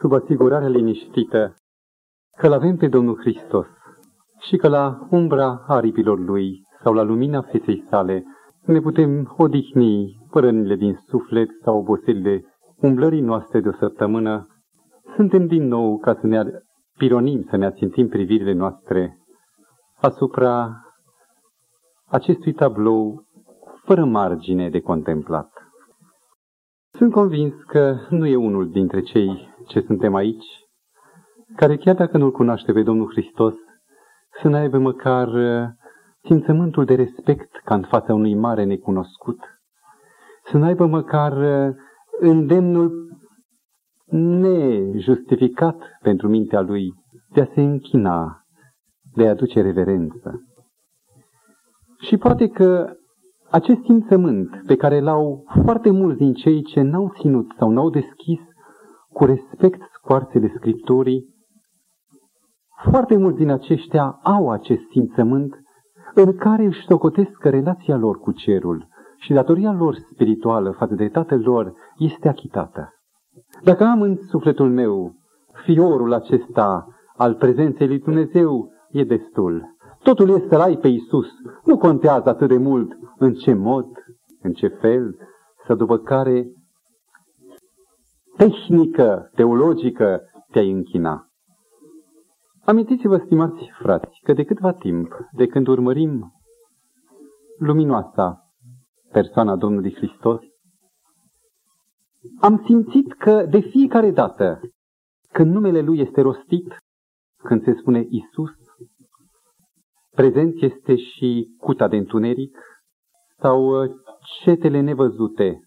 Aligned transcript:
sub 0.00 0.12
asigurarea 0.12 0.68
liniștită 0.68 1.54
că 2.36 2.48
l 2.48 2.52
avem 2.52 2.76
pe 2.76 2.88
Domnul 2.88 3.18
Hristos 3.20 3.66
și 4.40 4.56
că 4.56 4.68
la 4.68 5.06
umbra 5.10 5.64
aripilor 5.66 6.18
Lui 6.18 6.62
sau 6.82 6.94
la 6.94 7.02
lumina 7.02 7.42
feței 7.42 7.84
sale 7.88 8.24
ne 8.64 8.80
putem 8.80 9.34
odihni 9.36 10.18
părănile 10.30 10.76
din 10.76 10.98
suflet 11.06 11.48
sau 11.62 11.78
oboselile 11.78 12.44
umblării 12.76 13.20
noastre 13.20 13.60
de 13.60 13.68
o 13.68 13.72
săptămână, 13.72 14.46
suntem 15.16 15.46
din 15.46 15.66
nou 15.66 15.98
ca 15.98 16.14
să 16.20 16.26
ne 16.26 16.42
pironim, 16.98 17.46
să 17.50 17.56
ne 17.56 17.66
ațintim 17.66 18.08
privirile 18.08 18.52
noastre 18.52 19.18
asupra 20.00 20.80
acestui 22.08 22.52
tablou 22.52 23.24
fără 23.84 24.04
margine 24.04 24.70
de 24.70 24.80
contemplat. 24.80 25.50
Sunt 26.92 27.12
convins 27.12 27.54
că 27.66 27.96
nu 28.10 28.26
e 28.26 28.36
unul 28.36 28.70
dintre 28.70 29.00
cei 29.00 29.51
ce 29.66 29.80
suntem 29.80 30.14
aici, 30.14 30.44
care 31.56 31.76
chiar 31.76 31.94
dacă 31.94 32.18
nu-L 32.18 32.30
cunoaște 32.32 32.72
pe 32.72 32.82
Domnul 32.82 33.10
Hristos, 33.10 33.54
să 34.42 34.48
ne 34.48 34.56
aibă 34.56 34.78
măcar 34.78 35.28
uh, 35.28 35.68
simțământul 36.24 36.84
de 36.84 36.94
respect 36.94 37.60
ca 37.64 37.74
în 37.74 37.82
fața 37.82 38.14
unui 38.14 38.34
mare 38.34 38.64
necunoscut, 38.64 39.38
să 40.44 40.58
ne 40.58 40.66
aibă 40.66 40.86
măcar 40.86 41.32
uh, 41.36 41.74
îndemnul 42.20 43.10
nejustificat 44.10 45.76
pentru 46.00 46.28
mintea 46.28 46.60
lui 46.60 46.92
de 47.32 47.40
a 47.40 47.46
se 47.54 47.60
închina, 47.60 48.44
de 49.14 49.26
a 49.26 49.30
aduce 49.30 49.60
reverență. 49.60 50.40
Și 52.00 52.16
poate 52.16 52.48
că 52.48 52.96
acest 53.50 53.82
simțământ 53.84 54.62
pe 54.66 54.76
care 54.76 55.00
l-au 55.00 55.44
foarte 55.64 55.90
mulți 55.90 56.18
din 56.18 56.32
cei 56.34 56.62
ce 56.62 56.80
n-au 56.80 57.12
ținut 57.20 57.52
sau 57.58 57.70
n-au 57.70 57.90
deschis 57.90 58.40
cu 59.12 59.24
respect 59.24 59.80
scoarțele 59.92 60.52
Scripturii, 60.56 61.34
foarte 62.90 63.16
mulți 63.16 63.38
din 63.38 63.50
aceștia 63.50 64.20
au 64.22 64.50
acest 64.50 64.82
simțământ 64.90 65.62
în 66.14 66.36
care 66.36 66.64
își 66.64 66.84
socotesc 66.88 67.30
că 67.30 67.48
relația 67.48 67.96
lor 67.96 68.18
cu 68.18 68.32
cerul 68.32 68.86
și 69.18 69.32
datoria 69.32 69.72
lor 69.72 69.94
spirituală 70.12 70.70
față 70.70 70.94
de 70.94 71.08
tatăl 71.08 71.40
lor 71.40 71.72
este 71.96 72.28
achitată. 72.28 72.92
Dacă 73.62 73.84
am 73.84 74.02
în 74.02 74.16
sufletul 74.16 74.70
meu 74.70 75.14
fiorul 75.64 76.12
acesta 76.12 76.86
al 77.16 77.34
prezenței 77.34 77.86
lui 77.86 77.98
Dumnezeu, 77.98 78.70
e 78.90 79.04
destul. 79.04 79.76
Totul 80.02 80.28
este 80.28 80.48
să-L 80.48 80.60
ai 80.60 80.76
pe 80.76 80.88
Iisus. 80.88 81.28
Nu 81.64 81.76
contează 81.78 82.28
atât 82.28 82.48
de 82.48 82.56
mult 82.56 82.92
în 83.18 83.32
ce 83.32 83.54
mod, 83.54 83.86
în 84.42 84.52
ce 84.52 84.66
fel, 84.66 85.16
să 85.66 85.74
după 85.74 85.98
care 85.98 86.46
tehnică, 88.36 89.30
teologică 89.34 90.20
te-ai 90.50 90.70
închina. 90.70 91.26
Amintiți-vă, 92.64 93.22
stimați 93.24 93.70
frați, 93.78 94.20
că 94.22 94.32
de 94.32 94.44
câtva 94.44 94.72
timp, 94.72 95.12
de 95.32 95.46
când 95.46 95.66
urmărim 95.66 96.32
luminoasa 97.58 98.42
persoana 99.12 99.56
Domnului 99.56 99.94
Hristos, 99.94 100.40
am 102.40 102.62
simțit 102.66 103.12
că 103.12 103.46
de 103.50 103.60
fiecare 103.60 104.10
dată 104.10 104.60
când 105.32 105.52
numele 105.52 105.80
Lui 105.80 105.98
este 105.98 106.20
rostit, 106.20 106.76
când 107.36 107.64
se 107.64 107.74
spune 107.80 108.06
Isus, 108.08 108.50
prezent 110.14 110.62
este 110.62 110.96
și 110.96 111.56
cuta 111.58 111.88
de 111.88 111.96
întuneric 111.96 112.58
sau 113.40 113.82
uh, 113.82 113.90
cetele 114.42 114.80
nevăzute 114.80 115.60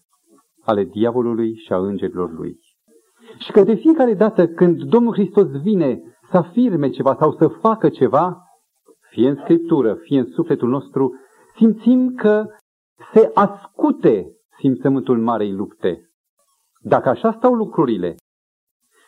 ale 0.66 0.84
diavolului 0.84 1.54
și 1.54 1.72
a 1.72 1.76
îngerilor 1.76 2.32
lui. 2.32 2.58
Și 3.38 3.52
că 3.52 3.62
de 3.62 3.74
fiecare 3.74 4.14
dată 4.14 4.46
când 4.46 4.82
Domnul 4.82 5.12
Hristos 5.12 5.46
vine 5.62 6.00
să 6.30 6.36
afirme 6.36 6.88
ceva 6.88 7.16
sau 7.18 7.32
să 7.32 7.48
facă 7.48 7.88
ceva, 7.88 8.42
fie 9.10 9.28
în 9.28 9.36
Scriptură, 9.42 9.94
fie 9.94 10.18
în 10.18 10.26
sufletul 10.26 10.68
nostru, 10.68 11.14
simțim 11.56 12.14
că 12.14 12.44
se 13.12 13.30
ascute 13.34 14.26
simțământul 14.58 15.18
marei 15.18 15.52
lupte. 15.52 16.10
Dacă 16.80 17.08
așa 17.08 17.32
stau 17.32 17.54
lucrurile 17.54 18.14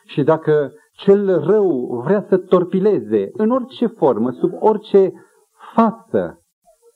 și 0.04 0.22
dacă 0.22 0.72
cel 0.92 1.40
rău 1.40 2.00
vrea 2.04 2.26
să 2.28 2.36
torpileze 2.36 3.28
în 3.32 3.50
orice 3.50 3.86
formă, 3.86 4.30
sub 4.30 4.52
orice 4.58 5.12
față, 5.74 6.42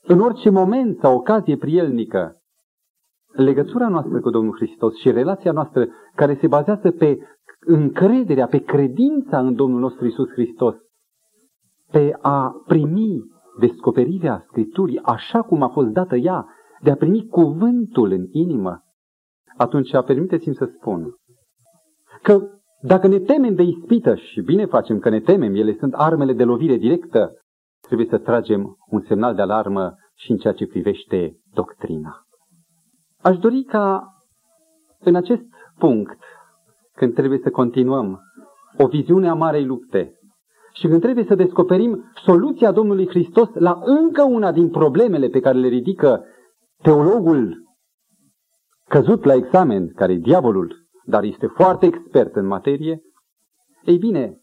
în 0.01 0.19
orice 0.19 0.49
moment 0.49 0.99
sau 0.99 1.15
ocazie 1.15 1.57
prielnică, 1.57 2.37
legătura 3.33 3.87
noastră 3.87 4.19
cu 4.19 4.29
Domnul 4.29 4.55
Hristos 4.55 4.95
și 4.95 5.11
relația 5.11 5.51
noastră 5.51 5.87
care 6.15 6.37
se 6.41 6.47
bazează 6.47 6.91
pe 6.91 7.17
încrederea, 7.65 8.47
pe 8.47 8.57
credința 8.57 9.39
în 9.39 9.55
Domnul 9.55 9.79
nostru 9.79 10.05
Isus 10.05 10.29
Hristos, 10.29 10.75
pe 11.91 12.17
a 12.21 12.63
primi 12.67 13.23
descoperirea 13.59 14.43
Scripturii 14.47 14.99
așa 15.03 15.41
cum 15.41 15.61
a 15.61 15.67
fost 15.67 15.87
dată 15.87 16.15
ea, 16.15 16.47
de 16.81 16.91
a 16.91 16.95
primi 16.95 17.27
cuvântul 17.27 18.11
în 18.11 18.25
inimă, 18.31 18.83
atunci 19.57 19.89
permiteți-mi 20.05 20.55
să 20.55 20.65
spun 20.65 21.15
că 22.21 22.47
dacă 22.81 23.07
ne 23.07 23.19
temem 23.19 23.55
de 23.55 23.63
ispită 23.63 24.15
și 24.15 24.41
bine 24.41 24.65
facem 24.65 24.99
că 24.99 25.09
ne 25.09 25.19
temem, 25.19 25.55
ele 25.55 25.75
sunt 25.79 25.93
armele 25.93 26.33
de 26.33 26.43
lovire 26.43 26.75
directă, 26.75 27.31
trebuie 27.81 28.07
să 28.09 28.17
tragem 28.17 28.77
un 28.89 29.01
semnal 29.07 29.35
de 29.35 29.41
alarmă 29.41 29.95
și 30.15 30.31
în 30.31 30.37
ceea 30.37 30.53
ce 30.53 30.67
privește 30.67 31.37
doctrina. 31.53 32.22
Aș 33.23 33.37
dori 33.37 33.63
ca 33.63 34.13
în 34.99 35.15
acest 35.15 35.43
punct, 35.77 36.17
când 36.95 37.13
trebuie 37.13 37.39
să 37.43 37.49
continuăm 37.49 38.21
o 38.77 38.87
viziune 38.87 39.29
a 39.29 39.33
marei 39.33 39.65
lupte 39.65 40.13
și 40.73 40.87
când 40.87 41.01
trebuie 41.01 41.25
să 41.25 41.35
descoperim 41.35 42.11
soluția 42.25 42.71
Domnului 42.71 43.07
Hristos 43.07 43.49
la 43.53 43.79
încă 43.83 44.23
una 44.23 44.51
din 44.51 44.69
problemele 44.69 45.27
pe 45.27 45.39
care 45.39 45.57
le 45.57 45.67
ridică 45.67 46.25
teologul 46.81 47.63
căzut 48.87 49.23
la 49.23 49.33
examen, 49.33 49.93
care 49.93 50.13
e 50.13 50.17
diavolul, 50.17 50.87
dar 51.05 51.23
este 51.23 51.47
foarte 51.47 51.85
expert 51.85 52.35
în 52.35 52.45
materie, 52.45 53.01
ei 53.83 53.97
bine, 53.97 54.41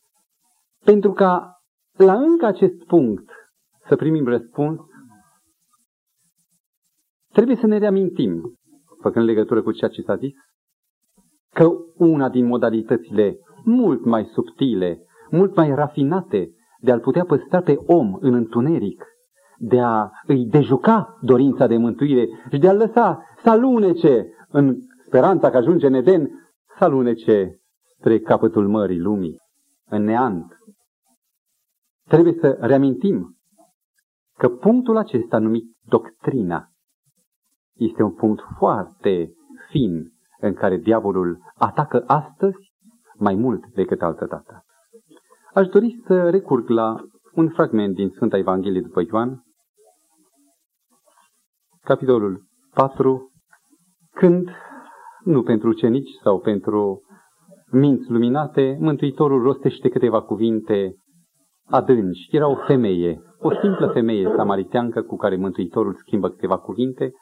pentru 0.85 1.13
ca 1.13 1.61
la 1.97 2.15
încă 2.15 2.47
acest 2.47 2.85
punct 2.87 3.31
să 3.89 3.97
primim 3.97 4.25
răspuns, 4.25 4.81
trebuie 7.33 7.57
să 7.57 7.67
ne 7.67 7.79
reamintim, 7.79 8.60
făcând 9.01 9.27
legătură 9.27 9.63
cu 9.63 9.73
ceea 9.73 9.91
ce 9.91 10.03
s-a 10.03 10.17
zis, 10.17 10.33
că 11.55 11.71
una 11.97 12.29
din 12.29 12.47
modalitățile 12.47 13.39
mult 13.65 14.05
mai 14.05 14.25
subtile, 14.33 15.05
mult 15.31 15.57
mai 15.57 15.75
rafinate 15.75 16.51
de 16.81 16.91
a-l 16.91 17.01
putea 17.01 17.25
păstra 17.25 17.63
pe 17.63 17.77
om 17.87 18.15
în 18.21 18.35
întuneric, 18.35 19.05
de 19.59 19.81
a 19.81 20.11
îi 20.27 20.47
dejuca 20.47 21.19
dorința 21.21 21.67
de 21.67 21.77
mântuire 21.77 22.29
și 22.53 22.59
de 22.59 22.69
a-l 22.69 22.77
lăsa 22.77 23.25
să 23.43 23.51
alunece 23.51 24.27
în 24.49 24.77
speranța 25.07 25.51
că 25.51 25.57
ajunge 25.57 25.87
în 25.87 25.95
Eden, 25.95 26.31
să 26.79 26.85
alunece 26.85 27.61
spre 27.97 28.19
capătul 28.19 28.69
mării 28.69 28.99
lumii, 28.99 29.39
în 29.91 30.03
neant. 30.03 30.57
Trebuie 32.09 32.37
să 32.41 32.57
reamintim 32.61 33.37
că 34.39 34.49
punctul 34.49 34.97
acesta 34.97 35.39
numit 35.39 35.65
doctrina 35.89 36.70
este 37.81 38.03
un 38.03 38.13
punct 38.13 38.41
foarte 38.59 39.33
fin 39.71 40.13
în 40.41 40.55
care 40.55 40.77
diavolul 40.77 41.39
atacă 41.59 42.05
astăzi 42.07 42.73
mai 43.19 43.35
mult 43.35 43.67
decât 43.75 44.03
altă 44.03 44.27
dată. 44.27 44.65
Aș 45.55 45.67
dori 45.67 46.03
să 46.07 46.31
recurg 46.31 46.69
la 46.69 46.97
un 47.35 47.49
fragment 47.49 47.95
din 47.95 48.09
Sfânta 48.09 48.37
Evanghelie 48.37 48.81
după 48.81 49.03
Ioan, 49.11 49.43
capitolul 51.83 52.43
4, 52.75 53.31
când, 54.13 54.49
nu 55.25 55.43
pentru 55.43 55.69
ucenici 55.69 56.11
sau 56.23 56.41
pentru 56.41 57.01
minți 57.73 58.11
luminate, 58.11 58.77
Mântuitorul 58.81 59.43
rostește 59.43 59.89
câteva 59.89 60.23
cuvinte 60.23 60.95
adânci. 61.65 62.29
Era 62.31 62.49
o 62.49 62.57
femeie, 62.67 63.21
o 63.39 63.51
simplă 63.61 63.87
femeie 63.87 64.33
samariteancă 64.37 65.03
cu 65.03 65.17
care 65.17 65.37
Mântuitorul 65.37 65.95
schimbă 65.95 66.29
câteva 66.29 66.59
cuvinte 66.59 67.13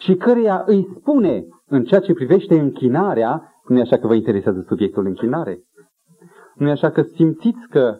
și 0.00 0.14
căreia 0.14 0.62
îi 0.66 0.86
spune 0.98 1.44
în 1.66 1.84
ceea 1.84 2.00
ce 2.00 2.12
privește 2.12 2.58
închinarea, 2.58 3.52
nu 3.68 3.78
e 3.78 3.80
așa 3.80 3.98
că 3.98 4.06
vă 4.06 4.14
interesează 4.14 4.64
subiectul 4.68 5.06
închinare, 5.06 5.58
nu 6.54 6.68
e 6.68 6.70
așa 6.70 6.90
că 6.90 7.02
simțiți 7.02 7.66
că 7.70 7.98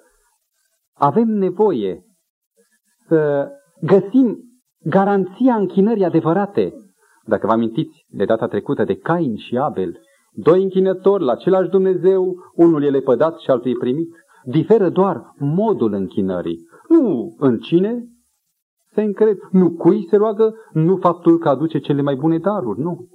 avem 0.94 1.28
nevoie 1.28 2.04
să 3.08 3.48
găsim 3.80 4.38
garanția 4.84 5.54
închinării 5.54 6.04
adevărate. 6.04 6.72
Dacă 7.24 7.46
vă 7.46 7.52
amintiți 7.52 8.04
de 8.08 8.24
data 8.24 8.46
trecută 8.46 8.84
de 8.84 8.96
Cain 8.96 9.36
și 9.36 9.56
Abel, 9.56 9.98
doi 10.32 10.62
închinători 10.62 11.24
la 11.24 11.32
același 11.32 11.70
Dumnezeu, 11.70 12.34
unul 12.54 12.82
e 12.82 12.90
lepădat 12.90 13.38
și 13.38 13.50
altul 13.50 13.70
e 13.70 13.74
primit. 13.78 14.08
Diferă 14.44 14.88
doar 14.88 15.34
modul 15.38 15.92
închinării. 15.92 16.58
Nu 16.88 17.34
în 17.38 17.58
cine 17.58 18.04
se 18.92 19.02
încred, 19.02 19.38
nu 19.50 19.70
cui 19.70 20.06
se 20.08 20.16
roagă, 20.16 20.54
nu 20.72 20.96
faptul 20.96 21.38
că 21.38 21.48
aduce 21.48 21.78
cele 21.78 22.02
mai 22.02 22.14
bune 22.14 22.38
daruri, 22.38 22.80
nu. 22.80 23.08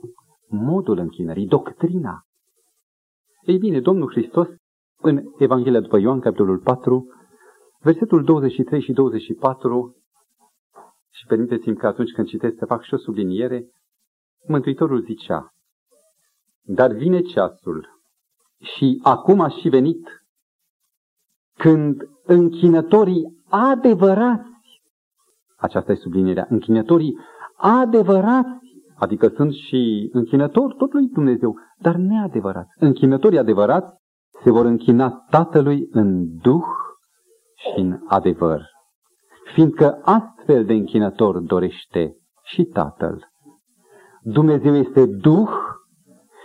Modul 0.47 0.97
închinării, 0.97 1.47
doctrina. 1.47 2.25
Ei 3.41 3.57
bine, 3.57 3.79
Domnul 3.79 4.09
Hristos, 4.09 4.47
în 5.01 5.23
Evanghelia 5.37 5.79
după 5.79 5.97
Ioan, 5.97 6.19
capitolul 6.19 6.57
4, 6.57 7.05
versetul 7.79 8.23
23 8.23 8.81
și 8.81 8.91
24, 8.91 9.95
și 11.11 11.25
permiteți-mi 11.27 11.75
că 11.75 11.87
atunci 11.87 12.11
când 12.11 12.27
citesc 12.27 12.57
să 12.57 12.65
fac 12.65 12.83
și 12.83 12.93
o 12.93 12.97
subliniere, 12.97 13.69
Mântuitorul 14.47 15.01
zicea, 15.01 15.49
Dar 16.61 16.91
vine 16.91 17.21
ceasul 17.21 17.87
și 18.59 18.99
acum 19.03 19.39
a 19.39 19.49
și 19.49 19.69
venit 19.69 20.25
când 21.57 22.09
închinătorii 22.23 23.43
adevărați, 23.49 24.54
aceasta 25.55 25.91
e 25.91 25.95
sublinierea, 25.95 26.47
închinătorii 26.49 27.17
adevărați, 27.57 28.59
adică 28.95 29.27
sunt 29.27 29.53
și 29.53 30.09
închinători 30.11 30.75
tot 30.75 30.93
lui 30.93 31.07
Dumnezeu, 31.07 31.55
dar 31.77 31.95
neadevărați. 31.95 32.69
Închinătorii 32.79 33.39
adevărați 33.39 33.93
se 34.43 34.51
vor 34.51 34.65
închina 34.65 35.25
Tatălui 35.29 35.87
în 35.91 36.37
duh 36.41 36.65
și 37.55 37.79
în 37.79 37.99
adevăr, 38.07 38.61
fiindcă 39.53 39.99
astfel 40.03 40.65
de 40.65 40.73
închinător 40.73 41.39
dorește 41.39 42.15
și 42.43 42.63
Tatăl. 42.63 43.27
Dumnezeu 44.21 44.75
este 44.75 45.05
duh 45.05 45.49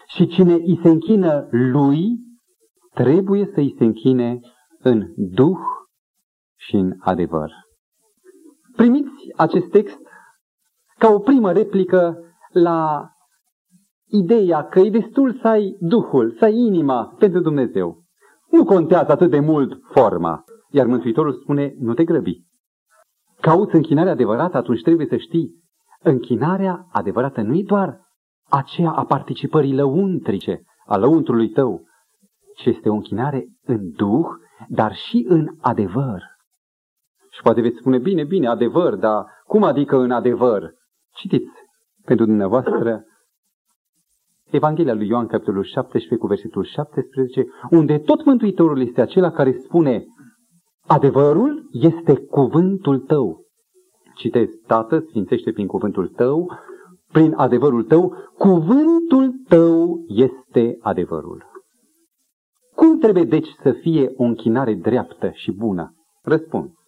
și 0.06 0.26
cine 0.26 0.52
îi 0.52 0.78
se 0.82 0.88
închină 0.88 1.46
lui, 1.50 2.18
trebuie 2.94 3.44
să 3.54 3.60
îi 3.60 3.74
se 3.78 3.84
închine 3.84 4.40
în 4.78 5.06
duh 5.16 5.58
și 6.56 6.76
în 6.76 6.92
adevăr. 6.98 7.50
Primiți 8.76 9.32
acest 9.36 9.70
text 9.70 9.98
ca 10.98 11.08
o 11.08 11.18
primă 11.18 11.52
replică 11.52 12.18
la 12.52 13.10
ideea 14.06 14.62
că 14.64 14.78
e 14.78 14.90
destul 14.90 15.38
să 15.40 15.48
ai 15.48 15.76
Duhul, 15.80 16.34
să 16.38 16.44
ai 16.44 16.54
inima 16.54 17.14
pentru 17.18 17.40
Dumnezeu. 17.40 18.04
Nu 18.50 18.64
contează 18.64 19.12
atât 19.12 19.30
de 19.30 19.40
mult 19.40 19.80
forma. 19.92 20.44
Iar 20.70 20.86
Mântuitorul 20.86 21.32
spune, 21.32 21.74
nu 21.78 21.94
te 21.94 22.04
grăbi. 22.04 22.44
Cauți 23.40 23.74
închinarea 23.74 24.12
adevărată, 24.12 24.56
atunci 24.56 24.82
trebuie 24.82 25.06
să 25.06 25.16
știi, 25.16 25.54
închinarea 26.02 26.86
adevărată 26.92 27.40
nu 27.40 27.54
e 27.54 27.62
doar 27.66 28.00
aceea 28.48 28.90
a 28.90 29.04
participării 29.04 29.74
lăuntrice, 29.74 30.62
a 30.86 30.96
lăuntrului 30.96 31.48
tău, 31.48 31.82
ci 32.56 32.64
este 32.64 32.88
o 32.88 32.94
închinare 32.94 33.46
în 33.62 33.90
Duh, 33.90 34.26
dar 34.68 34.94
și 34.94 35.26
în 35.28 35.48
adevăr. 35.60 36.22
Și 37.30 37.42
poate 37.42 37.60
veți 37.60 37.76
spune, 37.76 37.98
bine, 37.98 38.24
bine, 38.24 38.48
adevăr, 38.48 38.94
dar 38.94 39.24
cum 39.46 39.62
adică 39.62 39.96
în 39.96 40.10
adevăr? 40.10 40.72
Citiți 41.14 41.50
pentru 42.04 42.24
dumneavoastră 42.24 43.04
Evanghelia 44.50 44.94
lui 44.94 45.08
Ioan, 45.08 45.26
capitolul 45.26 45.64
17, 45.64 46.16
cu 46.16 46.26
versetul 46.26 46.64
17, 46.64 47.46
unde 47.70 47.98
tot 47.98 48.24
Mântuitorul 48.24 48.80
este 48.80 49.00
acela 49.00 49.30
care 49.30 49.52
spune 49.52 50.04
Adevărul 50.86 51.68
este 51.72 52.14
cuvântul 52.14 52.98
tău. 52.98 53.40
Citez, 54.14 54.48
Tată, 54.66 54.98
sfințește 55.08 55.52
prin 55.52 55.66
cuvântul 55.66 56.08
tău, 56.08 56.52
prin 57.12 57.32
adevărul 57.36 57.84
tău, 57.84 58.14
cuvântul 58.38 59.32
tău 59.48 60.04
este 60.08 60.76
adevărul. 60.80 61.44
Cum 62.74 62.98
trebuie 62.98 63.24
deci 63.24 63.48
să 63.62 63.72
fie 63.72 64.12
o 64.16 64.22
închinare 64.22 64.74
dreaptă 64.74 65.30
și 65.32 65.52
bună? 65.52 65.94
Răspuns. 66.22 66.79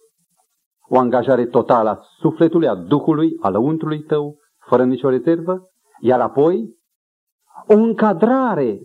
O 0.95 0.99
angajare 0.99 1.45
totală 1.45 1.89
a 1.89 1.99
sufletului, 2.19 2.67
a 2.67 2.75
Duhului, 2.75 3.37
a 3.41 3.49
lăuntrului 3.49 4.03
tău, 4.03 4.37
fără 4.67 4.85
nicio 4.85 5.09
rezervă, 5.09 5.61
iar 5.99 6.21
apoi 6.21 6.77
o 7.67 7.73
încadrare 7.73 8.79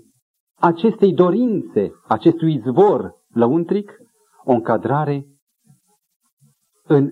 acestei 0.59 1.13
dorințe, 1.13 1.91
acestui 2.07 2.55
izvor 2.55 3.13
lăuntric, 3.35 3.93
o 4.45 4.53
încadrare 4.53 5.27
în 6.87 7.11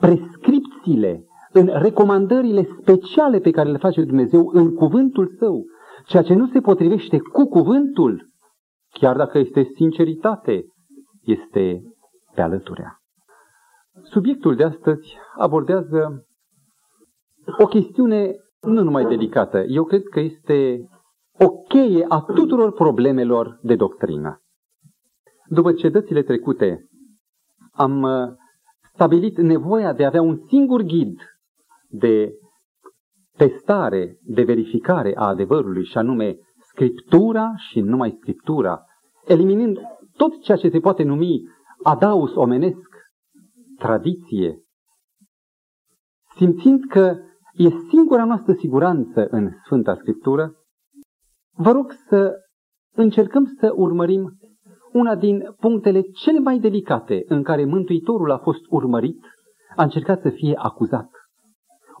prescripțiile, 0.00 1.24
în 1.52 1.70
recomandările 1.72 2.68
speciale 2.80 3.38
pe 3.38 3.50
care 3.50 3.70
le 3.70 3.78
face 3.78 4.04
Dumnezeu 4.04 4.50
în 4.52 4.74
cuvântul 4.74 5.34
său, 5.38 5.64
ceea 6.06 6.22
ce 6.22 6.34
nu 6.34 6.46
se 6.46 6.60
potrivește 6.60 7.18
cu 7.18 7.44
cuvântul, 7.48 8.28
chiar 8.90 9.16
dacă 9.16 9.38
este 9.38 9.70
sinceritate, 9.74 10.64
este 11.22 11.82
pe 12.34 12.40
alăturea. 12.40 12.99
Subiectul 14.02 14.56
de 14.56 14.64
astăzi 14.64 15.16
abordează 15.36 16.26
o 17.58 17.66
chestiune 17.66 18.34
nu 18.60 18.82
numai 18.82 19.04
delicată, 19.04 19.64
eu 19.68 19.84
cred 19.84 20.02
că 20.02 20.20
este 20.20 20.88
o 21.38 21.48
cheie 21.48 22.04
a 22.08 22.20
tuturor 22.20 22.72
problemelor 22.72 23.58
de 23.62 23.74
doctrină. 23.74 24.42
După 25.46 25.72
cetățile 25.72 26.22
trecute, 26.22 26.88
am 27.72 28.02
uh, 28.02 28.28
stabilit 28.92 29.36
nevoia 29.38 29.92
de 29.92 30.04
a 30.04 30.06
avea 30.06 30.22
un 30.22 30.36
singur 30.48 30.82
ghid 30.82 31.20
de 31.88 32.32
testare, 33.36 34.18
de 34.22 34.42
verificare 34.42 35.12
a 35.16 35.26
adevărului, 35.26 35.84
și 35.84 35.98
anume 35.98 36.36
Scriptura 36.58 37.52
și 37.56 37.80
numai 37.80 38.16
Scriptura, 38.20 38.84
eliminând 39.26 39.78
tot 40.16 40.42
ceea 40.42 40.56
ce 40.56 40.68
se 40.68 40.80
poate 40.80 41.02
numi 41.02 41.42
adaus 41.82 42.34
omenesc, 42.34 42.89
tradiție, 43.80 44.62
simțind 46.36 46.80
că 46.88 47.16
e 47.52 47.68
singura 47.88 48.24
noastră 48.24 48.52
siguranță 48.52 49.26
în 49.30 49.50
Sfânta 49.64 49.94
Scriptură, 49.94 50.52
vă 51.56 51.70
rog 51.70 51.92
să 52.08 52.34
încercăm 52.96 53.44
să 53.58 53.72
urmărim 53.74 54.38
una 54.92 55.14
din 55.16 55.54
punctele 55.60 56.00
cele 56.00 56.38
mai 56.38 56.58
delicate 56.58 57.22
în 57.26 57.42
care 57.42 57.64
Mântuitorul 57.64 58.30
a 58.30 58.38
fost 58.38 58.60
urmărit, 58.68 59.20
a 59.76 59.82
încercat 59.82 60.20
să 60.20 60.30
fie 60.30 60.54
acuzat. 60.56 61.10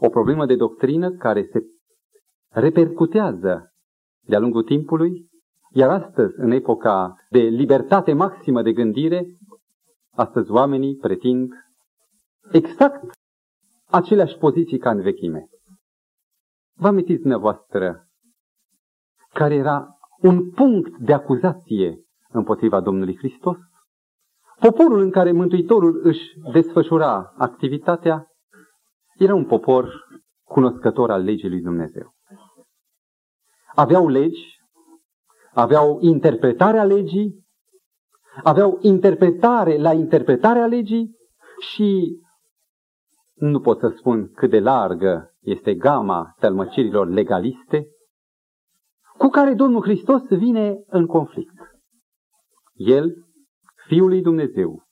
O 0.00 0.08
problemă 0.08 0.46
de 0.46 0.56
doctrină 0.56 1.10
care 1.10 1.48
se 1.52 1.60
repercutează 2.52 3.72
de-a 4.26 4.38
lungul 4.38 4.62
timpului, 4.62 5.28
iar 5.72 5.90
astăzi, 5.90 6.34
în 6.36 6.50
epoca 6.50 7.14
de 7.30 7.38
libertate 7.38 8.12
maximă 8.12 8.62
de 8.62 8.72
gândire, 8.72 9.26
astăzi 10.14 10.50
oamenii 10.50 10.96
pretind 10.96 11.52
exact 12.52 13.04
aceleași 13.90 14.36
poziții 14.36 14.78
ca 14.78 14.90
în 14.90 15.00
vechime. 15.00 15.46
Vă 16.76 16.86
amintiți 16.86 17.20
dumneavoastră 17.20 18.06
care 19.32 19.54
era 19.54 19.86
un 20.20 20.50
punct 20.50 20.98
de 20.98 21.12
acuzație 21.12 22.04
împotriva 22.28 22.80
Domnului 22.80 23.16
Hristos? 23.16 23.56
Poporul 24.60 25.00
în 25.00 25.10
care 25.10 25.32
Mântuitorul 25.32 26.00
își 26.02 26.22
desfășura 26.52 27.32
activitatea 27.36 28.26
era 29.16 29.34
un 29.34 29.46
popor 29.46 30.06
cunoscător 30.44 31.10
al 31.10 31.22
legii 31.22 31.48
lui 31.48 31.60
Dumnezeu. 31.60 32.14
Aveau 33.74 34.08
legi, 34.08 34.58
aveau 35.52 35.98
interpretarea 36.00 36.84
legii, 36.84 37.46
aveau 38.42 38.78
interpretare 38.80 39.78
la 39.78 39.92
interpretarea 39.92 40.66
legii 40.66 41.16
și 41.60 42.18
nu 43.40 43.60
pot 43.60 43.78
să 43.78 43.94
spun 43.96 44.32
cât 44.32 44.50
de 44.50 44.60
largă 44.60 45.34
este 45.40 45.74
gama 45.74 46.34
tălmăcirilor 46.38 47.08
legaliste 47.08 47.86
cu 49.18 49.28
care 49.28 49.54
Domnul 49.54 49.82
Hristos 49.82 50.22
vine 50.28 50.82
în 50.86 51.06
conflict. 51.06 51.54
El, 52.74 53.14
Fiul 53.86 54.08
lui 54.08 54.22
Dumnezeu, 54.22 54.82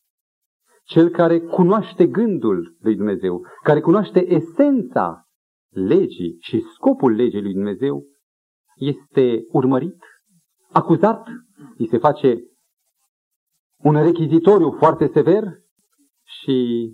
cel 0.84 1.08
care 1.08 1.40
cunoaște 1.40 2.06
gândul 2.06 2.76
lui 2.80 2.96
Dumnezeu, 2.96 3.42
care 3.62 3.80
cunoaște 3.80 4.32
esența 4.32 5.24
legii 5.68 6.36
și 6.40 6.60
scopul 6.60 7.12
legii 7.12 7.42
lui 7.42 7.52
Dumnezeu, 7.52 8.04
este 8.76 9.44
urmărit, 9.50 9.98
acuzat, 10.72 11.26
îi 11.76 11.88
se 11.88 11.98
face 11.98 12.38
un 13.76 14.02
rechizitoriu 14.02 14.70
foarte 14.70 15.06
sever 15.06 15.44
și 16.24 16.88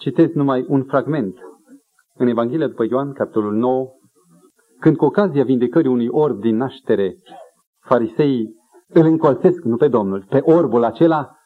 Citesc 0.00 0.32
numai 0.32 0.64
un 0.68 0.84
fragment 0.84 1.36
în 2.14 2.26
Evanghelia 2.26 2.66
după 2.66 2.84
Ioan, 2.90 3.12
capitolul 3.12 3.54
9, 3.54 3.88
când 4.78 4.96
cu 4.96 5.04
ocazia 5.04 5.44
vindecării 5.44 5.90
unui 5.90 6.08
orb 6.08 6.40
din 6.40 6.56
naștere, 6.56 7.16
fariseii 7.80 8.54
îl 8.88 9.04
încolțesc, 9.04 9.62
nu 9.62 9.76
pe 9.76 9.88
Domnul, 9.88 10.24
pe 10.28 10.40
orbul 10.44 10.84
acela, 10.84 11.36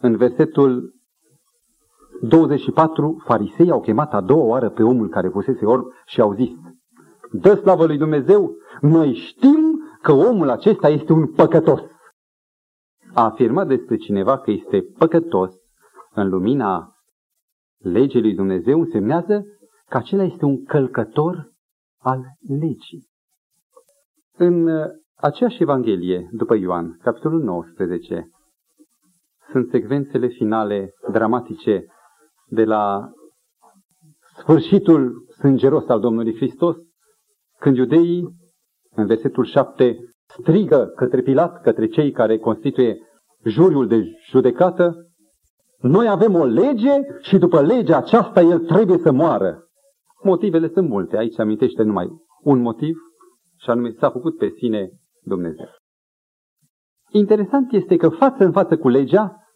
în 0.00 0.16
versetul 0.16 0.94
24, 2.20 3.22
farisei 3.24 3.70
au 3.70 3.80
chemat 3.80 4.14
a 4.14 4.20
doua 4.20 4.44
oară 4.44 4.70
pe 4.70 4.82
omul 4.82 5.08
care 5.08 5.28
fusese 5.28 5.64
orb 5.64 5.84
și 6.06 6.20
au 6.20 6.34
zis, 6.34 6.50
Dă 7.30 7.54
slavă 7.54 7.86
lui 7.86 7.98
Dumnezeu, 7.98 8.50
noi 8.80 9.14
știm 9.14 9.80
că 10.02 10.12
omul 10.12 10.50
acesta 10.50 10.88
este 10.88 11.12
un 11.12 11.26
păcătos. 11.26 11.80
A 13.14 13.24
afirmat 13.24 13.66
despre 13.66 13.96
cineva 13.96 14.38
că 14.38 14.50
este 14.50 14.82
păcătos 14.98 15.54
în 16.14 16.28
lumina 16.28 16.95
legii 17.90 18.20
lui 18.20 18.34
Dumnezeu 18.34 18.80
însemnează 18.80 19.42
că 19.88 19.96
acela 19.96 20.22
este 20.22 20.44
un 20.44 20.64
călcător 20.64 21.50
al 21.98 22.24
legii. 22.60 23.08
În 24.36 24.66
uh, 24.66 24.84
Aceeași 25.14 25.62
Evanghelie, 25.62 26.28
după 26.32 26.54
Ioan, 26.54 26.98
capitolul 27.02 27.42
19, 27.42 28.30
sunt 29.50 29.68
secvențele 29.70 30.26
finale 30.26 30.90
dramatice 31.10 31.84
de 32.46 32.64
la 32.64 33.10
sfârșitul 34.38 35.24
sângeros 35.38 35.88
al 35.88 36.00
Domnului 36.00 36.34
Hristos, 36.34 36.76
când 37.58 37.76
iudeii, 37.76 38.28
în 38.90 39.06
versetul 39.06 39.44
7, 39.44 39.96
strigă 40.40 40.86
către 40.96 41.22
Pilat, 41.22 41.60
către 41.60 41.86
cei 41.86 42.10
care 42.10 42.38
constituie 42.38 42.96
juriul 43.44 43.86
de 43.86 44.02
judecată, 44.30 44.94
noi 45.80 46.08
avem 46.08 46.34
o 46.34 46.44
lege 46.44 47.00
și 47.20 47.38
după 47.38 47.60
legea 47.60 47.96
aceasta 47.96 48.40
el 48.40 48.58
trebuie 48.58 48.98
să 48.98 49.12
moară. 49.12 49.64
Motivele 50.22 50.68
sunt 50.68 50.88
multe. 50.88 51.16
Aici 51.16 51.38
amintește 51.38 51.82
numai 51.82 52.08
un 52.42 52.60
motiv 52.60 52.96
și 53.56 53.70
anume 53.70 53.90
s-a 53.98 54.10
făcut 54.10 54.36
pe 54.36 54.52
sine 54.56 54.90
Dumnezeu. 55.22 55.68
Interesant 57.10 57.72
este 57.72 57.96
că 57.96 58.08
față 58.08 58.44
în 58.44 58.52
față 58.52 58.76
cu 58.76 58.88
legea, 58.88 59.46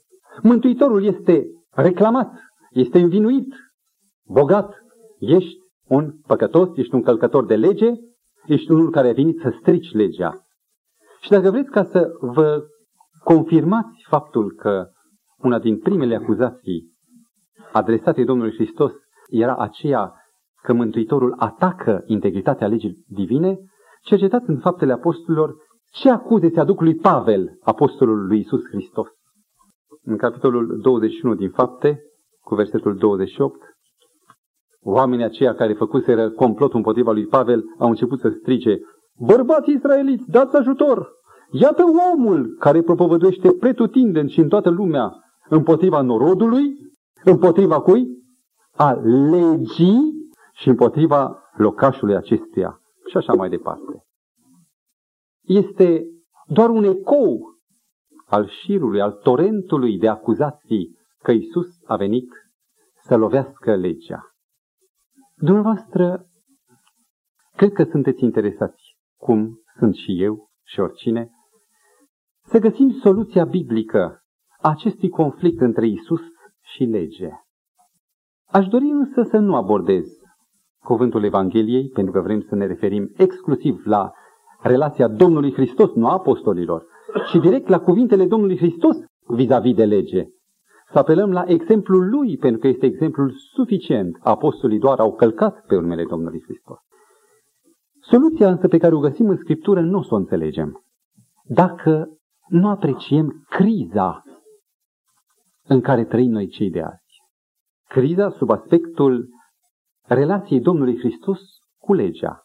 Mântuitorul 0.43 1.05
este 1.05 1.45
reclamat, 1.71 2.33
este 2.71 2.99
învinuit, 2.99 3.55
bogat, 4.25 4.75
ești 5.19 5.59
un 5.89 6.13
păcătos, 6.27 6.69
ești 6.77 6.95
un 6.95 7.03
călcător 7.03 7.47
de 7.47 7.57
lege, 7.57 7.93
ești 8.47 8.71
unul 8.71 8.91
care 8.91 9.09
a 9.09 9.13
venit 9.13 9.41
să 9.41 9.57
strici 9.61 9.93
legea. 9.93 10.47
Și 11.21 11.31
dacă 11.31 11.51
vreți 11.51 11.71
ca 11.71 11.85
să 11.85 12.09
vă 12.21 12.63
confirmați 13.25 14.07
faptul 14.09 14.53
că 14.53 14.89
una 15.43 15.59
din 15.59 15.79
primele 15.79 16.15
acuzații 16.15 16.93
adresate 17.73 18.25
Domnului 18.25 18.55
Hristos 18.55 18.93
era 19.29 19.57
aceea 19.57 20.15
că 20.63 20.73
Mântuitorul 20.73 21.35
atacă 21.39 22.03
integritatea 22.07 22.67
legii 22.67 23.05
divine, 23.09 23.59
cercetați 24.03 24.51
în 24.51 24.59
faptele 24.59 24.93
apostolilor 24.93 25.55
ce 25.93 26.11
acuze 26.11 26.51
se 26.51 26.61
aduc 26.61 26.81
lui 26.81 26.95
Pavel, 26.95 27.59
apostolul 27.63 28.27
lui 28.27 28.39
Isus 28.39 28.61
Hristos. 28.73 29.09
În 30.03 30.17
capitolul 30.17 30.81
21 30.83 31.35
din 31.35 31.51
fapte, 31.51 32.01
cu 32.41 32.55
versetul 32.55 32.97
28, 32.97 33.57
oamenii 34.83 35.25
aceia 35.25 35.55
care 35.55 35.73
făcuseră 35.73 36.31
complotul 36.31 36.77
împotriva 36.77 37.13
lui 37.13 37.27
Pavel 37.27 37.63
au 37.79 37.89
început 37.89 38.19
să 38.19 38.29
strice, 38.29 38.79
Bărbați 39.19 39.71
israeliți, 39.71 40.31
dați 40.31 40.57
ajutor! 40.57 41.09
Iată 41.51 41.85
omul 42.15 42.57
care 42.59 42.83
propovăduiește 42.83 43.53
pretutindeni 43.53 44.31
și 44.31 44.41
în 44.41 44.49
toată 44.49 44.71
lumea 44.71 45.13
împotriva 45.51 46.01
norodului, 46.01 46.77
împotriva 47.25 47.81
cui? 47.81 48.07
A 48.73 48.93
legii 49.31 50.13
și 50.53 50.69
împotriva 50.69 51.43
locașului 51.57 52.17
acestuia 52.17 52.81
și 53.11 53.17
așa 53.17 53.33
mai 53.33 53.49
departe. 53.49 54.05
Este 55.41 56.05
doar 56.47 56.71
un 56.71 56.85
ecou 56.85 57.59
al 58.27 58.49
șirului, 58.49 59.01
al 59.01 59.13
torentului 59.13 59.99
de 59.99 60.09
acuzații 60.09 60.99
că 61.23 61.31
Isus 61.31 61.67
a 61.85 61.97
venit 61.97 62.29
să 63.03 63.17
lovească 63.17 63.77
legea. 63.77 64.35
Dumneavoastră, 65.35 66.27
cred 67.57 67.73
că 67.73 67.85
sunteți 67.85 68.25
interesați, 68.25 68.97
cum 69.17 69.61
sunt 69.79 69.95
și 69.95 70.23
eu 70.23 70.51
și 70.65 70.81
oricine, 70.81 71.31
să 72.43 72.59
găsim 72.59 72.91
soluția 72.91 73.45
biblică 73.45 74.20
a 74.20 74.20
acestui 74.61 75.09
conflict 75.09 75.61
între 75.61 75.87
Isus 75.87 76.21
și 76.63 76.85
lege. 76.85 77.29
Aș 78.47 78.67
dori 78.67 78.85
însă 78.85 79.23
să 79.23 79.39
nu 79.39 79.57
abordez 79.57 80.07
cuvântul 80.85 81.25
Evangheliei, 81.25 81.89
pentru 81.89 82.13
că 82.13 82.21
vrem 82.21 82.41
să 82.41 82.55
ne 82.55 82.67
referim 82.67 83.11
exclusiv 83.17 83.83
la 83.85 84.13
relația 84.63 85.09
Domnului 85.09 85.53
Hristos, 85.53 85.93
nu 85.95 86.07
a 86.07 86.13
apostolilor, 86.13 86.87
ci 87.31 87.37
direct 87.41 87.69
la 87.69 87.79
cuvintele 87.79 88.27
Domnului 88.27 88.57
Hristos 88.57 88.97
vis-a-vis 89.27 89.75
de 89.75 89.85
lege. 89.85 90.25
Să 90.93 90.99
apelăm 90.99 91.33
la 91.33 91.45
exemplul 91.47 92.09
lui, 92.09 92.37
pentru 92.37 92.61
că 92.61 92.67
este 92.67 92.87
exemplul 92.87 93.33
suficient. 93.55 94.19
Apostolii 94.21 94.79
doar 94.79 94.99
au 94.99 95.15
călcat 95.15 95.65
pe 95.67 95.77
urmele 95.77 96.05
Domnului 96.05 96.43
Hristos. 96.43 96.79
Soluția 98.01 98.51
însă 98.51 98.69
pe 98.69 98.79
care 98.79 98.95
o 98.95 98.99
găsim 98.99 99.29
în 99.29 99.37
Scriptură 99.37 99.81
nu 99.81 99.99
o 99.99 100.03
să 100.03 100.15
o 100.15 100.17
înțelegem. 100.17 100.85
Dacă 101.45 102.09
nu 102.49 102.69
apreciem 102.69 103.45
criza 103.49 104.23
în 105.71 105.81
care 105.81 106.05
trăim 106.05 106.31
noi 106.31 106.49
cei 106.49 106.71
de 106.71 106.83
azi. 106.83 107.15
Criza 107.89 108.31
sub 108.31 108.51
aspectul 108.51 109.29
relației 110.03 110.61
Domnului 110.61 110.99
Hristos 110.99 111.41
cu 111.79 111.93
legea. 111.93 112.43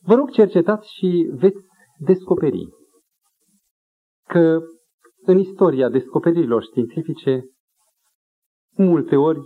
Vă 0.00 0.14
rog 0.14 0.30
cercetați 0.30 0.94
și 0.94 1.30
veți 1.32 1.58
descoperi 1.98 2.68
că 4.28 4.60
în 5.22 5.38
istoria 5.38 5.88
descoperirilor 5.88 6.62
științifice, 6.62 7.44
multe 8.76 9.16
ori, 9.16 9.40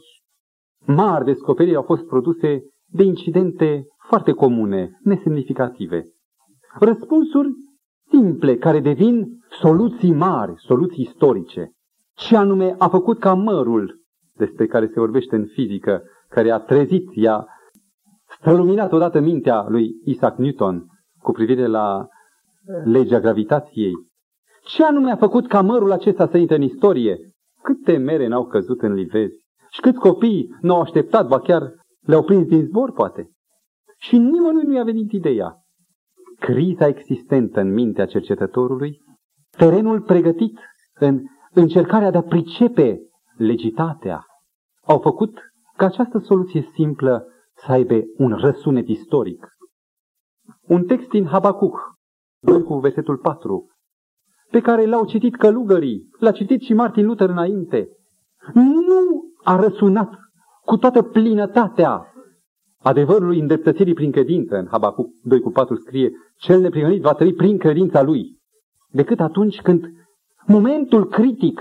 mari 0.87 1.25
descoperiri 1.25 1.77
au 1.77 1.83
fost 1.83 2.07
produse 2.07 2.63
de 2.87 3.03
incidente 3.03 3.87
foarte 4.09 4.33
comune, 4.33 4.99
nesemnificative. 5.03 6.05
Răspunsuri 6.79 7.49
simple 8.09 8.57
care 8.57 8.81
devin 8.81 9.27
soluții 9.51 10.13
mari, 10.13 10.53
soluții 10.57 11.05
istorice. 11.05 11.73
Ce 12.29 12.37
anume 12.37 12.75
a 12.79 12.89
făcut 12.89 13.19
ca 13.19 13.35
mărul 13.35 14.01
despre 14.35 14.67
care 14.67 14.87
se 14.87 15.01
vorbește 15.01 15.37
în 15.37 15.47
fizică, 15.47 16.03
care 16.29 16.51
a 16.51 16.59
trezit, 16.59 17.09
i-a 17.15 17.47
străluminat 18.39 18.93
odată 18.93 19.21
mintea 19.21 19.65
lui 19.69 19.91
Isaac 20.05 20.37
Newton 20.37 20.87
cu 21.23 21.33
privire 21.33 21.67
la 21.67 22.07
legea 22.85 23.21
gravitației, 23.21 23.93
ce 24.65 24.85
anume 24.85 25.11
a 25.11 25.17
făcut 25.17 25.49
ca 25.49 25.61
mărul 25.61 25.93
acesta 25.93 26.29
să 26.29 26.37
intre 26.37 26.57
în 26.57 26.63
istorie? 26.63 27.19
Câte 27.63 27.97
mere 27.97 28.27
n-au 28.27 28.47
căzut 28.47 28.83
în 28.83 28.93
livezi? 28.93 29.37
Și 29.71 29.81
câți 29.81 29.99
copii 29.99 30.57
n-au 30.61 30.81
așteptat, 30.81 31.29
ba 31.29 31.41
chiar 31.41 31.73
le-au 32.01 32.23
prins 32.23 32.47
din 32.47 32.65
zbor, 32.65 32.93
poate? 32.93 33.31
Și 33.99 34.19
nimănui 34.19 34.63
nu 34.63 34.75
i-a 34.75 34.85
venit 34.85 35.13
ideea. 35.13 35.55
Criza 36.39 36.87
existentă 36.87 37.61
în 37.61 37.73
mintea 37.73 38.07
cercetătorului, 38.07 39.01
terenul 39.51 40.01
pregătit 40.01 40.59
în 40.95 41.23
încercarea 41.55 42.11
de 42.11 42.17
a 42.17 42.23
pricepe 42.23 43.01
legitatea, 43.37 44.25
au 44.83 44.99
făcut 44.99 45.39
ca 45.77 45.87
această 45.87 46.19
soluție 46.19 46.71
simplă 46.75 47.27
să 47.55 47.73
aibă 47.73 47.95
un 48.17 48.37
răsunet 48.37 48.89
istoric. 48.89 49.49
Un 50.67 50.85
text 50.85 51.09
din 51.09 51.27
Habacuc, 51.27 51.79
2 52.43 52.63
cu 52.63 52.79
versetul 52.79 53.17
4, 53.17 53.69
pe 54.51 54.61
care 54.61 54.87
l-au 54.87 55.07
citit 55.07 55.37
călugării, 55.37 56.09
l-a 56.19 56.33
citit 56.33 56.61
și 56.61 56.75
Martin 56.75 57.07
Luther 57.07 57.29
înainte, 57.29 57.89
nu 58.55 59.23
a 59.43 59.57
răsunat 59.57 60.11
cu 60.65 60.77
toată 60.77 61.03
plinătatea 61.03 62.13
adevărului 62.83 63.41
îndreptățirii 63.41 63.95
prin 63.95 64.11
credință. 64.11 64.57
În 64.57 64.67
Habacuc 64.71 65.09
2 65.23 65.41
cu 65.41 65.51
4 65.51 65.75
scrie, 65.75 66.11
cel 66.37 66.61
neprihănit 66.61 67.01
va 67.01 67.13
trăi 67.13 67.35
prin 67.35 67.59
credința 67.59 68.03
lui, 68.03 68.39
decât 68.89 69.21
atunci 69.21 69.61
când 69.61 69.85
momentul 70.47 71.09
critic 71.09 71.61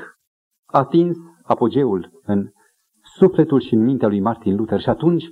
a 0.65 0.77
atins 0.77 1.17
apogeul 1.43 2.21
în 2.25 2.49
sufletul 3.01 3.59
și 3.59 3.73
în 3.73 3.83
mintea 3.83 4.07
lui 4.07 4.19
Martin 4.19 4.55
Luther 4.55 4.79
și 4.79 4.89
atunci 4.89 5.25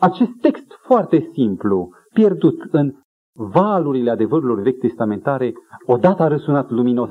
acest 0.00 0.30
text 0.40 0.72
foarte 0.82 1.28
simplu, 1.32 1.90
pierdut 2.14 2.62
în 2.70 2.94
valurile 3.32 4.10
adevărurilor 4.10 4.60
vechi 4.60 4.78
testamentare, 4.78 5.52
odată 5.86 6.22
a 6.22 6.28
răsunat 6.28 6.70
luminos 6.70 7.10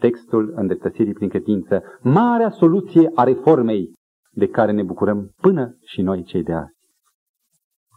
textul 0.00 0.52
îndreptățirii 0.56 1.12
prin 1.12 1.28
credință, 1.28 1.82
marea 2.02 2.50
soluție 2.50 3.10
a 3.14 3.22
reformei 3.22 3.92
de 4.30 4.48
care 4.48 4.72
ne 4.72 4.82
bucurăm 4.82 5.30
până 5.36 5.76
și 5.84 6.02
noi 6.02 6.24
cei 6.24 6.42
de 6.42 6.52
azi. 6.52 6.74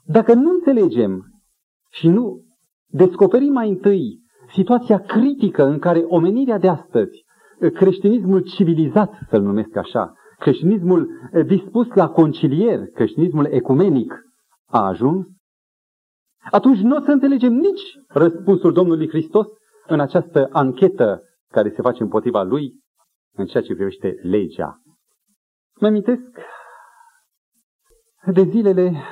Dacă 0.06 0.34
nu 0.34 0.50
înțelegem 0.50 1.24
și 1.92 2.08
nu 2.08 2.44
descoperim 2.88 3.52
mai 3.52 3.70
întâi 3.70 4.19
situația 4.54 5.00
critică 5.00 5.66
în 5.66 5.80
care 5.80 6.00
omenirea 6.00 6.58
de 6.58 6.68
astăzi, 6.68 7.26
creștinismul 7.74 8.42
civilizat, 8.42 9.14
să-l 9.30 9.42
numesc 9.42 9.76
așa, 9.76 10.14
creștinismul 10.40 11.10
dispus 11.46 11.88
la 11.88 12.10
concilier, 12.10 12.88
creștinismul 12.94 13.46
ecumenic, 13.46 14.14
a 14.66 14.86
ajuns, 14.86 15.26
atunci 16.52 16.80
nu 16.80 16.96
o 16.96 17.02
să 17.02 17.12
înțelegem 17.12 17.54
nici 17.54 17.82
răspunsul 18.08 18.74
Domnului 18.74 19.08
Hristos 19.08 19.48
în 19.88 20.00
această 20.00 20.50
anchetă 20.52 21.22
care 21.52 21.70
se 21.76 21.82
face 21.82 22.04
împotriva 22.04 22.44
lui 22.44 22.74
în 23.36 23.46
ceea 23.46 23.64
ce 23.64 23.74
privește 23.74 24.16
legea. 24.22 24.82
Mă 25.80 25.88
amintesc 25.88 26.22
de 28.34 28.42
zilele 28.42 29.04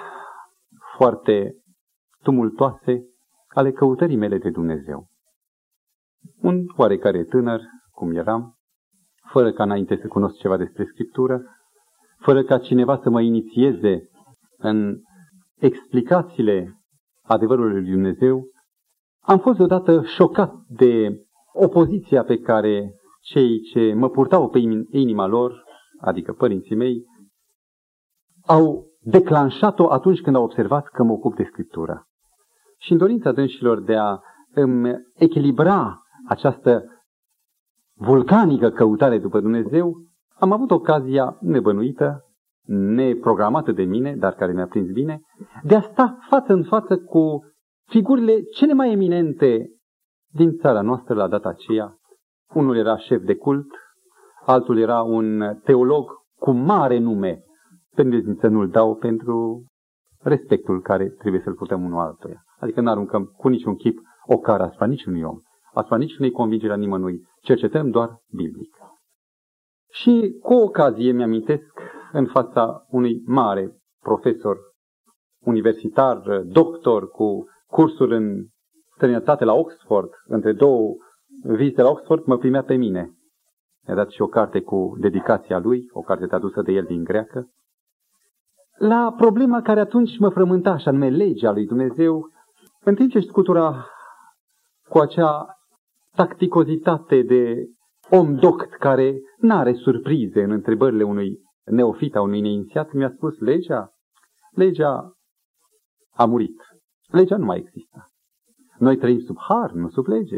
foarte 0.98 1.56
tumultoase 2.24 3.06
ale 3.48 3.72
căutării 3.72 4.18
mele 4.18 4.38
de 4.38 4.50
Dumnezeu. 4.50 5.08
Un 6.42 6.64
oarecare 6.76 7.24
tânăr, 7.24 7.62
cum 7.92 8.16
eram, 8.16 8.58
fără 9.32 9.52
ca 9.52 9.64
înainte 9.64 9.98
să 10.02 10.08
cunosc 10.08 10.38
ceva 10.38 10.58
despre 10.58 10.84
Scriptură, 10.84 11.42
fără 12.20 12.44
ca 12.44 12.58
cineva 12.58 13.00
să 13.04 13.10
mă 13.10 13.22
inițieze 13.22 14.02
în 14.58 14.98
explicațiile 15.60 16.82
adevărului 17.24 17.82
lui 17.82 17.92
Dumnezeu, 17.92 18.44
Am 19.28 19.40
fost 19.40 19.58
deodată 19.58 20.02
șocat 20.04 20.54
de 20.68 21.22
opoziția 21.54 22.24
pe 22.24 22.38
care 22.38 22.92
cei 23.22 23.60
ce 23.60 23.94
mă 23.94 24.10
purtau 24.10 24.50
pe 24.50 24.60
inima 24.92 25.26
lor, 25.26 25.64
adică 26.00 26.34
părinții 26.34 26.76
mei, 26.76 27.04
au 28.46 28.86
declanșat-o 29.00 29.92
atunci 29.92 30.22
când 30.22 30.36
au 30.36 30.44
observat 30.44 30.88
că 30.88 31.04
mă 31.04 31.12
ocup 31.12 31.36
de 31.36 31.44
Scriptură. 31.44 32.08
Și 32.80 32.92
în 32.92 32.98
dorința 32.98 33.32
dânșilor 33.32 33.82
de 33.82 33.96
a 33.96 34.20
îmi 34.54 34.94
echilibra 35.16 35.96
această 36.28 36.84
vulcanică 37.94 38.70
căutare 38.70 39.20
după 39.20 39.40
Dumnezeu, 39.40 39.96
am 40.34 40.52
avut 40.52 40.72
ocazia 40.72 41.38
nebănuită, 41.42 42.22
neprogramată 42.68 43.72
de 43.72 43.84
mine, 43.84 44.16
dar 44.16 44.34
care 44.34 44.54
mi-a 44.54 44.68
prins 44.68 44.92
bine, 44.92 45.22
de 45.64 45.76
a 45.76 45.82
sta 45.82 46.18
față 46.30 46.54
în 46.54 46.64
față 46.64 46.98
cu 46.98 47.44
figurile 47.86 48.42
cele 48.42 48.74
mai 48.74 48.92
eminente 48.92 49.70
din 50.34 50.58
țara 50.58 50.82
noastră 50.82 51.14
la 51.14 51.28
data 51.28 51.50
aceea. 51.50 51.96
Unul 52.54 52.78
era 52.78 52.98
șef 52.98 53.22
de 53.22 53.36
cult, 53.36 53.68
altul 54.46 54.78
era 54.78 55.02
un 55.02 55.60
teolog 55.64 56.10
cu 56.40 56.52
mare 56.52 56.98
nume, 56.98 57.44
pentru 57.96 58.36
să 58.40 58.48
nu-l 58.48 58.70
dau 58.70 58.96
pentru 58.96 59.66
respectul 60.22 60.82
care 60.82 61.10
trebuie 61.10 61.42
să-l 61.44 61.54
putem 61.54 61.84
unul 61.84 62.00
altuia. 62.00 62.44
Adică 62.60 62.82
nu 62.82 62.90
aruncăm 62.90 63.26
cu 63.26 63.48
niciun 63.48 63.76
chip 63.76 64.00
o 64.26 64.38
cară 64.38 64.64
asupra 64.64 64.86
niciunui 64.86 65.22
om, 65.22 65.40
asupra 65.78 65.98
niciunei 65.98 66.32
convingeri 66.32 66.74
a 66.74 66.76
nimănui. 66.76 67.22
Cercetăm 67.42 67.90
doar 67.90 68.22
biblic. 68.32 68.76
Și 69.92 70.38
cu 70.42 70.54
ocazie 70.54 71.12
mi-amintesc 71.12 71.82
în 72.12 72.26
fața 72.26 72.86
unui 72.90 73.22
mare 73.26 73.82
profesor 74.00 74.58
universitar, 75.40 76.42
doctor, 76.46 77.10
cu 77.10 77.46
cursuri 77.68 78.16
în 78.16 78.46
străinătate 78.96 79.44
la 79.44 79.54
Oxford, 79.54 80.10
între 80.26 80.54
două 80.54 80.96
vizite 81.44 81.82
la 81.82 81.90
Oxford, 81.90 82.26
mă 82.26 82.38
primea 82.38 82.64
pe 82.64 82.76
mine. 82.76 83.12
Mi-a 83.88 83.96
dat 83.96 84.10
și 84.10 84.22
o 84.22 84.28
carte 84.28 84.62
cu 84.62 84.96
dedicația 85.00 85.60
lui, 85.60 85.86
o 85.92 86.02
carte 86.02 86.26
tradusă 86.26 86.62
de 86.62 86.72
el 86.72 86.84
din 86.84 87.04
greacă. 87.04 87.48
La 88.78 89.14
problema 89.18 89.62
care 89.62 89.80
atunci 89.80 90.18
mă 90.18 90.30
frământa, 90.30 90.70
așa 90.70 90.92
nume 90.92 91.10
legea 91.10 91.52
lui 91.52 91.66
Dumnezeu, 91.66 92.30
în 92.84 92.96
timp 92.96 93.12
ce 93.12 93.20
scutura 93.20 93.86
cu 94.90 94.98
acea 94.98 95.57
tacticozitate 96.18 97.22
de 97.22 97.66
om 98.10 98.36
doct 98.36 98.74
care 98.74 99.20
n-are 99.38 99.74
surprize 99.74 100.44
în 100.44 100.52
întrebările 100.52 101.04
unui 101.04 101.40
neofit, 101.72 102.16
a 102.16 102.22
unui 102.22 102.42
neinițiat, 102.42 102.94
mi-a 102.94 103.10
spus 103.10 103.40
legea, 103.40 103.90
legea 104.52 105.12
a 106.14 106.26
murit. 106.26 106.62
Legea 107.12 107.38
nu 107.38 107.46
mai 107.46 107.58
există. 107.58 108.08
Noi 108.78 108.98
trăim 108.98 109.20
sub 109.20 109.38
har, 109.40 109.72
nu 109.72 109.90
sub 109.90 110.08
lege. 110.08 110.38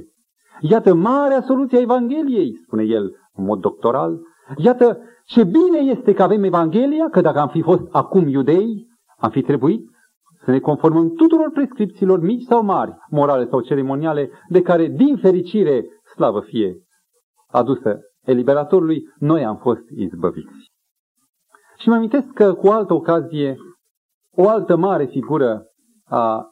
Iată 0.59 0.93
marea 0.93 1.41
soluție 1.41 1.77
a 1.77 1.81
Evangheliei, 1.81 2.55
spune 2.63 2.83
el 2.83 3.15
în 3.33 3.43
mod 3.43 3.59
doctoral. 3.59 4.19
Iată 4.57 4.97
ce 5.25 5.43
bine 5.43 5.77
este 5.77 6.13
că 6.13 6.23
avem 6.23 6.43
Evanghelia, 6.43 7.09
că 7.09 7.21
dacă 7.21 7.39
am 7.39 7.49
fi 7.49 7.61
fost 7.61 7.83
acum 7.91 8.27
iudei, 8.27 8.87
am 9.17 9.29
fi 9.29 9.41
trebuit 9.41 9.89
să 10.49 10.55
ne 10.55 10.61
conformăm 10.61 11.09
tuturor 11.09 11.51
prescripțiilor 11.51 12.19
mici 12.19 12.43
sau 12.43 12.63
mari, 12.63 12.95
morale 13.09 13.47
sau 13.49 13.61
ceremoniale, 13.61 14.29
de 14.47 14.61
care, 14.61 14.87
din 14.87 15.17
fericire, 15.17 15.85
slavă 16.15 16.41
fie 16.41 16.75
adusă 17.47 17.99
eliberatorului, 18.25 19.03
noi 19.17 19.45
am 19.45 19.57
fost 19.57 19.81
izbăviți. 19.95 20.71
Și 21.77 21.89
mă 21.89 21.95
amintesc 21.95 22.27
că 22.33 22.53
cu 22.53 22.67
altă 22.67 22.93
ocazie, 22.93 23.57
o 24.35 24.47
altă 24.47 24.75
mare 24.75 25.05
figură 25.05 25.65
a 26.05 26.45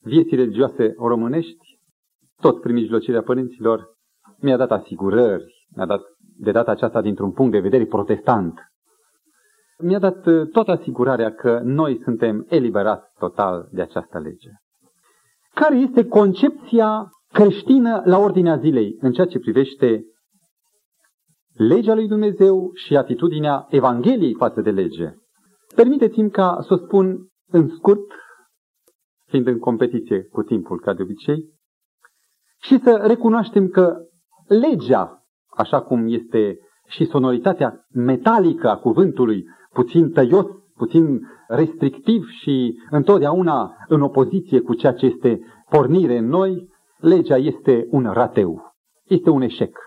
vieții 0.00 0.36
religioase 0.36 0.94
românești, 0.98 1.78
tot 2.40 2.60
prin 2.60 2.74
mijlocirea 2.74 3.22
părinților, 3.22 3.86
mi-a 4.40 4.56
dat 4.56 4.70
asigurări, 4.70 5.66
mi-a 5.76 5.86
dat 5.86 6.00
de 6.38 6.50
data 6.50 6.70
aceasta 6.70 7.00
dintr-un 7.00 7.32
punct 7.32 7.52
de 7.52 7.60
vedere 7.60 7.86
protestant. 7.86 8.71
Mi-a 9.82 9.98
dat 9.98 10.26
uh, 10.26 10.48
toată 10.48 10.70
asigurarea 10.70 11.32
că 11.32 11.60
noi 11.64 12.00
suntem 12.02 12.46
eliberați 12.48 13.06
total 13.18 13.68
de 13.72 13.82
această 13.82 14.18
lege. 14.18 14.50
Care 15.54 15.76
este 15.76 16.06
concepția 16.06 17.10
creștină 17.32 18.02
la 18.04 18.18
ordinea 18.18 18.56
zilei 18.56 18.96
în 19.00 19.12
ceea 19.12 19.26
ce 19.26 19.38
privește 19.38 20.04
legea 21.54 21.94
lui 21.94 22.08
Dumnezeu 22.08 22.70
și 22.74 22.96
atitudinea 22.96 23.66
Evangheliei 23.70 24.34
față 24.34 24.60
de 24.60 24.70
lege? 24.70 25.14
Permiteți-mi 25.74 26.30
ca 26.30 26.58
să 26.66 26.74
o 26.74 26.76
spun 26.76 27.28
în 27.46 27.68
scurt, 27.68 28.06
fiind 29.26 29.46
în 29.46 29.58
competiție 29.58 30.22
cu 30.22 30.42
timpul, 30.42 30.80
ca 30.80 30.94
de 30.94 31.02
obicei, 31.02 31.52
și 32.62 32.78
să 32.78 33.04
recunoaștem 33.06 33.68
că 33.68 33.96
legea, 34.48 35.22
așa 35.56 35.82
cum 35.82 36.06
este 36.08 36.58
și 36.88 37.04
sonoritatea 37.04 37.86
metalică 37.94 38.68
a 38.68 38.76
cuvântului, 38.76 39.44
puțin 39.72 40.10
tăios, 40.10 40.46
puțin 40.76 41.20
restrictiv 41.48 42.28
și 42.28 42.78
întotdeauna 42.90 43.76
în 43.88 44.00
opoziție 44.00 44.60
cu 44.60 44.74
ceea 44.74 44.92
ce 44.92 45.06
este 45.06 45.40
pornire 45.68 46.16
în 46.16 46.26
noi, 46.26 46.68
legea 46.98 47.36
este 47.36 47.86
un 47.90 48.10
rateu, 48.12 48.74
este 49.04 49.30
un 49.30 49.42
eșec. 49.42 49.78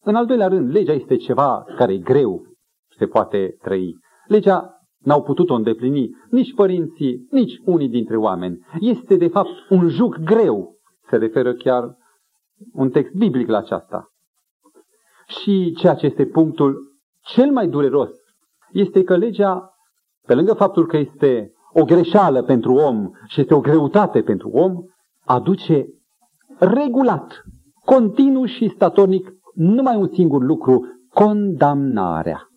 În 0.00 0.14
al 0.14 0.26
doilea 0.26 0.48
rând, 0.48 0.70
legea 0.70 0.92
este 0.92 1.16
ceva 1.16 1.64
care 1.76 1.92
e 1.92 1.98
greu, 1.98 2.42
se 2.96 3.06
poate 3.06 3.56
trăi. 3.62 3.96
Legea 4.26 4.74
n-au 4.98 5.22
putut-o 5.22 5.54
îndeplini 5.54 6.10
nici 6.30 6.54
părinții, 6.54 7.26
nici 7.30 7.60
unii 7.64 7.88
dintre 7.88 8.16
oameni. 8.16 8.58
Este, 8.80 9.16
de 9.16 9.28
fapt, 9.28 9.50
un 9.70 9.88
juc 9.88 10.18
greu. 10.18 10.74
Se 11.08 11.16
referă 11.16 11.54
chiar 11.54 11.96
un 12.72 12.90
text 12.90 13.14
biblic 13.14 13.48
la 13.48 13.58
aceasta. 13.58 14.08
Și 15.26 15.74
ceea 15.76 15.94
ce 15.94 16.06
este 16.06 16.26
punctul 16.26 16.96
cel 17.20 17.50
mai 17.50 17.68
dureros 17.68 18.10
este 18.74 19.02
că 19.02 19.16
legea, 19.16 19.74
pe 20.26 20.34
lângă 20.34 20.52
faptul 20.52 20.86
că 20.86 20.96
este 20.96 21.52
o 21.72 21.84
greșeală 21.84 22.42
pentru 22.42 22.74
om 22.74 23.10
și 23.26 23.40
este 23.40 23.54
o 23.54 23.60
greutate 23.60 24.22
pentru 24.22 24.48
om, 24.48 24.72
aduce 25.24 25.86
regulat, 26.58 27.42
continuu 27.84 28.44
și 28.44 28.68
statornic 28.68 29.30
numai 29.54 29.96
un 29.96 30.08
singur 30.08 30.42
lucru, 30.42 30.86
condamnarea. 31.12 32.48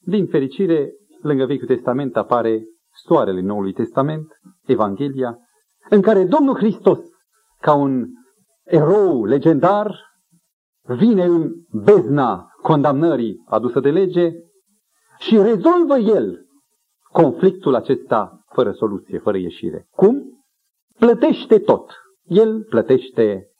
Din 0.00 0.26
fericire, 0.26 0.90
lângă 1.22 1.44
Vechiul 1.44 1.66
Testament 1.66 2.16
apare 2.16 2.64
soarele 3.04 3.40
Noului 3.40 3.72
Testament, 3.72 4.26
Evanghelia, 4.66 5.38
în 5.90 6.00
care 6.00 6.24
Domnul 6.24 6.54
Hristos, 6.54 6.98
ca 7.60 7.74
un 7.74 8.06
erou 8.64 9.24
legendar, 9.24 9.96
vine 10.82 11.24
în 11.24 11.52
bezna 11.84 12.46
condamnării 12.62 13.42
adusă 13.46 13.80
de 13.80 13.90
lege 13.90 14.32
și 15.18 15.36
rezolvă 15.36 15.96
el 15.96 16.46
conflictul 17.12 17.74
acesta 17.74 18.44
fără 18.52 18.72
soluție, 18.72 19.18
fără 19.18 19.36
ieșire. 19.36 19.86
Cum? 19.90 20.44
Plătește 20.98 21.58
tot. 21.58 21.92
El 22.22 22.64
plătește 22.64 23.50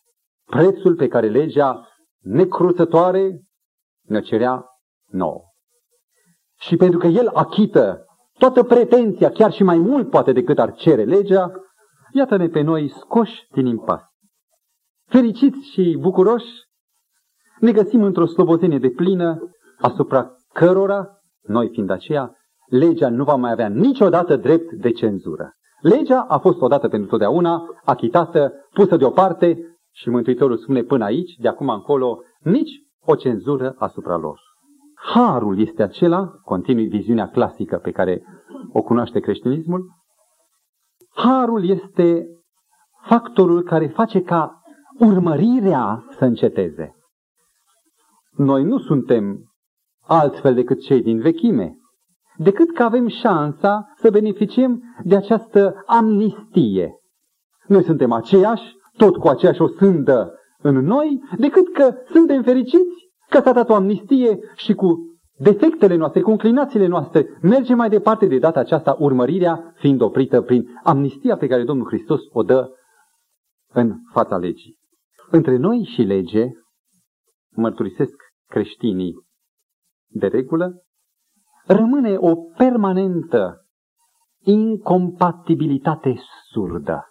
prețul 0.44 0.94
pe 0.96 1.08
care 1.08 1.28
legea 1.28 1.88
necruțătoare 2.20 3.40
ne 4.02 4.20
cerea 4.20 4.64
nouă. 5.06 5.40
Și 6.58 6.76
pentru 6.76 6.98
că 6.98 7.06
el 7.06 7.28
achită 7.28 8.04
toată 8.38 8.62
pretenția, 8.62 9.30
chiar 9.30 9.52
și 9.52 9.62
mai 9.62 9.78
mult 9.78 10.10
poate 10.10 10.32
decât 10.32 10.58
ar 10.58 10.72
cere 10.74 11.04
legea, 11.04 11.52
iată-ne 12.12 12.48
pe 12.48 12.60
noi 12.60 12.88
scoși 12.88 13.46
din 13.50 13.66
impas. 13.66 14.02
Fericiți 15.08 15.70
și 15.70 15.96
bucuroși, 16.00 16.64
ne 17.60 17.72
găsim 17.72 18.02
într-o 18.02 18.26
slobozenie 18.26 18.78
de 18.78 18.90
plină 18.90 19.38
asupra 19.78 20.30
cărora, 20.52 21.15
noi 21.46 21.68
fiind 21.68 21.90
aceea, 21.90 22.32
legea 22.66 23.08
nu 23.08 23.24
va 23.24 23.34
mai 23.34 23.50
avea 23.50 23.68
niciodată 23.68 24.36
drept 24.36 24.72
de 24.72 24.90
cenzură. 24.90 25.52
Legea 25.80 26.20
a 26.20 26.38
fost 26.38 26.60
odată 26.60 26.88
pentru 26.88 27.08
totdeauna 27.08 27.62
achitată, 27.84 28.52
pusă 28.72 28.96
deoparte 28.96 29.78
și 29.92 30.10
Mântuitorul 30.10 30.56
spune 30.56 30.82
până 30.82 31.04
aici, 31.04 31.34
de 31.34 31.48
acum 31.48 31.68
încolo, 31.68 32.18
nici 32.40 32.70
o 33.00 33.14
cenzură 33.14 33.74
asupra 33.78 34.16
lor. 34.16 34.40
Harul 34.94 35.60
este 35.60 35.82
acela, 35.82 36.26
continui 36.44 36.86
viziunea 36.86 37.28
clasică 37.28 37.76
pe 37.76 37.90
care 37.90 38.22
o 38.72 38.82
cunoaște 38.82 39.20
creștinismul, 39.20 39.84
harul 41.14 41.68
este 41.68 42.26
factorul 43.02 43.62
care 43.62 43.86
face 43.86 44.22
ca 44.22 44.60
urmărirea 44.98 46.04
să 46.10 46.24
înceteze. 46.24 46.94
Noi 48.36 48.64
nu 48.64 48.78
suntem 48.78 49.54
altfel 50.06 50.54
decât 50.54 50.80
cei 50.80 51.02
din 51.02 51.20
vechime, 51.20 51.76
decât 52.36 52.72
că 52.72 52.82
avem 52.82 53.06
șansa 53.06 53.92
să 53.96 54.10
beneficiem 54.10 54.82
de 55.02 55.16
această 55.16 55.82
amnistie. 55.86 56.94
Noi 57.66 57.82
suntem 57.82 58.12
aceiași, 58.12 58.74
tot 58.96 59.16
cu 59.16 59.28
aceeași 59.28 59.62
o 59.62 59.68
sândă 59.68 60.34
în 60.58 60.74
noi, 60.74 61.22
decât 61.38 61.72
că 61.72 61.94
suntem 62.08 62.42
fericiți 62.42 63.10
că 63.28 63.40
s-a 63.40 63.52
dat 63.52 63.68
o 63.68 63.74
amnistie 63.74 64.38
și 64.54 64.74
cu 64.74 65.16
defectele 65.38 65.96
noastre, 65.96 66.20
cu 66.20 66.30
înclinațiile 66.30 66.86
noastre, 66.86 67.38
merge 67.42 67.74
mai 67.74 67.88
departe 67.88 68.26
de 68.26 68.38
data 68.38 68.60
aceasta, 68.60 68.96
urmărirea 68.98 69.72
fiind 69.74 70.00
oprită 70.00 70.40
prin 70.40 70.80
amnistia 70.82 71.36
pe 71.36 71.46
care 71.46 71.64
Domnul 71.64 71.86
Hristos 71.86 72.20
o 72.32 72.42
dă 72.42 72.70
în 73.72 73.94
fața 74.12 74.36
legii. 74.36 74.78
Între 75.30 75.56
noi 75.56 75.82
și 75.94 76.02
lege, 76.02 76.48
mărturisesc 77.50 78.14
creștinii 78.48 79.25
de 80.18 80.26
regulă, 80.26 80.82
rămâne 81.66 82.16
o 82.16 82.36
permanentă 82.36 83.66
incompatibilitate 84.42 86.16
surdă. 86.50 87.04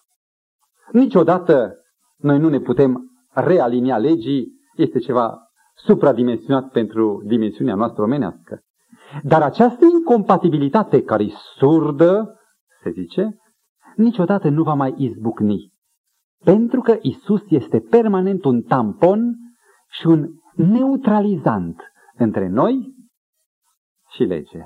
Niciodată 0.91 1.75
noi 2.17 2.39
nu 2.39 2.49
ne 2.49 2.59
putem 2.59 3.11
realinia 3.33 3.97
legii, 3.97 4.51
este 4.75 4.99
ceva 4.99 5.39
supradimensionat 5.75 6.71
pentru 6.71 7.21
dimensiunea 7.25 7.75
noastră 7.75 8.03
omenească. 8.03 8.59
Dar 9.23 9.41
această 9.41 9.85
incompatibilitate 9.85 11.03
care 11.03 11.23
e 11.23 11.31
surdă, 11.57 12.39
se 12.83 12.89
zice, 12.89 13.37
niciodată 13.95 14.49
nu 14.49 14.63
va 14.63 14.73
mai 14.73 14.93
izbucni. 14.97 15.73
Pentru 16.43 16.81
că 16.81 16.97
Isus 17.01 17.41
este 17.49 17.79
permanent 17.79 18.45
un 18.45 18.61
tampon 18.61 19.35
și 19.89 20.07
un 20.07 20.27
neutralizant 20.55 21.81
între 22.17 22.47
noi 22.47 22.94
și 24.15 24.23
lege. 24.23 24.59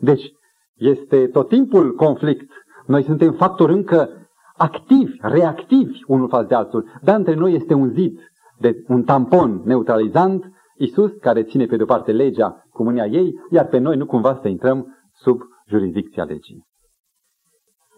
Deci, 0.00 0.32
este 0.74 1.28
tot 1.28 1.48
timpul 1.48 1.94
conflict. 1.94 2.50
Noi 2.86 3.02
suntem 3.02 3.32
factori 3.32 3.72
încă 3.72 4.08
activi, 4.56 5.16
reactivi 5.20 5.98
unul 6.06 6.28
față 6.28 6.46
de 6.46 6.54
altul, 6.54 6.90
dar 7.02 7.16
între 7.16 7.34
noi 7.34 7.54
este 7.54 7.74
un 7.74 7.88
zid, 7.88 8.18
de 8.58 8.84
un 8.88 9.02
tampon 9.02 9.62
neutralizant, 9.64 10.44
Isus, 10.76 11.12
care 11.20 11.42
ține 11.42 11.66
pe 11.66 11.76
de-o 11.76 11.86
parte 11.86 12.12
legea 12.12 12.64
cu 12.70 12.82
mânia 12.82 13.06
ei, 13.06 13.34
iar 13.50 13.66
pe 13.66 13.78
noi 13.78 13.96
nu 13.96 14.06
cumva 14.06 14.38
să 14.42 14.48
intrăm 14.48 14.96
sub 15.12 15.40
jurisdicția 15.66 16.24
legii. 16.24 16.66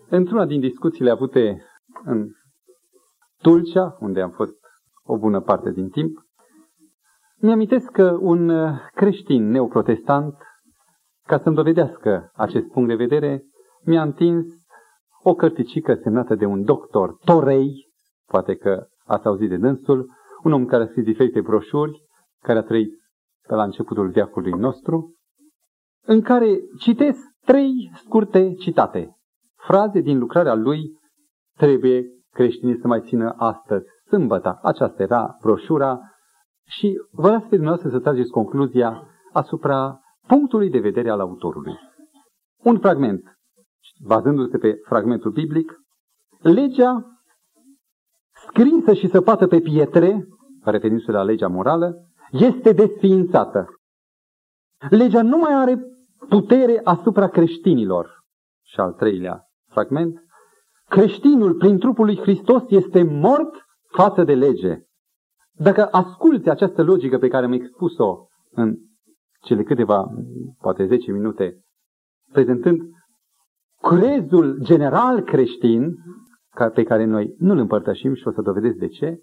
Într-una 0.08 0.46
din 0.46 0.60
discuțiile 0.60 1.10
avute 1.10 1.62
în 2.04 2.28
Tulcea, 3.42 3.96
unde 4.00 4.20
am 4.20 4.30
fost 4.30 4.54
o 5.04 5.18
bună 5.18 5.40
parte 5.40 5.70
din 5.70 5.88
timp, 5.88 6.18
mi-amintesc 7.36 7.90
că 7.90 8.18
un 8.20 8.52
creștin 8.94 9.50
neoprotestant, 9.50 10.34
ca 11.26 11.38
să-mi 11.38 11.56
dovedească 11.56 12.30
acest 12.34 12.66
punct 12.66 12.88
de 12.88 12.94
vedere, 12.94 13.42
mi-a 13.84 14.02
întins 14.02 14.46
o 15.22 15.34
cărticică 15.34 15.94
semnată 15.94 16.34
de 16.34 16.44
un 16.44 16.64
doctor 16.64 17.16
Torei, 17.24 17.88
poate 18.26 18.54
că 18.56 18.86
ați 19.04 19.26
auzit 19.26 19.48
de 19.48 19.56
dânsul, 19.56 20.10
un 20.42 20.52
om 20.52 20.66
care 20.66 20.82
a 20.82 20.86
scris 20.86 21.04
diferite 21.04 21.40
broșuri, 21.40 22.02
care 22.42 22.58
a 22.58 22.62
trăit 22.62 22.92
pe 23.48 23.54
la 23.54 23.62
începutul 23.62 24.10
veacului 24.10 24.52
nostru, 24.52 25.14
în 26.06 26.20
care 26.20 26.58
citesc 26.78 27.18
trei 27.44 27.90
scurte 27.94 28.54
citate. 28.54 29.16
Fraze 29.56 30.00
din 30.00 30.18
lucrarea 30.18 30.54
lui 30.54 30.80
trebuie 31.56 32.04
creștinii 32.32 32.78
să 32.78 32.86
mai 32.86 33.00
țină 33.00 33.34
astăzi, 33.36 33.86
sâmbătă. 34.08 34.58
Aceasta 34.62 35.02
era 35.02 35.36
broșura 35.40 35.98
și 36.66 36.94
vă 37.10 37.30
las 37.30 37.42
pe 37.42 37.48
dumneavoastră 37.48 37.88
să 37.90 37.98
trageți 37.98 38.30
concluzia 38.30 39.02
asupra 39.32 40.00
punctului 40.26 40.70
de 40.70 40.78
vedere 40.78 41.10
al 41.10 41.20
autorului. 41.20 41.74
Un 42.56 42.78
fragment, 42.78 43.38
bazându-se 44.04 44.58
pe 44.58 44.74
fragmentul 44.84 45.30
biblic, 45.30 45.72
legea 46.40 47.20
scrisă 48.32 48.94
și 48.94 49.08
săpată 49.08 49.46
pe 49.46 49.60
pietre, 49.60 50.26
referindu-se 50.64 51.10
la 51.10 51.22
legea 51.22 51.48
morală, 51.48 51.94
este 52.30 52.72
desființată. 52.72 53.66
Legea 54.90 55.22
nu 55.22 55.38
mai 55.38 55.54
are 55.54 55.78
putere 56.28 56.80
asupra 56.84 57.28
creștinilor. 57.28 58.24
Și 58.62 58.80
al 58.80 58.92
treilea 58.92 59.44
fragment, 59.70 60.20
creștinul 60.88 61.54
prin 61.54 61.78
trupul 61.78 62.04
lui 62.04 62.18
Hristos 62.18 62.62
este 62.68 63.02
mort 63.02 63.54
față 63.96 64.24
de 64.24 64.34
lege. 64.34 64.78
Dacă 65.52 65.88
asculți 65.90 66.48
această 66.48 66.82
logică 66.82 67.18
pe 67.18 67.28
care 67.28 67.44
am 67.44 67.52
expus-o 67.52 68.26
în 68.50 68.76
cele 69.46 69.62
câteva, 69.62 70.06
poate 70.60 70.86
10 70.86 71.12
minute, 71.12 71.64
prezentând 72.32 72.80
crezul 73.82 74.58
general 74.62 75.20
creștin, 75.20 75.94
pe 76.74 76.82
care 76.82 77.04
noi 77.04 77.34
nu-l 77.38 77.58
împărtășim 77.58 78.14
și 78.14 78.28
o 78.28 78.32
să 78.32 78.42
dovedesc 78.42 78.76
de 78.76 78.88
ce, 78.88 79.18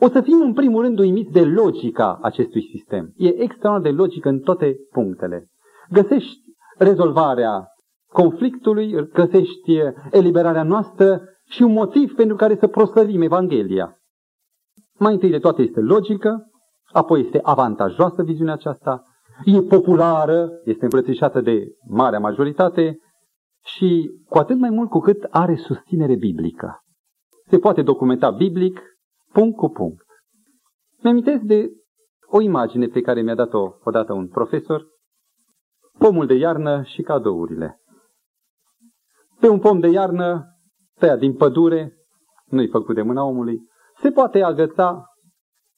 o 0.00 0.08
să 0.08 0.20
fim 0.20 0.40
în 0.40 0.52
primul 0.52 0.82
rând 0.82 0.98
uimiți 0.98 1.32
de 1.32 1.44
logica 1.44 2.18
acestui 2.22 2.62
sistem. 2.62 3.12
E 3.16 3.42
extraordinar 3.42 3.80
de 3.80 4.02
logică 4.02 4.28
în 4.28 4.38
toate 4.38 4.76
punctele. 4.90 5.46
Găsești 5.90 6.40
rezolvarea 6.78 7.66
conflictului, 8.12 9.08
găsești 9.12 9.78
eliberarea 10.10 10.62
noastră 10.62 11.20
și 11.48 11.62
un 11.62 11.72
motiv 11.72 12.14
pentru 12.14 12.36
care 12.36 12.56
să 12.56 12.66
proslăvim 12.66 13.22
Evanghelia. 13.22 13.96
Mai 14.98 15.12
întâi 15.12 15.30
de 15.30 15.38
toate 15.38 15.62
este 15.62 15.80
logică, 15.80 16.50
apoi 16.92 17.20
este 17.20 17.38
avantajoasă 17.42 18.22
viziunea 18.22 18.54
aceasta, 18.54 19.02
e 19.44 19.62
populară, 19.62 20.50
este 20.64 20.84
îmbrățișată 20.84 21.40
de 21.40 21.66
marea 21.88 22.18
majoritate 22.18 22.98
și 23.64 24.10
cu 24.28 24.38
atât 24.38 24.58
mai 24.58 24.70
mult 24.70 24.90
cu 24.90 24.98
cât 24.98 25.22
are 25.30 25.56
susținere 25.56 26.16
biblică. 26.16 26.80
Se 27.46 27.58
poate 27.58 27.82
documenta 27.82 28.30
biblic 28.30 28.80
punct 29.32 29.56
cu 29.56 29.68
punct. 29.68 30.04
Mi-amintesc 31.02 31.42
de 31.42 31.70
o 32.26 32.40
imagine 32.40 32.86
pe 32.86 33.00
care 33.00 33.20
mi-a 33.22 33.34
dat-o 33.34 33.72
odată 33.84 34.12
un 34.12 34.28
profesor, 34.28 34.86
pomul 35.98 36.26
de 36.26 36.34
iarnă 36.34 36.82
și 36.82 37.02
cadourile. 37.02 37.80
Pe 39.40 39.48
un 39.48 39.58
pom 39.58 39.80
de 39.80 39.88
iarnă, 39.88 40.44
tăiat 40.98 41.18
din 41.18 41.34
pădure, 41.34 41.94
nu-i 42.46 42.68
făcut 42.68 42.94
de 42.94 43.02
mâna 43.02 43.24
omului, 43.24 43.58
se 44.00 44.10
poate 44.10 44.42
agăța 44.42 45.04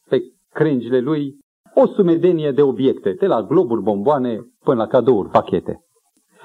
pe 0.09 0.23
crengile 0.53 1.01
lui 1.01 1.42
o 1.75 1.87
sumedenie 1.87 2.51
de 2.51 2.63
obiecte, 2.63 3.13
de 3.13 3.27
la 3.27 3.43
globuri, 3.43 3.83
bomboane, 3.83 4.41
până 4.65 4.77
la 4.77 4.87
cadouri, 4.87 5.29
pachete. 5.29 5.81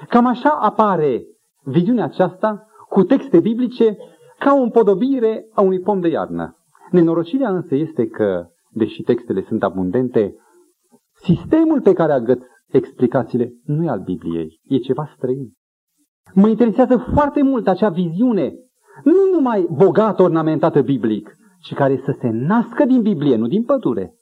Cam 0.08 0.26
așa 0.26 0.50
apare 0.50 1.22
viziunea 1.64 2.04
aceasta 2.04 2.66
cu 2.88 3.02
texte 3.02 3.40
biblice 3.40 3.96
ca 4.38 4.54
o 4.54 4.62
împodobire 4.62 5.46
a 5.54 5.62
unui 5.62 5.80
pom 5.80 6.00
de 6.00 6.08
iarnă. 6.08 6.56
Nenorocirea 6.90 7.50
însă 7.50 7.74
este 7.74 8.06
că, 8.06 8.46
deși 8.70 9.02
textele 9.02 9.44
sunt 9.48 9.62
abundente, 9.62 10.34
sistemul 11.14 11.80
pe 11.80 11.92
care 11.92 12.12
agăț 12.12 12.42
explicațiile 12.68 13.52
nu 13.64 13.84
e 13.84 13.88
al 13.88 14.00
Bibliei, 14.00 14.60
e 14.64 14.76
ceva 14.76 15.10
străin. 15.16 15.52
Mă 16.34 16.48
interesează 16.48 16.96
foarte 16.96 17.42
mult 17.42 17.68
acea 17.68 17.88
viziune, 17.88 18.54
nu 19.04 19.34
numai 19.34 19.66
bogat 19.70 20.20
ornamentată 20.20 20.82
biblic, 20.82 21.36
ci 21.60 21.74
care 21.74 22.00
să 22.04 22.16
se 22.20 22.28
nască 22.28 22.84
din 22.84 23.02
Biblie, 23.02 23.36
nu 23.36 23.46
din 23.46 23.64
pădure, 23.64 24.14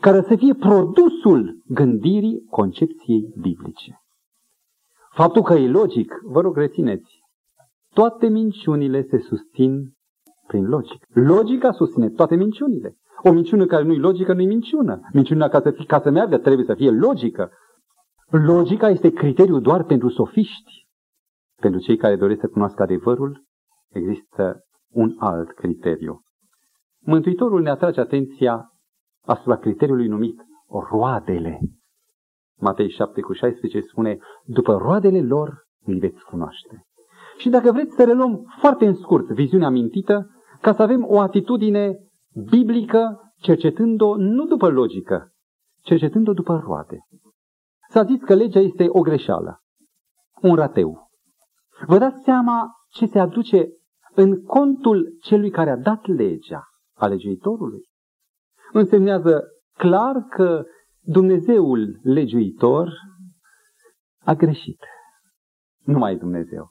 care 0.00 0.22
să 0.22 0.36
fie 0.36 0.54
produsul 0.54 1.62
gândirii 1.66 2.44
concepției 2.50 3.32
biblice. 3.40 3.98
Faptul 5.10 5.42
că 5.42 5.54
e 5.54 5.68
logic, 5.68 6.12
vă 6.22 6.40
rog 6.40 6.56
rețineți, 6.56 7.22
toate 7.92 8.28
minciunile 8.28 9.02
se 9.02 9.18
susțin 9.18 9.92
prin 10.46 10.68
logică. 10.68 11.06
Logica 11.08 11.72
susține 11.72 12.10
toate 12.10 12.36
minciunile. 12.36 12.96
O 13.22 13.32
minciună 13.32 13.66
care 13.66 13.84
nu-i 13.84 13.98
logică, 13.98 14.32
nu-i 14.32 14.46
minciună. 14.46 15.00
Minciuna 15.12 15.48
ca 15.48 15.60
să, 15.60 15.70
fie, 15.70 15.84
ca 15.84 16.00
să 16.00 16.10
meargă 16.10 16.38
trebuie 16.38 16.66
să 16.66 16.74
fie 16.74 16.90
logică. 16.90 17.50
Logica 18.30 18.88
este 18.88 19.10
criteriu 19.10 19.60
doar 19.60 19.84
pentru 19.84 20.08
sofiști. 20.08 20.86
Pentru 21.60 21.80
cei 21.80 21.96
care 21.96 22.16
doresc 22.16 22.40
să 22.40 22.48
cunoască 22.48 22.82
adevărul, 22.82 23.44
există 23.88 24.64
un 24.90 25.14
alt 25.18 25.52
criteriu. 25.52 26.20
Mântuitorul 27.00 27.62
ne 27.62 27.70
atrage 27.70 28.00
atenția 28.00 28.73
asupra 29.24 29.56
criteriului 29.56 30.06
numit 30.06 30.40
roadele. 30.90 31.60
Matei 32.60 32.90
7 32.90 33.20
cu 33.20 33.32
16 33.32 33.80
spune, 33.80 34.18
după 34.44 34.76
roadele 34.76 35.22
lor 35.22 35.66
îi 35.84 35.98
veți 35.98 36.24
cunoaște. 36.24 36.86
Și 37.36 37.48
dacă 37.48 37.72
vreți 37.72 37.94
să 37.94 38.04
reluăm 38.04 38.44
foarte 38.58 38.86
în 38.86 38.94
scurt 38.94 39.26
viziunea 39.26 39.68
mintită, 39.68 40.30
ca 40.60 40.72
să 40.72 40.82
avem 40.82 41.04
o 41.08 41.20
atitudine 41.20 41.98
biblică, 42.50 43.32
cercetând-o 43.36 44.16
nu 44.16 44.46
după 44.46 44.68
logică, 44.68 45.32
cercetând-o 45.82 46.32
după 46.32 46.62
roade. 46.64 46.98
S-a 47.88 48.04
zis 48.04 48.22
că 48.22 48.34
legea 48.34 48.60
este 48.60 48.86
o 48.88 49.00
greșeală, 49.00 49.60
un 50.42 50.54
rateu. 50.54 51.08
Vă 51.86 51.98
dați 51.98 52.22
seama 52.22 52.70
ce 52.88 53.06
se 53.06 53.18
aduce 53.18 53.68
în 54.14 54.42
contul 54.42 55.16
celui 55.20 55.50
care 55.50 55.70
a 55.70 55.76
dat 55.76 56.06
legea, 56.06 56.62
a 56.96 57.06
legiuitorului? 57.06 57.88
Însemnează 58.74 59.44
clar 59.76 60.26
că 60.30 60.64
Dumnezeul 61.00 62.00
legiuitor 62.02 62.92
a 64.24 64.34
greșit. 64.34 64.78
Nu 65.84 65.98
mai 65.98 66.12
e 66.12 66.16
Dumnezeu. 66.16 66.68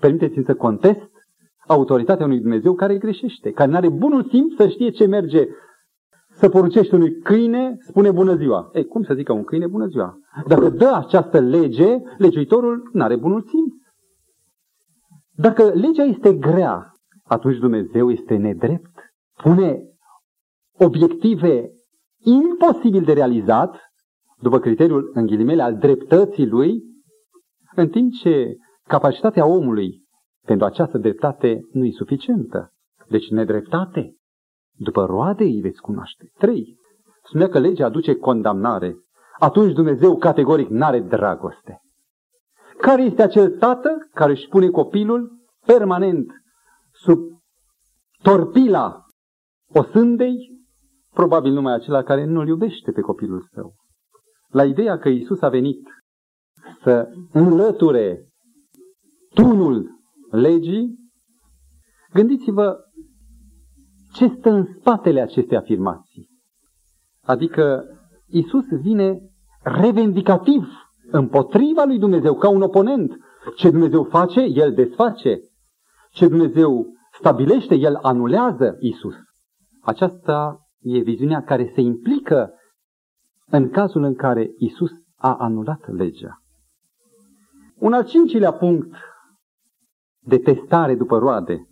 Permiteți-mi 0.00 0.44
să 0.44 0.54
contest 0.54 1.10
autoritatea 1.66 2.26
unui 2.26 2.40
Dumnezeu 2.40 2.74
care 2.74 2.98
greșește, 2.98 3.50
care 3.50 3.70
nu 3.70 3.76
are 3.76 3.88
bunul 3.88 4.24
simț 4.24 4.54
să 4.56 4.68
știe 4.68 4.90
ce 4.90 5.06
merge 5.06 5.46
să 6.30 6.48
poruncești 6.48 6.94
unui 6.94 7.20
câine, 7.20 7.76
spune 7.78 8.10
bună 8.10 8.34
ziua. 8.34 8.70
Ei, 8.72 8.84
cum 8.84 9.02
să 9.02 9.14
zică 9.14 9.32
un 9.32 9.44
câine 9.44 9.66
bună 9.66 9.86
ziua? 9.86 10.18
Dacă 10.46 10.68
dă 10.68 10.92
această 10.94 11.40
lege, 11.40 11.98
legiuitorul 12.18 12.90
nu 12.92 13.02
are 13.02 13.16
bunul 13.16 13.40
simț. 13.40 13.74
Dacă 15.34 15.62
legea 15.62 16.02
este 16.02 16.34
grea, 16.34 16.92
atunci 17.24 17.58
Dumnezeu 17.58 18.10
este 18.10 18.36
nedrept. 18.36 19.14
Pune 19.42 19.95
obiective 20.78 21.70
imposibil 22.18 23.04
de 23.04 23.12
realizat, 23.12 23.80
după 24.40 24.58
criteriul, 24.58 25.10
în 25.14 25.26
ghilimele, 25.26 25.62
al 25.62 25.76
dreptății 25.76 26.46
lui, 26.46 26.82
în 27.74 27.88
timp 27.88 28.12
ce 28.12 28.56
capacitatea 28.88 29.46
omului 29.46 30.04
pentru 30.44 30.66
această 30.66 30.98
dreptate 30.98 31.60
nu 31.72 31.84
e 31.84 31.90
suficientă. 31.90 32.72
Deci 33.08 33.30
nedreptate, 33.30 34.16
după 34.78 35.04
roade 35.04 35.44
îi 35.44 35.60
veți 35.60 35.80
cunoaște. 35.80 36.30
Trei. 36.38 36.76
Spunea 37.24 37.48
că 37.48 37.58
legea 37.58 37.84
aduce 37.86 38.14
condamnare. 38.14 38.96
Atunci 39.38 39.72
Dumnezeu 39.72 40.16
categoric 40.16 40.68
n-are 40.68 41.00
dragoste. 41.00 41.80
Care 42.78 43.02
este 43.02 43.22
acel 43.22 43.50
tată 43.58 44.08
care 44.14 44.30
își 44.32 44.48
pune 44.48 44.68
copilul 44.68 45.32
permanent 45.66 46.32
sub 46.92 47.18
torpila 48.22 49.04
osândei? 49.74 50.55
Probabil 51.16 51.52
numai 51.52 51.74
acela 51.74 52.02
care 52.02 52.24
nu-l 52.24 52.48
iubește 52.48 52.92
pe 52.92 53.00
copilul 53.00 53.48
său. 53.52 53.74
La 54.48 54.64
ideea 54.64 54.98
că 54.98 55.08
Isus 55.08 55.40
a 55.42 55.48
venit 55.48 55.88
să 56.82 57.08
înlăture 57.32 58.26
tunul 59.34 59.90
legii, 60.30 60.94
gândiți-vă 62.12 62.76
ce 64.12 64.28
stă 64.38 64.50
în 64.50 64.64
spatele 64.64 65.20
acestei 65.20 65.56
afirmații. 65.56 66.28
Adică 67.22 67.84
Isus 68.26 68.66
vine 68.68 69.18
revendicativ 69.62 70.68
împotriva 71.10 71.84
lui 71.84 71.98
Dumnezeu, 71.98 72.34
ca 72.34 72.48
un 72.48 72.62
oponent. 72.62 73.16
Ce 73.56 73.70
Dumnezeu 73.70 74.04
face, 74.04 74.40
El 74.40 74.74
desface. 74.74 75.38
Ce 76.10 76.28
Dumnezeu 76.28 76.86
stabilește, 77.18 77.74
El 77.74 77.94
anulează 77.94 78.76
Isus. 78.80 79.14
Aceasta 79.80 80.60
e 80.86 80.98
viziunea 80.98 81.42
care 81.42 81.70
se 81.74 81.80
implică 81.80 82.54
în 83.46 83.70
cazul 83.70 84.02
în 84.02 84.14
care 84.14 84.50
Isus 84.58 84.90
a 85.16 85.34
anulat 85.34 85.92
legea. 85.92 86.42
Un 87.78 87.92
al 87.92 88.04
cincilea 88.04 88.52
punct 88.52 88.94
de 90.20 90.38
testare 90.38 90.94
după 90.94 91.18
roade. 91.18 91.66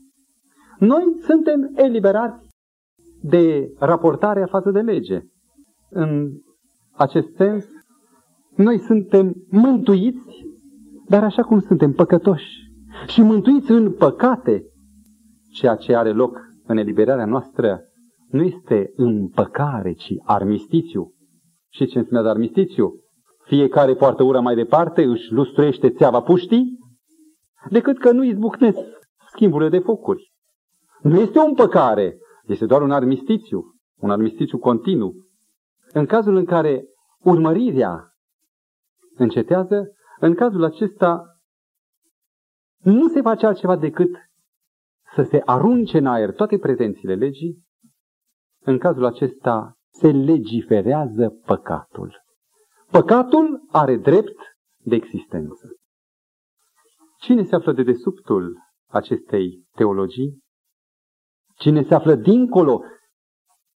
Noi 0.78 1.02
suntem 1.20 1.72
eliberați 1.74 2.48
de 3.22 3.74
raportarea 3.78 4.46
față 4.46 4.70
de 4.70 4.80
lege. 4.80 5.20
În 5.90 6.30
acest 6.92 7.34
sens, 7.34 7.64
noi 8.56 8.78
suntem 8.78 9.34
mântuiți, 9.50 10.46
dar 11.08 11.24
așa 11.24 11.42
cum 11.42 11.60
suntem 11.60 11.92
păcătoși 11.92 12.64
și 13.06 13.22
mântuiți 13.22 13.70
în 13.70 13.92
păcate, 13.92 14.64
ceea 15.50 15.74
ce 15.74 15.96
are 15.96 16.12
loc 16.12 16.38
în 16.66 16.76
eliberarea 16.76 17.26
noastră 17.26 17.83
nu 18.34 18.42
este 18.42 18.92
împăcare, 18.96 19.92
ci 19.92 20.12
armistițiu. 20.24 21.14
Și 21.68 21.86
ce 21.86 21.98
înseamnă 21.98 22.30
armistițiu? 22.30 22.92
Fiecare 23.44 23.94
poartă 23.94 24.22
ura 24.22 24.40
mai 24.40 24.54
departe, 24.54 25.02
își 25.02 25.32
lustruiește 25.32 25.90
țeava 25.90 26.20
puștii, 26.20 26.78
decât 27.70 27.98
că 27.98 28.12
nu 28.12 28.24
izbucnesc 28.24 28.78
schimburile 29.26 29.68
de 29.68 29.78
focuri. 29.78 30.32
Nu 31.02 31.20
este 31.20 31.38
o 31.38 31.44
împăcare, 31.44 32.18
este 32.46 32.66
doar 32.66 32.82
un 32.82 32.90
armistițiu, 32.90 33.74
un 33.96 34.10
armistițiu 34.10 34.58
continuu. 34.58 35.14
În 35.92 36.06
cazul 36.06 36.36
în 36.36 36.44
care 36.44 36.84
urmărirea 37.22 38.08
încetează, 39.16 39.88
în 40.20 40.34
cazul 40.34 40.64
acesta 40.64 41.24
nu 42.78 43.08
se 43.08 43.20
face 43.20 43.46
altceva 43.46 43.76
decât 43.76 44.10
să 45.14 45.22
se 45.22 45.42
arunce 45.44 45.98
în 45.98 46.06
aer 46.06 46.32
toate 46.32 46.58
pretențiile 46.58 47.14
legii, 47.14 47.63
în 48.64 48.78
cazul 48.78 49.04
acesta 49.04 49.74
se 49.90 50.10
legiferează 50.10 51.28
păcatul. 51.46 52.22
Păcatul 52.90 53.66
are 53.70 53.96
drept 53.96 54.36
de 54.84 54.94
existență. 54.94 55.68
Cine 57.20 57.42
se 57.42 57.54
află 57.54 57.72
de 57.72 57.82
desubtul 57.82 58.56
acestei 58.90 59.64
teologii? 59.76 60.42
Cine 61.56 61.82
se 61.82 61.94
află 61.94 62.14
dincolo 62.14 62.82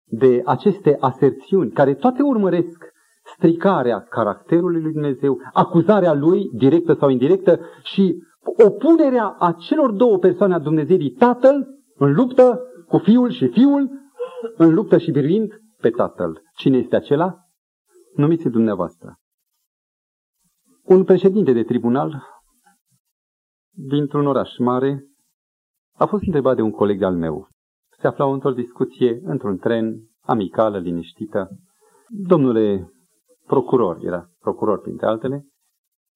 de 0.10 0.42
aceste 0.46 0.98
aserțiuni, 1.00 1.72
care 1.72 1.96
toate 1.96 2.22
urmăresc 2.22 2.86
stricarea 3.36 4.00
caracterului 4.00 4.82
lui 4.82 4.92
Dumnezeu, 4.92 5.38
acuzarea 5.54 6.14
lui, 6.14 6.50
directă 6.54 6.94
sau 6.94 7.10
indirectă, 7.10 7.60
și 7.84 8.24
opunerea 8.66 9.36
a 9.40 9.52
celor 9.52 9.92
două 9.92 10.18
persoane 10.18 10.54
a 10.54 10.60
Dumnezeirii, 10.60 11.12
Tatăl 11.12 11.68
în 11.96 12.14
luptă 12.14 12.62
cu 12.88 12.98
Fiul 12.98 13.32
și 13.32 13.48
Fiul 13.48 13.90
în 14.58 14.74
luptă 14.74 14.98
și 14.98 15.12
biruind 15.12 15.52
pe 15.78 15.90
Tatăl. 15.90 16.42
Cine 16.56 16.78
este 16.78 16.96
acela? 16.96 17.36
Numiți 18.16 18.50
dumneavoastră. 18.50 19.16
Un 20.84 21.04
președinte 21.04 21.52
de 21.52 21.64
tribunal 21.64 22.24
dintr-un 23.72 24.28
oraș 24.28 24.58
mare 24.58 25.06
a 25.98 26.06
fost 26.06 26.24
întrebat 26.24 26.56
de 26.56 26.62
un 26.62 26.72
coleg 26.72 27.02
al 27.02 27.16
meu. 27.16 27.48
Se 28.00 28.08
aflau 28.08 28.34
într-o 28.34 28.52
discuție 28.52 29.20
într-un 29.24 29.58
tren, 29.58 29.96
amicală, 30.22 30.80
liniștită. 30.80 31.50
Domnule 32.08 32.92
procuror, 33.46 33.98
era 34.02 34.30
procuror 34.40 34.82
printre 34.82 35.06
altele, 35.06 35.48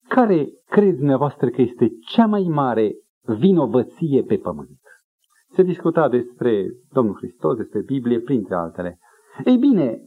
care 0.08 0.48
crezi 0.66 0.96
dumneavoastră 0.96 1.48
că 1.50 1.60
este 1.62 1.88
cea 2.06 2.26
mai 2.26 2.42
mare 2.42 2.94
vinovăție 3.38 4.22
pe 4.22 4.36
pământ? 4.36 4.80
Se 5.54 5.62
discuta 5.62 6.08
despre 6.08 6.66
Domnul 6.90 7.16
Hristos, 7.16 7.56
despre 7.56 7.80
Biblie, 7.80 8.20
printre 8.20 8.54
altele. 8.54 8.98
Ei 9.44 9.56
bine, 9.56 9.98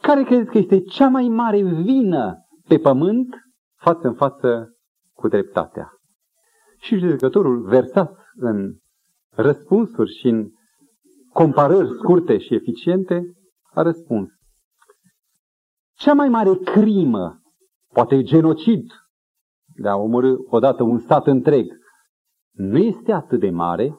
care 0.00 0.22
crezi 0.22 0.50
că 0.50 0.58
este 0.58 0.80
cea 0.80 1.08
mai 1.08 1.28
mare 1.28 1.62
vină 1.62 2.46
pe 2.68 2.78
pământ 2.78 3.36
față 3.76 4.06
în 4.06 4.14
față 4.14 4.76
cu 5.12 5.28
dreptatea? 5.28 5.90
Și 6.78 6.98
judecătorul 6.98 7.62
versat 7.62 8.16
în 8.34 8.76
răspunsuri 9.30 10.14
și 10.14 10.28
în 10.28 10.48
comparări 11.32 11.88
scurte 11.88 12.38
și 12.38 12.54
eficiente, 12.54 13.22
a 13.72 13.82
răspuns. 13.82 14.28
Cea 15.96 16.12
mai 16.12 16.28
mare 16.28 16.54
crimă, 16.54 17.40
poate 17.92 18.22
genocid, 18.22 18.84
de 19.74 19.88
a 19.88 19.96
omorâ 19.96 20.34
odată 20.48 20.82
un 20.82 20.98
stat 20.98 21.26
întreg, 21.26 21.66
nu 22.50 22.78
este 22.78 23.12
atât 23.12 23.40
de 23.40 23.50
mare 23.50 23.98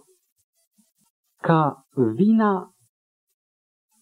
ca 1.42 1.86
vina 1.94 2.72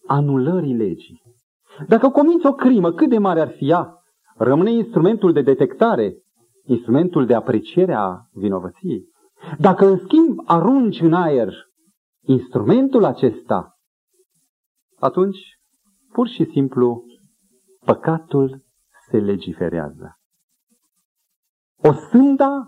anulării 0.06 0.74
legii. 0.74 1.22
Dacă 1.88 2.08
comiți 2.08 2.46
o 2.46 2.52
crimă, 2.52 2.92
cât 2.92 3.08
de 3.08 3.18
mare 3.18 3.40
ar 3.40 3.50
fi 3.50 3.68
ea, 3.68 3.94
rămâne 4.36 4.72
instrumentul 4.72 5.32
de 5.32 5.42
detectare, 5.42 6.14
instrumentul 6.64 7.26
de 7.26 7.34
apreciere 7.34 7.94
a 7.94 8.16
vinovăției. 8.32 9.08
Dacă, 9.58 9.86
în 9.86 9.98
schimb, 9.98 10.38
arunci 10.44 11.00
în 11.00 11.12
aer 11.12 11.52
instrumentul 12.20 13.04
acesta, 13.04 13.78
atunci, 14.98 15.38
pur 16.12 16.28
și 16.28 16.44
simplu, 16.44 17.04
păcatul 17.84 18.62
se 19.10 19.18
legiferează. 19.18 20.18
O 21.82 21.92
sânda, 21.92 22.66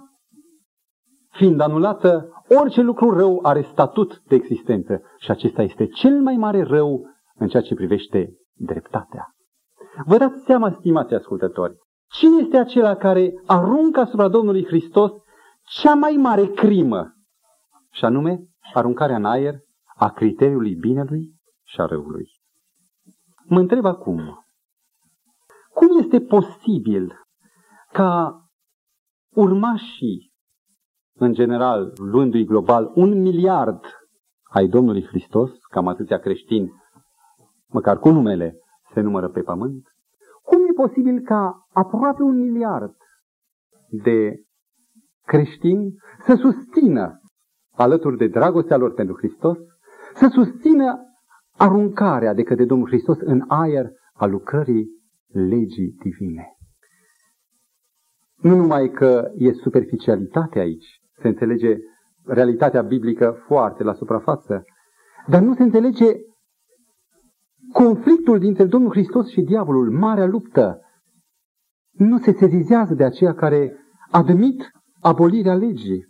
fiind 1.30 1.60
anulată, 1.60 2.28
orice 2.54 2.80
lucru 2.80 3.10
rău 3.10 3.38
are 3.42 3.62
statut 3.62 4.22
de 4.26 4.34
existență 4.34 5.00
și 5.18 5.30
acesta 5.30 5.62
este 5.62 5.86
cel 5.86 6.22
mai 6.22 6.36
mare 6.36 6.62
rău 6.62 7.00
în 7.34 7.48
ceea 7.48 7.62
ce 7.62 7.74
privește 7.74 8.32
dreptatea. 8.52 9.26
Vă 10.04 10.16
dați 10.16 10.44
seama, 10.44 10.70
stimați 10.70 11.14
ascultători, 11.14 11.76
cine 12.10 12.36
este 12.42 12.56
acela 12.56 12.96
care 12.96 13.32
aruncă 13.46 14.00
asupra 14.00 14.28
Domnului 14.28 14.66
Hristos 14.66 15.12
cea 15.62 15.94
mai 15.94 16.12
mare 16.12 16.46
crimă, 16.46 17.12
și 17.90 18.04
anume 18.04 18.40
aruncarea 18.74 19.16
în 19.16 19.24
aer 19.24 19.54
a 19.96 20.10
criteriului 20.10 20.74
binelui 20.74 21.34
și 21.62 21.80
a 21.80 21.86
răului. 21.86 22.28
Mă 23.44 23.58
întreb 23.58 23.84
acum, 23.84 24.44
cum 25.72 25.98
este 25.98 26.20
posibil 26.20 27.12
ca 27.92 28.40
urmașii, 29.34 30.31
în 31.14 31.32
general, 31.32 31.92
luându-i 31.96 32.44
global, 32.44 32.92
un 32.94 33.20
miliard 33.20 33.80
ai 34.42 34.66
Domnului 34.66 35.06
Hristos, 35.06 35.50
cam 35.70 35.88
atâția 35.88 36.18
creștini, 36.18 36.72
măcar 37.68 37.98
cu 37.98 38.10
numele, 38.10 38.56
se 38.94 39.00
numără 39.00 39.28
pe 39.28 39.40
pământ, 39.40 39.86
cum 40.42 40.58
e 40.58 40.72
posibil 40.72 41.20
ca 41.20 41.66
aproape 41.72 42.22
un 42.22 42.36
miliard 42.36 42.94
de 43.90 44.44
creștini 45.24 45.94
să 46.26 46.34
susțină, 46.34 47.20
alături 47.72 48.16
de 48.16 48.26
dragostea 48.26 48.76
lor 48.76 48.94
pentru 48.94 49.16
Hristos, 49.16 49.58
să 50.14 50.28
susțină 50.32 51.00
aruncarea 51.56 52.34
de 52.34 52.42
către 52.42 52.64
Domnul 52.64 52.86
Hristos 52.86 53.18
în 53.20 53.44
aer 53.48 53.90
a 54.12 54.26
lucrării 54.26 54.88
legii 55.26 55.96
divine. 56.02 56.56
Nu 58.36 58.56
numai 58.56 58.88
că 58.88 59.30
e 59.36 59.52
superficialitate 59.52 60.58
aici, 60.58 61.01
se 61.22 61.28
înțelege 61.28 61.76
realitatea 62.24 62.82
biblică 62.82 63.42
foarte 63.46 63.82
la 63.82 63.92
suprafață, 63.92 64.62
dar 65.26 65.42
nu 65.42 65.54
se 65.54 65.62
înțelege 65.62 66.14
conflictul 67.72 68.38
dintre 68.38 68.64
Domnul 68.64 68.90
Hristos 68.90 69.28
și 69.28 69.40
diavolul, 69.40 69.90
marea 69.90 70.26
luptă. 70.26 70.80
Nu 71.92 72.18
se 72.18 72.32
sesizează 72.32 72.94
de 72.94 73.04
aceea 73.04 73.34
care 73.34 73.76
admit 74.10 74.70
abolirea 75.00 75.54
legii. 75.54 76.06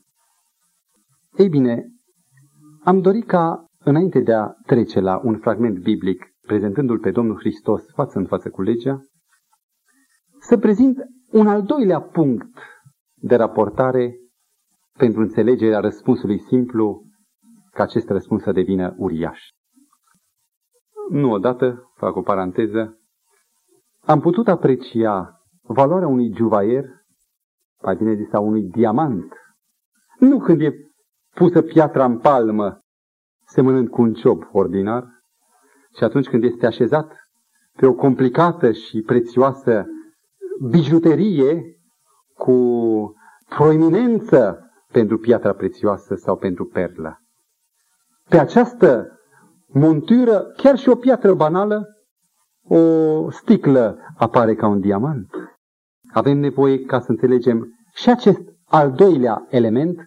Ei 1.36 1.48
bine, 1.48 1.86
am 2.84 3.00
dorit 3.00 3.26
ca, 3.26 3.64
înainte 3.84 4.20
de 4.20 4.32
a 4.32 4.46
trece 4.66 5.00
la 5.00 5.20
un 5.24 5.38
fragment 5.38 5.78
biblic, 5.78 6.24
prezentându-l 6.46 6.98
pe 6.98 7.10
Domnul 7.10 7.38
Hristos 7.38 7.84
față 7.94 8.18
în 8.18 8.26
față 8.26 8.50
cu 8.50 8.62
legea, 8.62 9.00
să 10.40 10.58
prezint 10.58 10.96
un 11.32 11.46
al 11.46 11.62
doilea 11.62 12.00
punct 12.00 12.58
de 13.14 13.36
raportare 13.36 14.16
pentru 14.98 15.20
înțelegerea 15.20 15.80
răspunsului 15.80 16.38
simplu 16.38 17.02
ca 17.70 17.82
acest 17.82 18.08
răspuns 18.08 18.42
să 18.42 18.52
devină 18.52 18.94
uriaș. 18.98 19.40
Nu 21.10 21.30
odată, 21.30 21.92
fac 21.94 22.16
o 22.16 22.22
paranteză, 22.22 22.98
am 24.00 24.20
putut 24.20 24.48
aprecia 24.48 25.40
valoarea 25.62 26.08
unui 26.08 26.32
juvaier, 26.36 26.84
mai 27.82 27.96
bine 27.96 28.14
zis 28.14 28.32
a 28.32 28.40
unui 28.40 28.62
diamant, 28.62 29.32
nu 30.18 30.38
când 30.38 30.60
e 30.60 30.72
pusă 31.34 31.62
piatra 31.62 32.04
în 32.04 32.18
palmă, 32.18 32.80
semănând 33.46 33.88
cu 33.88 34.02
un 34.02 34.12
ciob 34.12 34.42
ordinar, 34.52 35.04
și 35.96 36.04
atunci 36.04 36.28
când 36.28 36.44
este 36.44 36.66
așezat 36.66 37.16
pe 37.72 37.86
o 37.86 37.94
complicată 37.94 38.72
și 38.72 39.00
prețioasă 39.00 39.86
bijuterie 40.70 41.62
cu 42.34 42.56
proeminență 43.48 44.70
pentru 44.92 45.18
piatra 45.18 45.52
prețioasă 45.52 46.14
sau 46.14 46.36
pentru 46.36 46.64
perlă. 46.64 47.18
Pe 48.28 48.38
această 48.38 49.18
montură, 49.66 50.40
chiar 50.56 50.78
și 50.78 50.88
o 50.88 50.94
piatră 50.94 51.34
banală, 51.34 51.86
o 52.68 53.30
sticlă 53.30 53.98
apare 54.16 54.54
ca 54.54 54.66
un 54.66 54.80
diamant. 54.80 55.30
Avem 56.12 56.38
nevoie 56.38 56.84
ca 56.84 57.00
să 57.00 57.10
înțelegem 57.10 57.66
și 57.94 58.10
acest 58.10 58.40
al 58.64 58.92
doilea 58.92 59.46
element, 59.48 59.98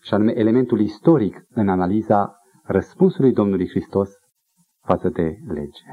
și 0.00 0.14
anume 0.14 0.38
elementul 0.38 0.80
istoric 0.80 1.42
în 1.54 1.68
analiza 1.68 2.34
răspunsului 2.62 3.32
Domnului 3.32 3.68
Hristos 3.68 4.10
față 4.84 5.08
de 5.08 5.36
lege. 5.48 5.84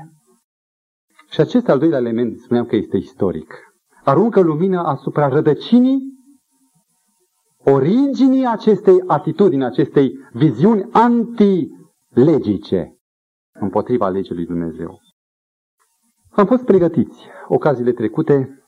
Și 1.29 1.41
acest 1.41 1.69
al 1.69 1.79
doilea 1.79 1.97
element, 1.99 2.39
spuneam 2.39 2.65
că 2.65 2.75
este 2.75 2.97
istoric, 2.97 3.53
aruncă 4.03 4.39
lumină 4.39 4.83
asupra 4.83 5.27
rădăcinii, 5.27 6.16
originii 7.71 8.45
acestei 8.45 9.03
atitudini, 9.07 9.63
acestei 9.63 10.11
viziuni 10.33 10.89
antilegice 10.91 12.97
împotriva 13.59 14.09
legii 14.09 14.35
lui 14.35 14.45
Dumnezeu. 14.45 14.99
Am 16.29 16.45
fost 16.45 16.63
pregătiți 16.63 17.25
ocaziile 17.47 17.91
trecute 17.91 18.61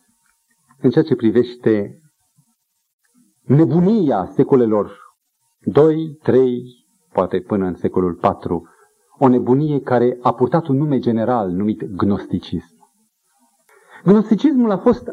în 0.81 0.89
ceea 0.89 1.03
ce 1.03 1.15
privește 1.15 1.99
nebunia 3.41 4.25
secolelor 4.25 4.97
2, 5.59 6.17
3, 6.23 6.63
poate 7.11 7.41
până 7.41 7.65
în 7.65 7.75
secolul 7.75 8.13
4, 8.13 8.67
o 9.19 9.27
nebunie 9.27 9.81
care 9.81 10.17
a 10.21 10.33
purtat 10.33 10.67
un 10.67 10.77
nume 10.77 10.99
general 10.99 11.49
numit 11.49 11.83
gnosticism. 11.83 12.77
Gnosticismul 14.03 14.71
a 14.71 14.77
fost 14.77 15.09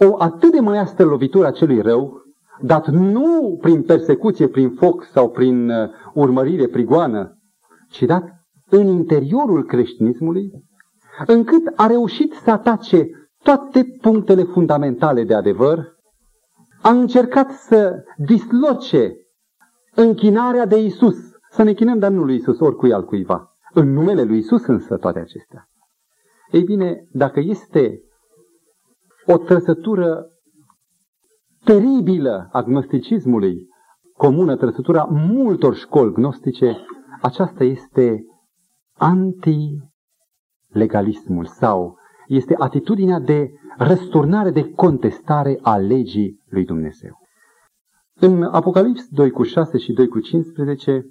o 0.00 0.22
atât 0.22 0.52
de 0.52 0.60
măiastă 0.60 1.04
lovitură 1.04 1.46
a 1.46 1.50
celui 1.50 1.80
rău, 1.80 2.23
dat 2.60 2.88
nu 2.88 3.58
prin 3.60 3.82
persecuție, 3.82 4.48
prin 4.48 4.70
foc 4.70 5.04
sau 5.04 5.30
prin 5.30 5.70
uh, 5.70 5.88
urmărire 6.14 6.66
prigoană, 6.66 7.38
ci 7.88 8.02
dat 8.02 8.24
în 8.68 8.86
interiorul 8.86 9.64
creștinismului, 9.64 10.50
încât 11.26 11.72
a 11.76 11.86
reușit 11.86 12.32
să 12.32 12.50
atace 12.50 13.08
toate 13.42 13.84
punctele 14.00 14.42
fundamentale 14.42 15.24
de 15.24 15.34
adevăr, 15.34 15.92
a 16.82 16.90
încercat 16.90 17.50
să 17.50 18.04
disloce 18.16 19.14
închinarea 19.94 20.66
de 20.66 20.78
Isus, 20.78 21.16
să 21.50 21.62
ne 21.62 21.72
chinăm, 21.72 21.98
dar 21.98 22.10
nu 22.10 22.24
lui 22.24 22.36
Isus, 22.36 22.60
oricui 22.60 22.92
altcuiva. 22.92 23.52
În 23.72 23.92
numele 23.92 24.22
lui 24.22 24.38
Isus 24.38 24.66
însă 24.66 24.96
toate 24.96 25.18
acestea. 25.18 25.68
Ei 26.50 26.62
bine, 26.62 27.08
dacă 27.12 27.40
este 27.40 28.00
o 29.26 29.38
trăsătură 29.38 30.26
teribilă 31.64 32.48
a 32.52 32.62
gnosticismului, 32.62 33.68
comună 34.16 34.56
trăsătura 34.56 35.08
multor 35.10 35.74
școli 35.74 36.12
gnostice, 36.12 36.76
aceasta 37.20 37.64
este 37.64 38.24
anti-legalismul 38.98 41.44
sau 41.44 41.98
este 42.26 42.54
atitudinea 42.58 43.18
de 43.18 43.50
răsturnare, 43.76 44.50
de 44.50 44.70
contestare 44.70 45.58
a 45.62 45.76
legii 45.76 46.42
lui 46.48 46.64
Dumnezeu. 46.64 47.22
În 48.20 48.42
Apocalips 48.42 49.08
2 49.08 49.30
cu 49.30 49.42
6 49.42 49.78
și 49.78 49.92
2 49.92 50.08
cu 50.08 50.20
15, 50.20 51.06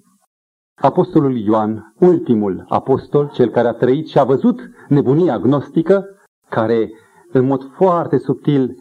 Apostolul 0.76 1.38
Ioan, 1.38 1.94
ultimul 2.00 2.66
apostol, 2.68 3.30
cel 3.34 3.50
care 3.50 3.68
a 3.68 3.74
trăit 3.74 4.08
și 4.08 4.20
a 4.20 4.24
văzut 4.24 4.70
nebunia 4.88 5.40
gnostică, 5.40 6.06
care 6.50 6.92
în 7.32 7.46
mod 7.46 7.72
foarte 7.72 8.18
subtil 8.18 8.76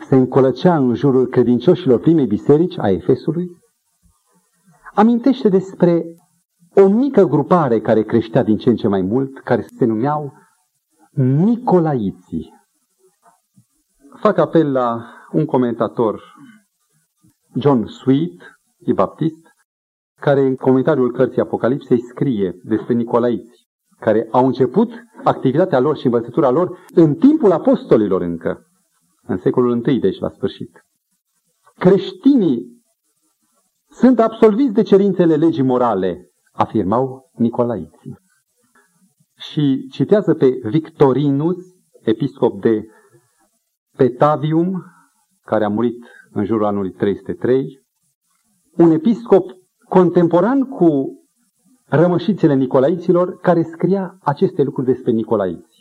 se 0.00 0.14
încolăcea 0.14 0.76
în 0.76 0.94
jurul 0.94 1.26
credincioșilor 1.26 2.00
primei 2.00 2.26
biserici 2.26 2.78
a 2.78 2.90
Efesului, 2.90 3.46
amintește 4.94 5.48
despre 5.48 6.04
o 6.74 6.88
mică 6.88 7.24
grupare 7.24 7.80
care 7.80 8.02
creștea 8.02 8.42
din 8.42 8.56
ce 8.56 8.68
în 8.68 8.76
ce 8.76 8.88
mai 8.88 9.00
mult, 9.00 9.38
care 9.38 9.62
se 9.62 9.84
numeau 9.84 10.32
Nicolaiții. 11.16 12.54
Fac 14.20 14.38
apel 14.38 14.72
la 14.72 15.04
un 15.32 15.44
comentator, 15.44 16.22
John 17.54 17.86
Sweet, 17.86 18.58
e 18.78 18.92
baptist, 18.92 19.46
care 20.20 20.40
în 20.40 20.56
comentariul 20.56 21.12
cărții 21.12 21.40
Apocalipsei 21.40 22.00
scrie 22.00 22.60
despre 22.62 22.94
Nicolaiți, 22.94 23.66
care 23.98 24.28
au 24.30 24.46
început 24.46 24.92
activitatea 25.24 25.78
lor 25.78 25.96
și 25.96 26.04
învățătura 26.04 26.50
lor 26.50 26.78
în 26.94 27.14
timpul 27.14 27.52
apostolilor 27.52 28.20
încă, 28.20 28.65
în 29.26 29.36
secolul 29.36 29.86
I, 29.86 29.98
deci 29.98 30.18
la 30.18 30.28
sfârșit. 30.28 30.84
Creștinii 31.78 32.76
sunt 33.90 34.18
absolviți 34.18 34.72
de 34.72 34.82
cerințele 34.82 35.36
legii 35.36 35.62
morale, 35.62 36.30
afirmau 36.52 37.30
Nicolaiții. 37.32 38.16
Și 39.36 39.88
citează 39.90 40.34
pe 40.34 40.48
Victorinus, 40.62 41.56
episcop 42.02 42.60
de 42.60 42.86
Petavium, 43.96 44.84
care 45.44 45.64
a 45.64 45.68
murit 45.68 46.04
în 46.30 46.44
jurul 46.44 46.64
anului 46.64 46.90
303, 46.90 47.84
un 48.76 48.90
episcop 48.90 49.50
contemporan 49.88 50.62
cu 50.62 51.16
rămășițele 51.88 52.54
Nicolaiților, 52.54 53.36
care 53.36 53.62
scria 53.62 54.18
aceste 54.20 54.62
lucruri 54.62 54.86
despre 54.86 55.12
Nicolaiți. 55.12 55.75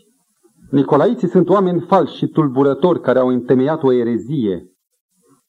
Nicolaiții 0.70 1.28
sunt 1.28 1.50
oameni 1.50 1.82
falși 1.82 2.16
și 2.16 2.28
tulburători 2.28 3.02
care 3.02 3.20
au 3.20 3.28
întemeiat 3.28 3.84
o 3.84 3.92
erezie. 3.92 4.70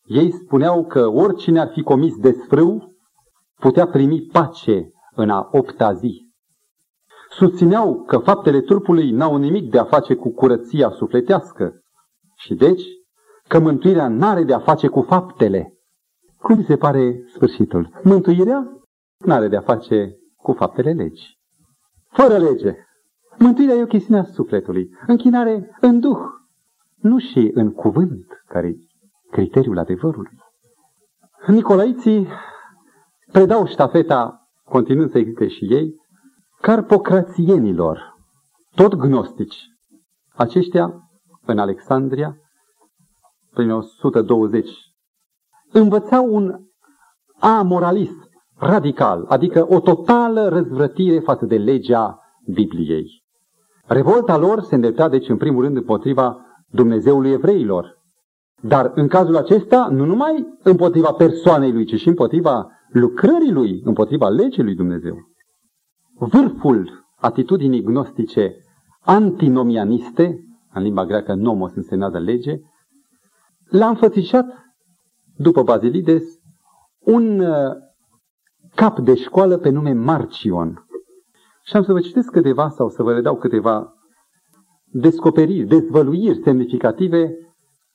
Ei 0.05 0.33
spuneau 0.33 0.85
că 0.85 1.07
oricine 1.07 1.61
ar 1.61 1.71
fi 1.73 1.83
comis 1.83 2.17
desfrâu 2.17 2.95
putea 3.61 3.87
primi 3.87 4.21
pace 4.33 4.91
în 5.15 5.31
a 5.31 5.49
opta 5.53 5.93
zi. 5.93 6.27
Susțineau 7.31 8.03
că 8.03 8.19
faptele 8.19 8.61
trupului 8.61 9.11
n-au 9.11 9.37
nimic 9.37 9.71
de 9.71 9.79
a 9.79 9.85
face 9.85 10.15
cu 10.15 10.33
curăția 10.33 10.91
sufletească 10.91 11.73
și 12.37 12.55
deci 12.55 12.83
că 13.49 13.59
mântuirea 13.59 14.09
n-are 14.09 14.43
de 14.43 14.55
a 14.55 14.59
face 14.59 14.89
cu 14.89 15.01
faptele. 15.01 15.75
Cum 16.39 16.65
se 16.65 16.77
pare 16.77 17.25
sfârșitul? 17.29 18.01
Mântuirea 18.03 18.83
n-are 19.25 19.49
de 19.49 19.57
a 19.57 19.61
face 19.61 20.17
cu 20.37 20.53
faptele 20.53 20.93
legii. 20.93 21.39
Fără 22.09 22.37
lege. 22.37 22.86
Mântuirea 23.39 23.75
e 23.75 23.83
o 23.83 23.87
chestiune 23.87 24.21
a 24.21 24.25
sufletului. 24.25 24.91
Închinare 25.07 25.77
în 25.81 26.01
duh, 26.01 26.19
nu 26.97 27.19
și 27.19 27.51
în 27.55 27.73
cuvânt, 27.73 28.27
care 28.47 28.67
e 28.67 28.77
criteriul 29.31 29.79
adevărului. 29.79 30.39
Nicolaiții 31.47 32.29
predau 33.33 33.67
ștafeta, 33.67 34.49
continuând 34.65 35.11
să 35.11 35.19
existe 35.19 35.49
și 35.49 35.65
ei, 35.65 35.95
carpocrațienilor, 36.61 38.17
tot 38.75 38.95
gnostici. 38.95 39.57
Aceștia, 40.35 40.95
în 41.47 41.59
Alexandria, 41.59 42.37
prin 43.51 43.71
120, 43.71 44.69
învățau 45.73 46.35
un 46.35 46.61
amoralism 47.39 48.29
radical, 48.59 49.25
adică 49.29 49.67
o 49.69 49.81
totală 49.81 50.49
răzvrătire 50.49 51.19
față 51.19 51.47
de 51.47 51.57
legea 51.57 52.21
Bibliei. 52.53 53.25
Revolta 53.87 54.37
lor 54.37 54.63
se 54.63 54.75
îndrepta, 54.75 55.09
deci, 55.09 55.29
în 55.29 55.37
primul 55.37 55.63
rând, 55.63 55.77
împotriva 55.77 56.47
Dumnezeului 56.71 57.31
evreilor, 57.31 57.95
Dar 58.63 58.93
în 58.95 59.09
cazul 59.09 59.37
acesta, 59.37 59.89
nu 59.91 60.05
numai 60.05 60.59
împotriva 60.63 61.13
persoanei 61.13 61.73
lui, 61.73 61.85
ci 61.85 62.01
și 62.01 62.09
împotriva 62.09 62.71
lucrării 62.89 63.53
lui, 63.53 63.81
împotriva 63.85 64.29
legii 64.29 64.63
lui 64.63 64.75
Dumnezeu. 64.75 65.17
Vârful 66.19 67.07
atitudinii 67.17 67.83
gnostice 67.83 68.57
antinomianiste, 69.01 70.39
în 70.73 70.83
limba 70.83 71.07
greacă 71.07 71.35
nomos 71.35 71.75
însemnează 71.75 72.19
lege, 72.19 72.57
l-a 73.71 73.89
înfățișat, 73.89 74.47
după 75.37 75.63
Bazilides, 75.63 76.23
un 76.99 77.41
uh, 77.41 77.73
cap 78.75 78.99
de 78.99 79.15
școală 79.15 79.57
pe 79.57 79.69
nume 79.69 79.93
Marcion. 79.93 80.86
Și 81.69 81.77
am 81.77 81.83
să 81.83 81.93
vă 81.93 82.01
citesc 82.01 82.31
câteva 82.31 82.69
sau 82.69 82.89
să 82.89 83.03
vă 83.03 83.13
redau 83.13 83.37
câteva 83.37 83.95
descoperiri, 84.85 85.67
dezvăluiri 85.67 86.43
semnificative, 86.43 87.35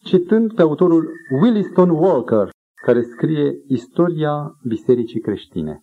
citând 0.03 0.53
pe 0.53 0.61
autorul 0.61 1.11
Williston 1.41 1.89
Walker, 1.89 2.49
care 2.83 3.01
scrie 3.01 3.53
Istoria 3.67 4.51
Bisericii 4.67 5.19
Creștine. 5.19 5.81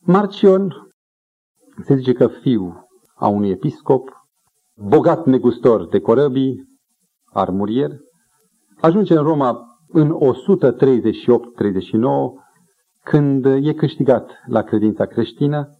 Marcion 0.00 0.92
se 1.82 1.94
zice 1.94 2.12
că 2.12 2.26
fiu 2.26 2.86
a 3.14 3.28
unui 3.28 3.50
episcop, 3.50 4.08
bogat 4.76 5.26
negustor 5.26 5.88
de 5.88 6.00
corăbii, 6.00 6.64
armurier, 7.32 7.90
ajunge 8.80 9.16
în 9.16 9.22
Roma 9.22 9.60
în 9.88 10.10
138-39, 10.10 10.14
când 13.04 13.44
e 13.44 13.72
câștigat 13.72 14.30
la 14.46 14.62
credința 14.62 15.06
creștină 15.06 15.76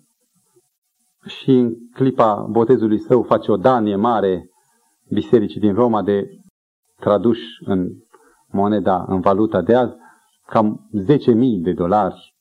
și 1.27 1.51
în 1.51 1.75
clipa 1.95 2.47
botezului 2.51 2.99
său 2.99 3.23
face 3.23 3.51
o 3.53 3.57
danie 3.57 3.97
mare 3.97 4.51
bisericii 5.09 5.61
din 5.61 5.75
Roma 5.75 6.03
de 6.03 6.29
traduși 6.97 7.45
în 7.65 7.89
moneda, 8.51 9.05
în 9.09 9.21
valuta 9.21 9.63
de 9.63 9.75
azi, 9.75 9.95
cam 10.47 10.91
10.000 11.09 11.15
de 11.63 11.73
dolari. 11.73 12.35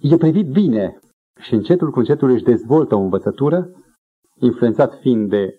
E 0.00 0.16
privit 0.16 0.50
bine 0.50 0.98
și 1.40 1.54
încetul 1.54 1.90
cu 1.90 1.98
încetul 1.98 2.30
își 2.30 2.42
dezvoltă 2.42 2.94
o 2.94 3.00
învățătură, 3.00 3.70
influențat 4.40 4.98
fiind 5.00 5.28
de 5.28 5.58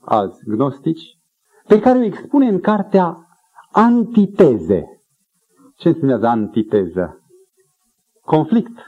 alți 0.00 0.44
gnostici, 0.44 1.18
pe 1.66 1.80
care 1.80 1.98
o 1.98 2.02
expune 2.02 2.48
în 2.48 2.60
cartea 2.60 3.24
Antiteze. 3.76 4.84
Ce 5.76 5.88
înseamnă 5.88 6.28
antiteză? 6.28 7.18
Conflict. 8.20 8.78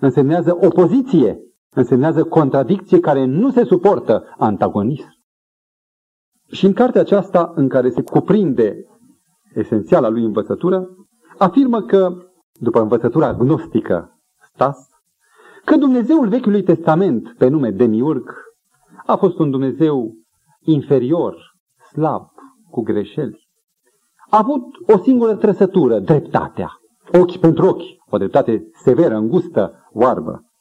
Însemnează 0.00 0.56
opoziție. 0.66 1.38
Însemnează 1.74 2.24
contradicție 2.24 3.00
care 3.00 3.24
nu 3.24 3.50
se 3.50 3.64
suportă, 3.64 4.34
antagonism. 4.38 5.20
Și 6.46 6.66
în 6.66 6.72
cartea 6.72 7.00
aceasta, 7.00 7.52
în 7.54 7.68
care 7.68 7.90
se 7.90 8.02
cuprinde 8.02 8.86
esențiala 9.54 10.08
lui 10.08 10.24
învățătură, 10.24 10.88
afirmă 11.38 11.82
că, 11.82 12.16
după 12.52 12.80
învățătura 12.80 13.34
gnostică, 13.34 14.20
Stas, 14.54 14.88
că 15.64 15.76
Dumnezeul 15.76 16.28
Vechiului 16.28 16.62
Testament, 16.62 17.34
pe 17.38 17.48
nume 17.48 17.70
Demiurg, 17.70 18.30
a 19.06 19.16
fost 19.16 19.38
un 19.38 19.50
Dumnezeu 19.50 20.12
inferior, 20.60 21.36
slab, 21.92 22.28
cu 22.70 22.82
greșeli. 22.82 23.48
A 24.30 24.38
avut 24.38 24.62
o 24.94 24.98
singură 24.98 25.36
trăsătură, 25.36 25.98
dreptatea. 25.98 26.70
Ochi 27.20 27.36
pentru 27.36 27.66
ochi, 27.66 27.82
o 28.10 28.18
dreptate 28.18 28.68
severă, 28.72 29.16
îngustă, 29.16 29.88
oarbă. 29.92 30.51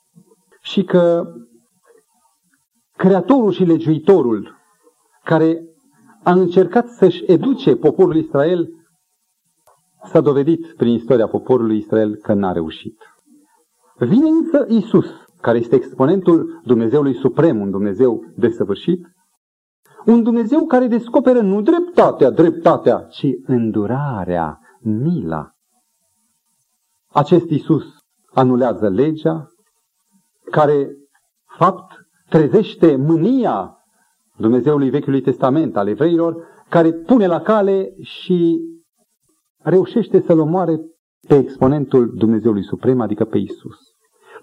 Și 0.62 0.84
că 0.84 1.34
Creatorul 3.02 3.52
și 3.52 3.64
Legiuitorul, 3.64 4.56
care 5.24 5.64
a 6.24 6.32
încercat 6.32 6.90
să-și 6.90 7.24
educe 7.28 7.76
poporul 7.76 8.16
Israel, 8.16 8.70
s-a 10.04 10.22
dovedit 10.22 10.74
prin 10.78 10.94
istoria 10.94 11.28
poporului 11.28 11.78
Israel 11.78 12.16
că 12.16 12.34
n-a 12.34 12.52
reușit. 12.52 12.98
Vine 13.98 14.30
însă 14.30 14.66
Isus, 14.68 15.06
care 15.42 15.58
este 15.58 15.76
exponentul 15.76 16.62
Dumnezeului 16.66 17.14
Suprem, 17.14 17.62
un 17.62 17.72
Dumnezeu 17.72 18.24
desăvârșit, 18.36 19.08
un 20.06 20.24
Dumnezeu 20.24 20.66
care 20.66 20.88
descoperă 20.88 21.42
nu 21.42 21.62
dreptatea, 21.62 22.30
dreptatea, 22.30 22.98
ci 23.00 23.28
îndurarea, 23.46 24.60
mila. 24.82 25.52
Acest 27.08 27.50
Isus 27.50 27.86
anulează 28.34 28.90
legea, 28.90 29.51
care, 30.52 30.90
fapt, 31.58 31.92
trezește 32.30 32.96
mânia 32.96 33.76
Dumnezeului 34.38 34.90
Vechiului 34.90 35.22
Testament 35.22 35.78
al 35.78 35.88
evreilor, 35.88 36.36
care 36.70 36.92
pune 36.94 37.28
la 37.28 37.42
cale 37.42 37.94
și 38.02 38.60
reușește 39.58 40.22
să-l 40.22 40.40
omoare 40.40 40.80
pe 41.28 41.38
exponentul 41.38 42.12
Dumnezeului 42.16 42.64
Suprem, 42.64 43.02
adică 43.02 43.26
pe 43.26 43.38
Isus. 43.38 43.78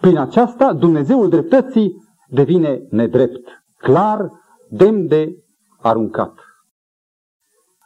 Prin 0.00 0.18
aceasta, 0.18 0.72
Dumnezeul 0.72 1.28
dreptății 1.28 1.94
devine 2.28 2.86
nedrept, 2.90 3.64
clar, 3.76 4.28
demn 4.68 5.06
de 5.06 5.44
aruncat. 5.80 6.34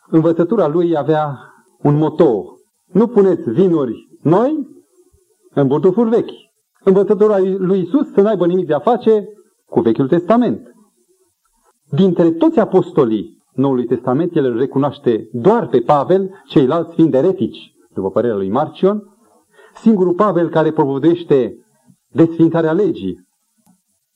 Învățătura 0.06 0.66
lui 0.66 0.96
avea 0.96 1.38
un 1.82 1.96
moto. 1.96 2.44
Nu 2.86 3.06
puneți 3.06 3.50
vinuri 3.50 4.08
noi 4.22 4.68
în 5.54 5.66
burdufuri 5.66 6.08
vechi. 6.08 6.51
Învățătura 6.84 7.38
lui 7.38 7.80
Isus 7.80 8.12
să 8.12 8.20
n-aibă 8.20 8.46
nimic 8.46 8.66
de 8.66 8.74
a 8.74 8.78
face 8.78 9.24
cu 9.66 9.80
Vechiul 9.80 10.08
Testament. 10.08 10.72
Dintre 11.90 12.30
toți 12.30 12.58
apostolii 12.58 13.42
Noului 13.52 13.86
Testament, 13.86 14.36
el 14.36 14.44
îl 14.44 14.58
recunoaște 14.58 15.28
doar 15.32 15.66
pe 15.66 15.80
Pavel, 15.80 16.30
ceilalți 16.46 16.94
fiind 16.94 17.14
eretici, 17.14 17.72
după 17.94 18.10
părerea 18.10 18.36
lui 18.36 18.50
Marcion, 18.50 19.02
singurul 19.74 20.14
Pavel 20.14 20.48
care 20.48 20.72
propovădește 20.72 21.56
desfințarea 22.08 22.72
legii. 22.72 23.30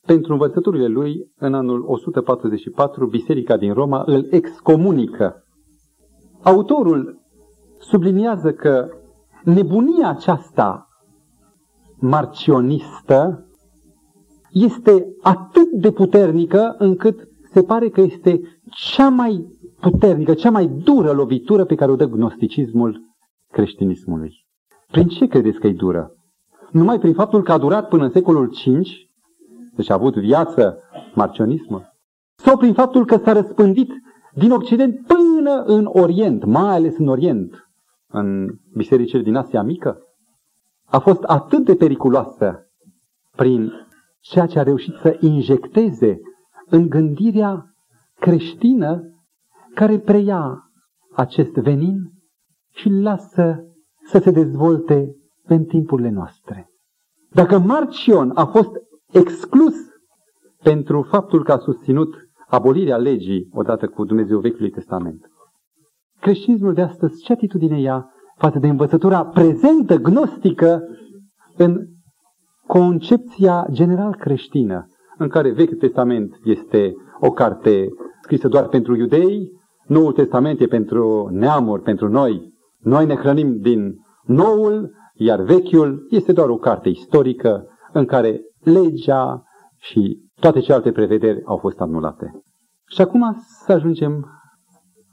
Pentru 0.06 0.32
învățăturile 0.32 0.86
lui, 0.86 1.32
în 1.36 1.54
anul 1.54 1.84
144, 1.86 3.06
Biserica 3.06 3.56
din 3.56 3.72
Roma 3.72 4.02
îl 4.06 4.26
excomunică. 4.30 5.44
Autorul 6.42 7.20
subliniază 7.78 8.52
că 8.52 8.88
nebunia 9.44 10.08
aceasta 10.08 10.85
marcionistă 12.08 13.46
este 14.52 15.06
atât 15.22 15.70
de 15.70 15.90
puternică 15.90 16.74
încât 16.78 17.28
se 17.52 17.62
pare 17.62 17.88
că 17.88 18.00
este 18.00 18.40
cea 18.70 19.08
mai 19.08 19.46
puternică, 19.80 20.34
cea 20.34 20.50
mai 20.50 20.66
dură 20.66 21.12
lovitură 21.12 21.64
pe 21.64 21.74
care 21.74 21.90
o 21.90 21.96
dă 21.96 22.06
gnosticismul 22.06 23.00
creștinismului. 23.52 24.32
Prin 24.90 25.08
ce 25.08 25.26
credeți 25.26 25.58
că 25.58 25.66
e 25.66 25.72
dură? 25.72 26.10
Numai 26.70 26.98
prin 26.98 27.14
faptul 27.14 27.42
că 27.42 27.52
a 27.52 27.58
durat 27.58 27.88
până 27.88 28.04
în 28.04 28.10
secolul 28.10 28.46
V, 28.46 28.82
deci 29.76 29.90
a 29.90 29.94
avut 29.94 30.16
viață 30.16 30.78
marcionismul, 31.14 31.94
sau 32.34 32.56
prin 32.56 32.72
faptul 32.72 33.04
că 33.04 33.16
s-a 33.16 33.32
răspândit 33.32 33.90
din 34.34 34.50
Occident 34.50 35.06
până 35.06 35.62
în 35.62 35.88
Orient, 35.92 36.44
mai 36.44 36.74
ales 36.74 36.98
în 36.98 37.08
Orient, 37.08 37.68
în 38.06 38.48
bisericile 38.76 39.22
din 39.22 39.34
Asia 39.34 39.62
Mică, 39.62 40.05
a 40.96 40.98
fost 40.98 41.22
atât 41.22 41.64
de 41.64 41.74
periculoasă 41.74 42.70
prin 43.36 43.72
ceea 44.20 44.46
ce 44.46 44.58
a 44.58 44.62
reușit 44.62 44.94
să 44.94 45.16
injecteze 45.20 46.18
în 46.66 46.88
gândirea 46.88 47.64
creștină 48.20 49.02
care 49.74 49.98
preia 49.98 50.70
acest 51.14 51.52
venin 51.52 52.12
și 52.74 52.88
îl 52.88 53.02
lasă 53.02 53.64
să 54.04 54.18
se 54.18 54.30
dezvolte 54.30 55.16
în 55.44 55.64
timpurile 55.64 56.10
noastre. 56.10 56.70
Dacă 57.30 57.58
Marcion 57.58 58.30
a 58.34 58.44
fost 58.44 58.70
exclus 59.12 59.74
pentru 60.62 61.02
faptul 61.02 61.44
că 61.44 61.52
a 61.52 61.58
susținut 61.58 62.14
abolirea 62.46 62.96
legii 62.96 63.48
odată 63.52 63.88
cu 63.88 64.04
Dumnezeu 64.04 64.38
Vechiului 64.38 64.70
Testament, 64.70 65.30
creștinismul 66.20 66.74
de 66.74 66.82
astăzi 66.82 67.22
ce 67.22 67.32
atitudine 67.32 67.80
ia 67.80 68.10
față 68.36 68.58
de 68.58 68.68
învățătura 68.68 69.24
prezentă 69.24 69.96
gnostică 69.96 70.82
în 71.56 71.86
concepția 72.66 73.66
general 73.70 74.14
creștină 74.14 74.86
în 75.18 75.28
care 75.28 75.52
Vechiul 75.52 75.76
Testament 75.76 76.34
este 76.44 76.92
o 77.20 77.30
carte 77.30 77.88
scrisă 78.22 78.48
doar 78.48 78.68
pentru 78.68 78.96
iudei, 78.96 79.50
Noul 79.86 80.12
Testament 80.12 80.60
e 80.60 80.66
pentru 80.66 81.28
neamuri, 81.32 81.82
pentru 81.82 82.08
noi. 82.08 82.54
Noi 82.78 83.06
ne 83.06 83.14
hrănim 83.14 83.56
din 83.56 83.94
Noul, 84.24 84.90
iar 85.14 85.40
Vechiul 85.40 86.06
este 86.10 86.32
doar 86.32 86.48
o 86.48 86.56
carte 86.56 86.88
istorică 86.88 87.64
în 87.92 88.04
care 88.04 88.40
legea 88.60 89.42
și 89.78 90.18
toate 90.40 90.60
celelalte 90.60 90.92
prevederi 90.92 91.42
au 91.44 91.56
fost 91.56 91.80
anulate. 91.80 92.30
Și 92.88 93.00
acum 93.00 93.36
să 93.64 93.72
ajungem 93.72 94.24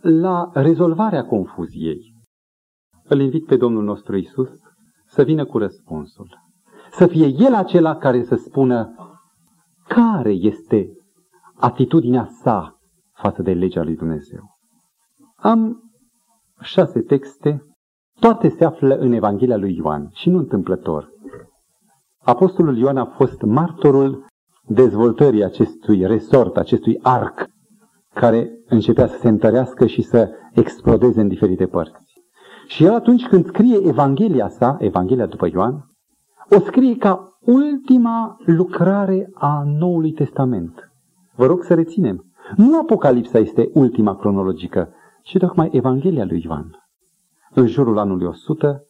la 0.01 0.49
rezolvarea 0.53 1.25
confuziei. 1.25 2.12
Îl 3.03 3.19
invit 3.19 3.45
pe 3.45 3.55
Domnul 3.55 3.83
nostru 3.83 4.15
Isus 4.15 4.49
să 5.05 5.23
vină 5.23 5.45
cu 5.45 5.57
răspunsul. 5.57 6.41
Să 6.91 7.07
fie 7.07 7.27
El 7.27 7.53
acela 7.53 7.95
care 7.95 8.23
să 8.23 8.35
spună 8.35 8.95
care 9.87 10.31
este 10.31 10.89
atitudinea 11.55 12.25
sa 12.41 12.77
față 13.13 13.41
de 13.41 13.53
legea 13.53 13.83
lui 13.83 13.95
Dumnezeu. 13.95 14.41
Am 15.35 15.91
șase 16.61 17.01
texte, 17.01 17.61
toate 18.19 18.49
se 18.49 18.65
află 18.65 18.95
în 18.95 19.11
Evanghelia 19.11 19.57
lui 19.57 19.75
Ioan 19.75 20.09
și 20.13 20.29
nu 20.29 20.37
întâmplător. 20.37 21.09
Apostolul 22.19 22.77
Ioan 22.77 22.97
a 22.97 23.05
fost 23.05 23.41
martorul 23.41 24.25
dezvoltării 24.67 25.43
acestui 25.43 26.05
resort, 26.05 26.57
acestui 26.57 26.99
arc, 27.01 27.47
care 28.13 28.51
începea 28.65 29.07
să 29.07 29.17
se 29.17 29.27
întărească 29.27 29.85
și 29.85 30.01
să 30.01 30.29
explodeze 30.53 31.21
în 31.21 31.27
diferite 31.27 31.67
părți. 31.67 32.02
Și 32.67 32.83
el 32.83 32.93
atunci 32.93 33.27
când 33.27 33.45
scrie 33.45 33.87
Evanghelia 33.87 34.49
sa, 34.49 34.77
Evanghelia 34.79 35.25
după 35.25 35.47
Ioan, 35.51 35.91
o 36.49 36.59
scrie 36.59 36.95
ca 36.95 37.37
ultima 37.39 38.37
lucrare 38.45 39.29
a 39.33 39.63
Noului 39.65 40.11
Testament. 40.11 40.91
Vă 41.35 41.45
rog 41.45 41.63
să 41.63 41.73
reținem. 41.73 42.25
Nu 42.55 42.79
Apocalipsa 42.79 43.37
este 43.37 43.69
ultima 43.73 44.15
cronologică, 44.15 44.93
ci 45.23 45.37
tocmai 45.37 45.69
Evanghelia 45.71 46.25
lui 46.25 46.41
Ioan. 46.45 46.77
În 47.53 47.67
jurul 47.67 47.97
anului 47.97 48.25
100 48.25 48.83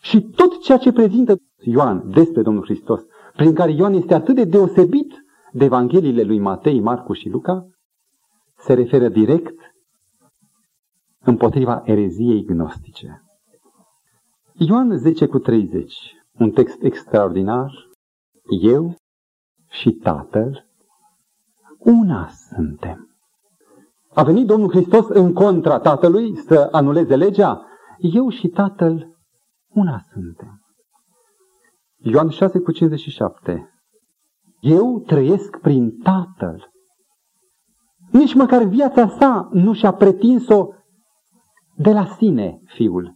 și 0.00 0.20
tot 0.20 0.62
ceea 0.62 0.78
ce 0.78 0.92
prezintă 0.92 1.36
Ioan 1.62 2.10
despre 2.10 2.42
Domnul 2.42 2.64
Hristos, 2.64 3.02
prin 3.36 3.54
care 3.54 3.72
Ioan 3.72 3.94
este 3.94 4.14
atât 4.14 4.34
de 4.34 4.44
deosebit 4.44 5.24
de 5.52 5.64
Evangheliile 5.64 6.22
lui 6.22 6.38
Matei, 6.38 6.80
Marcu 6.80 7.12
și 7.12 7.28
Luca, 7.28 7.66
se 8.56 8.74
referă 8.74 9.08
direct 9.08 9.54
împotriva 11.26 11.82
ereziei 11.84 12.44
gnostice. 12.44 13.22
Ioan 14.52 14.98
10 14.98 15.26
cu 15.26 15.38
30, 15.38 15.94
un 16.38 16.50
text 16.50 16.82
extraordinar, 16.82 17.72
eu 18.62 18.94
și 19.68 19.90
Tatăl, 19.90 20.66
una 21.78 22.28
suntem. 22.28 23.10
A 24.14 24.22
venit 24.22 24.46
Domnul 24.46 24.70
Hristos 24.70 25.08
în 25.08 25.32
contra 25.32 25.78
Tatălui 25.78 26.36
să 26.36 26.68
anuleze 26.72 27.16
legea? 27.16 27.66
Eu 27.98 28.28
și 28.28 28.48
Tatăl 28.48 29.16
una 29.68 30.00
suntem. 30.12 30.60
Ioan 31.96 32.28
6 32.28 32.58
cu 32.58 32.72
57. 32.72 33.70
Eu 34.60 35.00
trăiesc 35.00 35.58
prin 35.58 35.98
Tatăl. 36.02 36.70
Nici 38.10 38.34
măcar 38.34 38.62
viața 38.62 39.08
sa 39.08 39.48
nu 39.52 39.72
și-a 39.72 39.92
pretins-o 39.92 40.68
de 41.76 41.92
la 41.92 42.04
sine, 42.04 42.60
fiul, 42.64 43.14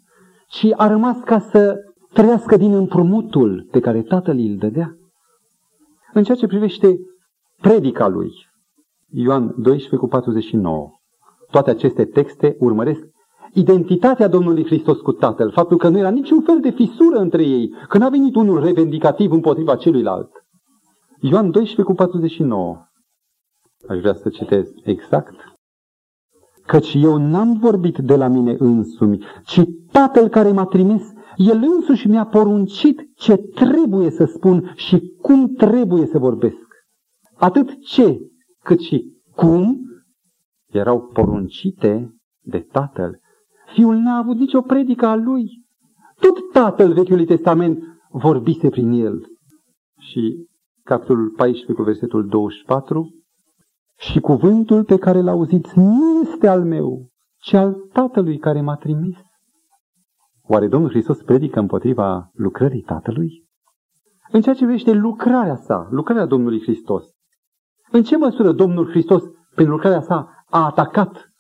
ci 0.48 0.66
a 0.76 0.86
rămas 0.86 1.20
ca 1.20 1.38
să 1.38 1.76
trăiască 2.12 2.56
din 2.56 2.74
împrumutul 2.74 3.68
pe 3.70 3.80
care 3.80 4.02
tatăl 4.02 4.38
îl 4.38 4.56
dădea. 4.56 4.94
În 6.12 6.22
ceea 6.24 6.36
ce 6.36 6.46
privește 6.46 6.96
predica 7.60 8.08
lui, 8.08 8.30
Ioan 9.12 9.54
12 9.56 9.96
cu 9.96 10.06
49, 10.06 10.88
toate 11.50 11.70
aceste 11.70 12.04
texte 12.04 12.56
urmăresc 12.58 13.06
identitatea 13.52 14.28
Domnului 14.28 14.64
Hristos 14.64 14.98
cu 14.98 15.12
Tatăl, 15.12 15.50
faptul 15.50 15.76
că 15.76 15.88
nu 15.88 15.98
era 15.98 16.10
niciun 16.10 16.42
fel 16.42 16.60
de 16.60 16.70
fisură 16.70 17.18
între 17.18 17.42
ei, 17.42 17.74
că 17.88 17.98
n-a 17.98 18.08
venit 18.08 18.34
unul 18.34 18.60
revendicativ 18.64 19.32
împotriva 19.32 19.76
celuilalt. 19.76 20.30
Ioan 21.20 21.50
12 21.50 21.82
cu 21.82 21.94
49. 21.94 22.76
Aș 23.88 23.98
vrea 23.98 24.14
să 24.14 24.28
citez 24.28 24.72
exact. 24.84 25.49
Căci 26.70 26.94
eu 26.94 27.16
n-am 27.16 27.58
vorbit 27.58 27.98
de 27.98 28.16
la 28.16 28.28
mine 28.28 28.56
însumi, 28.58 29.24
ci 29.44 29.60
Tatăl 29.92 30.28
care 30.28 30.52
m-a 30.52 30.64
trimis, 30.64 31.02
El 31.36 31.62
însuși 31.76 32.08
mi-a 32.08 32.26
poruncit 32.26 33.10
ce 33.14 33.36
trebuie 33.36 34.10
să 34.10 34.24
spun 34.24 34.72
și 34.74 35.00
cum 35.20 35.54
trebuie 35.54 36.06
să 36.06 36.18
vorbesc. 36.18 36.66
Atât 37.36 37.80
ce, 37.80 38.18
cât 38.62 38.80
și 38.80 39.16
cum 39.36 39.80
erau 40.72 41.10
poruncite 41.12 42.14
de 42.40 42.58
Tatăl. 42.58 43.20
Fiul 43.72 43.96
n-a 43.96 44.16
avut 44.16 44.36
nicio 44.36 44.60
predică 44.60 45.06
a 45.06 45.14
lui. 45.14 45.44
Tot 46.20 46.52
Tatăl 46.52 46.92
Vechiului 46.92 47.26
Testament 47.26 47.78
vorbise 48.10 48.68
prin 48.68 48.90
el. 48.90 49.26
Și 49.98 50.46
capitolul 50.84 51.28
14 51.28 51.72
cu 51.72 51.82
versetul 51.82 52.28
24, 52.28 53.19
și 54.00 54.20
cuvântul 54.20 54.84
pe 54.84 54.98
care 54.98 55.20
l-auziți 55.20 55.78
nu 55.78 56.20
este 56.20 56.48
al 56.48 56.64
meu, 56.64 57.08
ci 57.36 57.52
al 57.52 57.74
Tatălui 57.92 58.38
care 58.38 58.60
m-a 58.60 58.76
trimis. 58.76 59.16
Oare 60.42 60.68
Domnul 60.68 60.90
Hristos 60.90 61.22
predică 61.22 61.58
împotriva 61.58 62.30
lucrării 62.32 62.80
Tatălui? 62.82 63.48
În 64.30 64.40
ceea 64.40 64.54
ce 64.54 64.64
privește 64.64 64.92
lucrarea 64.92 65.56
sa, 65.56 65.88
lucrarea 65.90 66.26
Domnului 66.26 66.60
Hristos, 66.60 67.04
în 67.90 68.02
ce 68.02 68.16
măsură 68.16 68.52
Domnul 68.52 68.88
Hristos, 68.88 69.22
prin 69.54 69.68
lucrarea 69.68 70.00
sa, 70.00 70.44
a 70.46 70.64
atacat 70.64 71.32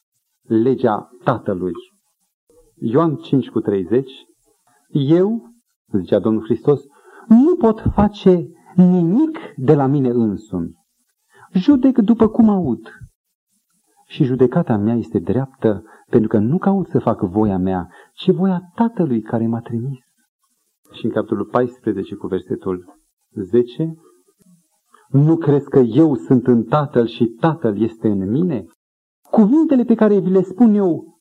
legea 0.42 1.08
Tatălui? 1.24 1.72
Ioan 2.74 3.16
5 3.16 3.50
cu 3.50 3.60
30, 3.60 4.10
eu, 4.88 5.42
zicea 5.98 6.18
Domnul 6.18 6.44
Hristos, 6.44 6.82
nu 7.28 7.56
pot 7.56 7.84
face 7.94 8.46
nimic 8.74 9.38
de 9.56 9.74
la 9.74 9.86
mine 9.86 10.08
însumi. 10.08 10.79
Judec 11.52 11.98
după 11.98 12.28
cum 12.28 12.48
aud. 12.48 12.80
Și 14.06 14.24
judecata 14.24 14.76
mea 14.76 14.94
este 14.94 15.18
dreaptă, 15.18 15.82
pentru 16.06 16.28
că 16.28 16.38
nu 16.38 16.58
caut 16.58 16.86
să 16.88 16.98
fac 16.98 17.20
voia 17.20 17.58
mea, 17.58 17.88
ci 18.12 18.30
voia 18.30 18.62
Tatălui 18.74 19.20
care 19.20 19.46
m-a 19.46 19.60
trimis. 19.60 19.98
Și 20.92 21.04
în 21.04 21.10
capitolul 21.10 21.44
14 21.44 22.14
cu 22.14 22.26
versetul 22.26 22.98
10, 23.32 23.94
nu 25.08 25.36
crezi 25.36 25.68
că 25.68 25.78
eu 25.78 26.14
sunt 26.14 26.46
în 26.46 26.62
Tatăl 26.62 27.06
și 27.06 27.24
Tatăl 27.24 27.80
este 27.80 28.08
în 28.08 28.30
mine? 28.30 28.64
Cuvintele 29.30 29.84
pe 29.84 29.94
care 29.94 30.18
vi 30.18 30.30
le 30.30 30.42
spun 30.42 30.74
eu, 30.74 31.18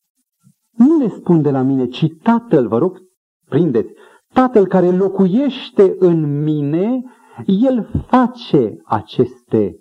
nu 0.71 0.97
le 0.97 1.07
spun 1.07 1.41
de 1.41 1.51
la 1.51 1.61
mine, 1.61 1.87
ci 1.87 2.05
Tatăl, 2.23 2.67
vă 2.67 2.77
rog, 2.77 2.97
prindeți, 3.45 3.93
Tatăl 4.33 4.67
care 4.67 4.91
locuiește 4.91 5.95
în 5.99 6.43
mine, 6.43 7.03
El 7.45 7.89
face 8.07 8.75
aceste 8.85 9.75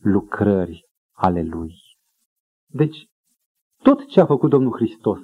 lucrări 0.00 0.88
ale 1.12 1.42
Lui. 1.42 1.74
Deci, 2.66 3.06
tot 3.82 4.06
ce 4.06 4.20
a 4.20 4.26
făcut 4.26 4.50
Domnul 4.50 4.72
Hristos 4.72 5.18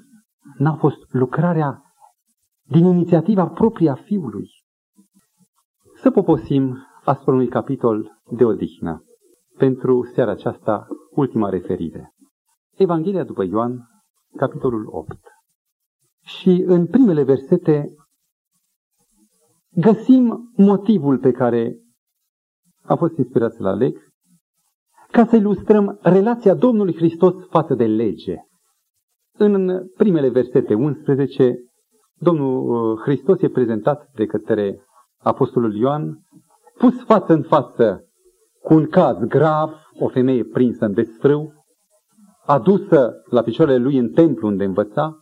n-a 0.58 0.74
fost 0.74 1.12
lucrarea 1.12 1.82
din 2.62 2.84
inițiativa 2.84 3.46
proprie 3.46 3.90
a 3.90 3.94
Fiului. 3.94 4.48
Să 5.94 6.10
poposim 6.10 6.86
asupra 7.04 7.32
unui 7.32 7.48
capitol 7.48 8.20
de 8.30 8.44
odihnă. 8.44 9.04
Pentru 9.56 10.04
seara 10.14 10.30
aceasta, 10.30 10.86
ultima 11.10 11.48
referire. 11.48 12.14
Evanghelia 12.76 13.24
după 13.24 13.44
Ioan, 13.44 13.88
capitolul 14.36 14.86
8. 14.90 15.18
Și 16.22 16.64
în 16.66 16.86
primele 16.86 17.22
versete 17.22 17.94
găsim 19.70 20.52
motivul 20.56 21.18
pe 21.18 21.30
care 21.30 21.80
a 22.82 22.94
fost 22.94 23.16
inspirat 23.16 23.52
să-l 23.52 23.66
aleg, 23.66 24.05
ca 25.16 25.24
să 25.24 25.36
ilustrăm 25.36 25.98
relația 26.02 26.54
Domnului 26.54 26.94
Hristos 26.94 27.34
față 27.50 27.74
de 27.74 27.86
lege. 27.86 28.34
În 29.38 29.86
primele 29.96 30.28
versete 30.28 30.74
11, 30.74 31.54
Domnul 32.14 32.68
uh, 32.68 33.00
Hristos 33.02 33.42
e 33.42 33.48
prezentat 33.48 34.08
de 34.14 34.26
către 34.26 34.86
Apostolul 35.18 35.76
Ioan, 35.76 36.18
pus 36.78 37.04
față 37.04 37.32
în 37.32 37.42
față 37.42 38.04
cu 38.62 38.74
un 38.74 38.86
caz 38.86 39.16
grav, 39.18 39.70
o 39.98 40.08
femeie 40.08 40.44
prinsă 40.44 40.84
în 40.84 40.92
desfrâu, 40.92 41.52
adusă 42.46 43.12
la 43.30 43.42
picioarele 43.42 43.78
lui 43.78 43.96
în 43.96 44.08
templu 44.08 44.48
unde 44.48 44.64
învăța, 44.64 45.16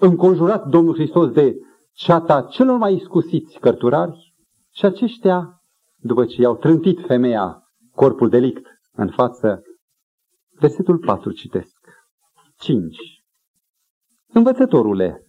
înconjurat 0.00 0.66
Domnul 0.66 0.94
Hristos 0.94 1.30
de 1.30 1.54
ceata 1.92 2.42
celor 2.50 2.78
mai 2.78 2.94
iscusiți 2.94 3.58
cărturari 3.58 4.34
și 4.70 4.84
aceștia, 4.84 5.62
după 5.96 6.24
ce 6.24 6.40
i-au 6.40 6.56
trântit 6.56 7.00
femeia 7.06 7.62
corpul 7.94 8.28
delict 8.28 8.71
în 8.92 9.10
față, 9.10 9.62
versetul 10.50 10.98
4 10.98 11.32
citesc. 11.32 11.78
5. 12.56 12.96
Învățătorule, 14.26 15.26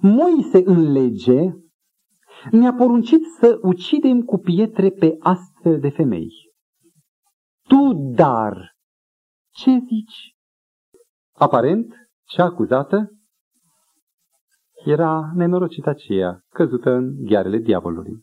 Moise 0.00 0.62
în 0.64 0.92
lege 0.92 1.40
ne-a 2.50 2.74
poruncit 2.74 3.20
să 3.38 3.58
ucidem 3.62 4.20
cu 4.20 4.38
pietre 4.38 4.90
pe 4.90 5.16
astfel 5.18 5.80
de 5.80 5.88
femei. 5.88 6.30
Tu, 7.68 7.92
dar, 8.14 8.74
ce 9.50 9.70
zici? 9.70 10.36
Aparent, 11.32 11.94
cea 12.24 12.44
acuzată 12.44 13.08
era 14.84 15.32
nenorocită 15.34 15.88
aceea, 15.88 16.40
căzută 16.48 16.90
în 16.90 17.24
ghearele 17.24 17.58
diavolului. 17.58 18.22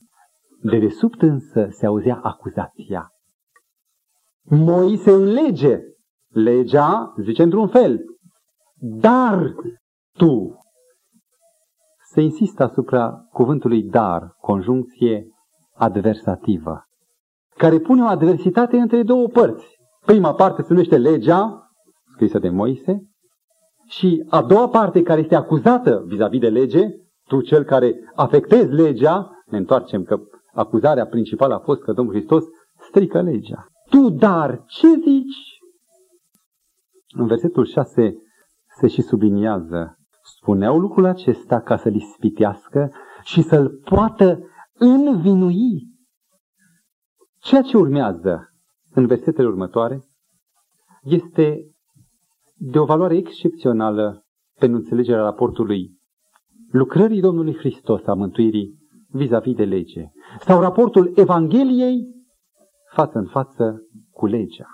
De 0.62 0.80
desubt 0.80 1.22
însă 1.22 1.68
se 1.70 1.86
auzea 1.86 2.20
acuzația. 2.24 3.09
Moise 4.54 5.12
în 5.12 5.24
lege. 5.24 5.80
Legea 6.34 7.14
zice 7.22 7.43
într-un 7.43 7.68
fel. 7.68 7.99
Dar 8.80 9.56
tu. 10.18 10.56
Se 12.12 12.22
insistă 12.22 12.64
asupra 12.64 13.28
cuvântului 13.32 13.84
dar, 13.84 14.36
conjuncție 14.41 15.28
adversativă, 15.76 16.84
care 17.58 17.80
pune 17.80 18.02
o 18.02 18.06
adversitate 18.06 18.78
între 18.78 19.04
două 19.04 19.28
părți. 19.28 19.66
Prima 20.06 20.34
parte 20.34 20.62
se 20.62 20.74
numește 20.74 20.97
legea, 20.97 21.72
scrisă 22.14 22.39
de 22.39 22.49
Moise, 22.49 23.02
și 23.88 24.26
a 24.30 24.43
doua 24.43 24.70
parte 24.70 25.02
care 25.02 25.22
este 25.22 25.36
acuzată 25.36 26.04
vis-a-vis 26.06 26.39
de 26.39 26.49
lege, 26.49 26.88
tu 27.28 27.41
cel 27.41 27.64
care 27.64 28.12
afectezi 28.16 28.72
legea, 28.72 29.30
ne 29.45 29.58
întoarcem 29.58 30.04
că 30.04 30.20
acuzarea 30.54 31.06
principală 31.06 31.54
a 31.54 31.60
fost 31.60 31.82
că 31.82 31.93
Domnul 31.93 32.14
Hristos 32.14 32.43
strică 32.80 33.22
legea. 33.22 33.71
Tu, 33.92 34.10
dar, 34.10 34.64
ce 34.68 34.88
zici? 34.88 35.60
În 37.14 37.28
versetul 37.28 37.66
6 37.66 38.16
se 38.78 38.88
și 38.88 39.02
subliniază. 39.02 39.98
Spuneau 40.24 40.80
lucrul 40.80 41.06
acesta 41.06 41.62
ca 41.62 41.78
să-l 41.78 41.96
ispitească 41.96 42.92
și 43.24 43.42
să-l 43.42 43.70
poată 43.70 44.39
învinui. 44.74 45.89
Ceea 47.39 47.62
ce 47.62 47.78
urmează 47.78 48.54
în 48.92 49.06
versetele 49.08 49.48
următoare 49.48 50.04
este 51.04 51.72
de 52.56 52.80
o 52.80 52.86
valoare 52.86 53.18
excepțională 53.18 54.26
pentru 54.60 54.78
înțelegerea 54.78 55.22
raportului 55.22 56.00
lucrării 56.72 57.22
Domnului 57.22 57.56
Hristos 57.56 58.06
a 58.06 58.14
mântuirii 58.14 58.80
vis-a-vis 59.08 59.56
de 59.56 59.66
lege, 59.66 60.06
sau 60.39 60.62
raportul 60.62 61.12
Evangheliei 61.16 62.21
față 62.94 63.18
în 63.18 63.26
față 63.26 63.82
cu 64.12 64.26
legea. 64.26 64.68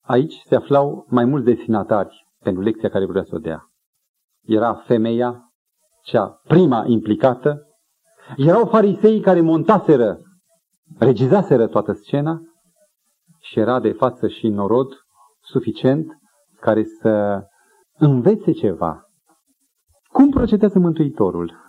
Aici 0.00 0.34
se 0.46 0.54
aflau 0.54 1.06
mai 1.08 1.24
mulți 1.24 1.44
destinatari 1.44 2.26
pentru 2.38 2.62
lecția 2.62 2.88
care 2.88 3.06
vrea 3.06 3.24
să 3.24 3.34
o 3.34 3.38
dea. 3.38 3.70
Era 4.42 4.74
femeia, 4.74 5.52
cea 6.02 6.26
prima 6.26 6.84
implicată, 6.86 7.66
erau 8.36 8.66
farisei 8.66 9.20
care 9.20 9.40
montaseră, 9.40 10.18
regizaseră 10.98 11.66
toată 11.66 11.92
scena 11.92 12.40
și 13.40 13.58
era 13.58 13.80
de 13.80 13.92
față 13.92 14.28
și 14.28 14.48
norod 14.48 14.88
suficient 15.40 16.06
care 16.60 16.84
să 16.84 17.42
învețe 17.98 18.52
ceva. 18.52 19.06
Cum 20.08 20.30
procedează 20.30 20.78
Mântuitorul? 20.78 21.60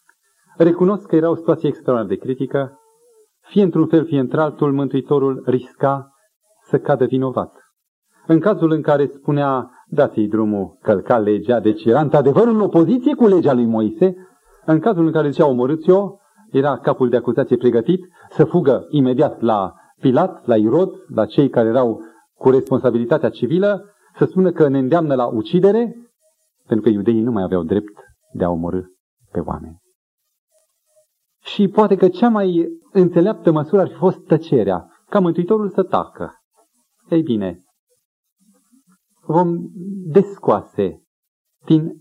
Recunosc 0.57 1.07
că 1.07 1.15
era 1.15 1.29
o 1.29 1.36
situație 1.36 1.69
extraordinar 1.69 2.17
de 2.17 2.23
critică. 2.25 2.77
Fie 3.43 3.63
într-un 3.63 3.87
fel, 3.87 4.05
fie 4.05 4.19
într-altul, 4.19 4.73
Mântuitorul 4.73 5.43
risca 5.45 6.11
să 6.61 6.79
cadă 6.79 7.05
vinovat. 7.05 7.51
În 8.27 8.39
cazul 8.39 8.71
în 8.71 8.81
care 8.81 9.05
spunea, 9.05 9.69
dați-i 9.87 10.27
drumul, 10.27 10.77
călca 10.81 11.17
legea, 11.17 11.59
deci 11.59 11.85
era 11.85 12.01
într-adevăr 12.01 12.47
în 12.47 12.61
opoziție 12.61 13.15
cu 13.15 13.27
legea 13.27 13.53
lui 13.53 13.65
Moise, 13.65 14.15
în 14.65 14.79
cazul 14.79 15.05
în 15.05 15.11
care 15.11 15.29
zicea 15.29 15.47
omorâți-o, 15.47 16.15
era 16.51 16.77
capul 16.77 17.09
de 17.09 17.17
acuzație 17.17 17.57
pregătit 17.57 18.07
să 18.29 18.43
fugă 18.43 18.85
imediat 18.89 19.41
la 19.41 19.73
Pilat, 19.99 20.45
la 20.45 20.55
Irod, 20.55 20.89
la 21.07 21.25
cei 21.25 21.49
care 21.49 21.67
erau 21.67 22.01
cu 22.33 22.49
responsabilitatea 22.49 23.29
civilă, 23.29 23.85
să 24.15 24.25
spună 24.25 24.51
că 24.51 24.67
ne 24.67 24.77
îndeamnă 24.77 25.15
la 25.15 25.25
ucidere, 25.25 25.95
pentru 26.67 26.85
că 26.85 26.95
iudeii 26.95 27.21
nu 27.21 27.31
mai 27.31 27.43
aveau 27.43 27.63
drept 27.63 27.99
de 28.33 28.43
a 28.43 28.49
omorâ 28.49 28.81
pe 29.31 29.39
oameni. 29.39 29.82
Și 31.43 31.67
poate 31.67 31.95
că 31.95 32.09
cea 32.09 32.29
mai 32.29 32.67
înțeleaptă 32.91 33.51
măsură 33.51 33.81
ar 33.81 33.87
fi 33.87 33.95
fost 33.95 34.25
tăcerea, 34.25 34.87
ca 35.09 35.19
Mântuitorul 35.19 35.69
să 35.69 35.83
tacă. 35.83 36.31
Ei 37.09 37.21
bine, 37.21 37.63
vom 39.21 39.57
descoase 40.05 41.03
din 41.65 41.99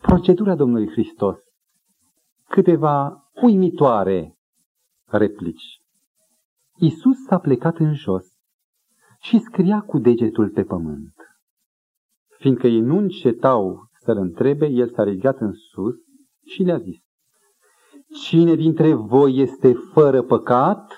procedura 0.00 0.54
Domnului 0.54 0.90
Hristos 0.90 1.38
câteva 2.48 3.28
uimitoare 3.42 4.34
replici. 5.06 5.80
Isus 6.76 7.16
s-a 7.26 7.38
plecat 7.38 7.76
în 7.78 7.94
jos 7.94 8.26
și 9.20 9.38
scria 9.38 9.80
cu 9.80 9.98
degetul 9.98 10.50
pe 10.50 10.64
pământ. 10.64 11.14
Fiindcă 12.38 12.66
ei 12.66 12.80
nu 12.80 12.96
încetau 12.96 13.88
să-l 13.92 14.16
întrebe, 14.16 14.66
el 14.66 14.90
s-a 14.90 15.02
ridicat 15.02 15.40
în 15.40 15.52
sus 15.52 15.94
și 16.44 16.62
le-a 16.62 16.78
zis, 16.78 17.07
Cine 18.14 18.54
dintre 18.54 18.94
voi 18.94 19.36
este 19.36 19.72
fără 19.92 20.22
păcat, 20.22 20.92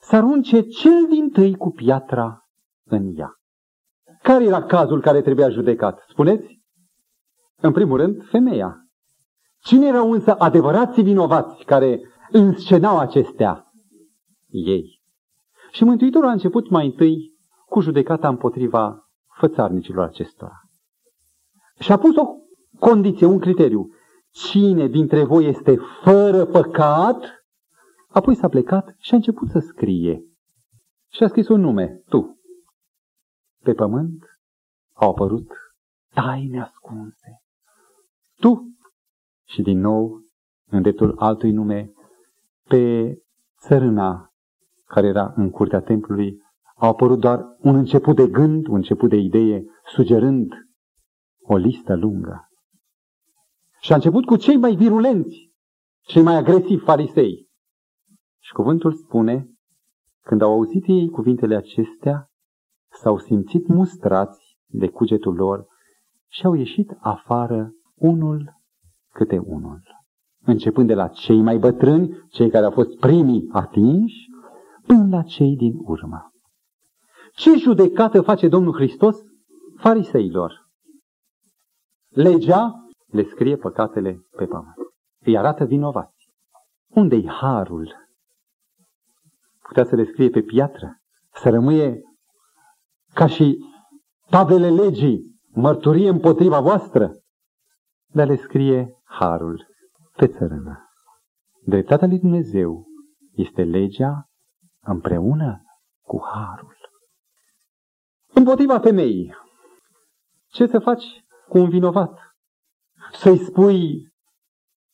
să 0.00 0.16
arunce 0.16 0.60
cel 0.60 1.06
din 1.08 1.30
tâi 1.30 1.56
cu 1.56 1.70
piatra 1.70 2.48
în 2.84 3.12
ea. 3.16 3.34
Care 4.22 4.44
era 4.44 4.62
cazul 4.62 5.00
care 5.00 5.22
trebuia 5.22 5.48
judecat? 5.48 6.04
Spuneți? 6.08 6.60
În 7.60 7.72
primul 7.72 7.96
rând, 7.96 8.24
femeia. 8.28 8.76
Cine 9.62 9.86
erau 9.86 10.12
însă 10.12 10.34
adevărații 10.34 11.02
vinovați 11.02 11.64
care 11.64 12.00
înscenau 12.30 12.98
acestea? 12.98 13.64
Ei. 14.48 15.00
Și 15.72 15.84
Mântuitorul 15.84 16.28
a 16.28 16.32
început 16.32 16.70
mai 16.70 16.86
întâi 16.86 17.34
cu 17.66 17.80
judecata 17.80 18.28
împotriva 18.28 19.08
fățarnicilor 19.38 20.04
acestora. 20.04 20.60
Și 21.78 21.92
a 21.92 21.98
pus 21.98 22.16
o 22.16 22.24
condiție, 22.78 23.26
un 23.26 23.38
criteriu. 23.38 23.88
Cine 24.30 24.86
dintre 24.86 25.24
voi 25.24 25.44
este 25.44 25.78
fără 26.02 26.44
păcat? 26.44 27.44
Apoi 28.08 28.34
s-a 28.34 28.48
plecat 28.48 28.94
și 28.98 29.12
a 29.12 29.16
început 29.16 29.48
să 29.48 29.58
scrie. 29.58 30.24
Și 31.12 31.22
a 31.22 31.28
scris 31.28 31.48
un 31.48 31.60
nume, 31.60 32.02
tu. 32.08 32.40
Pe 33.62 33.72
pământ 33.72 34.24
au 34.92 35.10
apărut 35.10 35.52
taine 36.14 36.60
ascunse. 36.60 37.42
Tu. 38.36 38.74
Și 39.46 39.62
din 39.62 39.78
nou, 39.78 40.20
în 40.70 40.82
dreptul 40.82 41.14
altui 41.18 41.52
nume, 41.52 41.92
pe 42.68 43.14
țărâna 43.60 44.32
care 44.84 45.06
era 45.06 45.32
în 45.36 45.50
curtea 45.50 45.80
templului, 45.80 46.38
au 46.76 46.88
apărut 46.88 47.20
doar 47.20 47.56
un 47.58 47.74
început 47.74 48.16
de 48.16 48.28
gând, 48.28 48.66
un 48.66 48.74
început 48.74 49.08
de 49.08 49.16
idee, 49.16 49.64
sugerând 49.84 50.52
o 51.42 51.56
listă 51.56 51.94
lungă. 51.96 52.49
Și 53.80 53.92
a 53.92 53.94
început 53.94 54.24
cu 54.24 54.36
cei 54.36 54.56
mai 54.56 54.74
virulenți, 54.74 55.52
cei 56.00 56.22
mai 56.22 56.36
agresivi 56.36 56.84
farisei. 56.84 57.48
Și 58.42 58.52
cuvântul 58.52 58.92
spune, 58.92 59.48
când 60.22 60.42
au 60.42 60.52
auzit 60.52 60.84
ei 60.86 61.08
cuvintele 61.08 61.56
acestea, 61.56 62.30
s-au 62.92 63.18
simțit 63.18 63.66
mustrați 63.66 64.58
de 64.66 64.88
cugetul 64.88 65.34
lor 65.34 65.66
și 66.28 66.46
au 66.46 66.54
ieșit 66.54 66.96
afară 67.00 67.72
unul 67.94 68.52
câte 69.12 69.38
unul. 69.38 69.82
Începând 70.42 70.86
de 70.86 70.94
la 70.94 71.08
cei 71.08 71.40
mai 71.40 71.58
bătrâni, 71.58 72.26
cei 72.30 72.50
care 72.50 72.64
au 72.64 72.70
fost 72.70 72.98
primii 72.98 73.48
atinși, 73.52 74.28
până 74.86 75.16
la 75.16 75.22
cei 75.22 75.56
din 75.56 75.74
urmă. 75.84 76.32
Ce 77.34 77.56
judecată 77.56 78.20
face 78.20 78.48
Domnul 78.48 78.74
Hristos 78.74 79.16
fariseilor? 79.76 80.68
Legea 82.08 82.89
le 83.10 83.22
scrie 83.22 83.56
păcatele 83.56 84.26
pe 84.36 84.46
pământ. 84.46 84.74
Îi 85.24 85.38
arată 85.38 85.64
vinovați. 85.64 86.30
Unde-i 86.88 87.28
harul? 87.28 87.94
Putea 89.62 89.84
să 89.84 89.94
le 89.94 90.04
scrie 90.04 90.30
pe 90.30 90.42
piatră, 90.42 91.00
să 91.32 91.50
rămâie 91.50 92.02
ca 93.14 93.26
și 93.26 93.58
tablele 94.30 94.70
legii, 94.70 95.40
mărturie 95.52 96.08
împotriva 96.08 96.60
voastră, 96.60 97.10
dar 98.12 98.26
le 98.26 98.36
scrie 98.36 99.00
harul 99.04 99.66
pe 100.16 100.26
țărână. 100.26 100.88
Dreptatea 101.64 102.06
lui 102.06 102.18
Dumnezeu 102.18 102.86
este 103.32 103.62
legea 103.62 104.28
împreună 104.80 105.62
cu 106.00 106.22
harul. 106.24 106.76
Împotriva 108.32 108.78
femeii, 108.78 109.34
ce 110.48 110.66
să 110.66 110.78
faci 110.78 111.24
cu 111.48 111.58
un 111.58 111.68
vinovat? 111.68 112.29
Să-i 113.12 113.38
spui, 113.38 114.12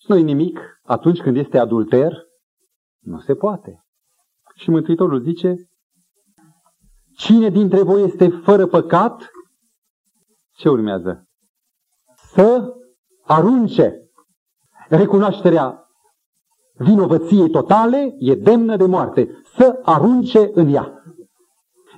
nu-i 0.07 0.23
nimic 0.23 0.61
atunci 0.83 1.21
când 1.21 1.37
este 1.37 1.59
adulter? 1.59 2.12
Nu 3.01 3.21
se 3.21 3.35
poate. 3.35 3.85
Și 4.55 4.71
Mântuitorul 4.71 5.23
zice, 5.23 5.55
cine 7.17 7.49
dintre 7.49 7.83
voi 7.83 8.03
este 8.03 8.29
fără 8.29 8.67
păcat? 8.67 9.31
Ce 10.53 10.69
urmează? 10.69 11.29
Să 12.14 12.75
arunce. 13.25 14.01
Recunoașterea 14.89 15.87
vinovăției 16.75 17.51
totale 17.51 18.14
e 18.19 18.35
demnă 18.35 18.77
de 18.77 18.87
moarte. 18.87 19.43
Să 19.57 19.81
arunce 19.83 20.51
în 20.53 20.69
ea. 20.69 21.03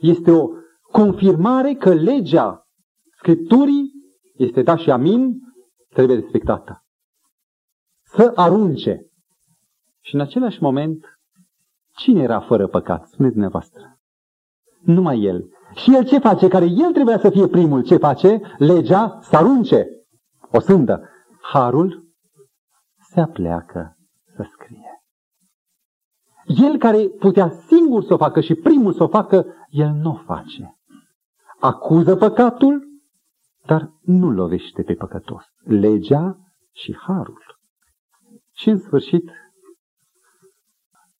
Este 0.00 0.30
o 0.30 0.48
confirmare 0.90 1.74
că 1.74 1.94
legea 1.94 2.68
Scripturii 3.18 3.92
este 4.36 4.62
da 4.62 4.76
și 4.76 4.90
amin, 4.90 5.40
trebuie 5.88 6.16
respectată. 6.16 6.84
Să 8.02 8.32
arunce. 8.34 9.06
Și 10.00 10.14
în 10.14 10.20
același 10.20 10.62
moment, 10.62 11.04
cine 11.96 12.22
era 12.22 12.40
fără 12.40 12.66
păcat? 12.66 13.06
Spuneți 13.06 13.32
dumneavoastră. 13.32 13.98
Numai 14.80 15.20
el. 15.20 15.48
Și 15.74 15.94
el 15.94 16.04
ce 16.04 16.18
face? 16.18 16.48
Care 16.48 16.64
el 16.64 16.92
trebuia 16.92 17.18
să 17.18 17.30
fie 17.30 17.46
primul. 17.46 17.82
Ce 17.82 17.96
face? 17.96 18.40
Legea 18.58 19.18
să 19.22 19.36
arunce. 19.36 19.86
O 20.52 20.60
sândă. 20.60 21.08
Harul 21.40 22.08
se 22.98 23.20
apleacă 23.20 23.96
să 24.36 24.46
scrie. 24.52 25.02
El 26.44 26.78
care 26.78 27.08
putea 27.08 27.48
singur 27.66 28.02
să 28.04 28.14
o 28.14 28.16
facă 28.16 28.40
și 28.40 28.54
primul 28.54 28.92
să 28.92 29.02
o 29.02 29.08
facă, 29.08 29.46
el 29.68 29.90
nu 29.90 30.10
o 30.10 30.14
face. 30.14 30.78
Acuză 31.60 32.16
păcatul, 32.16 32.86
dar 33.68 33.92
nu 34.00 34.30
lovește 34.30 34.82
pe 34.82 34.94
păcătos. 34.94 35.44
Legea 35.64 36.38
și 36.72 36.96
harul. 36.96 37.58
Și 38.52 38.68
în 38.68 38.78
sfârșit, 38.78 39.30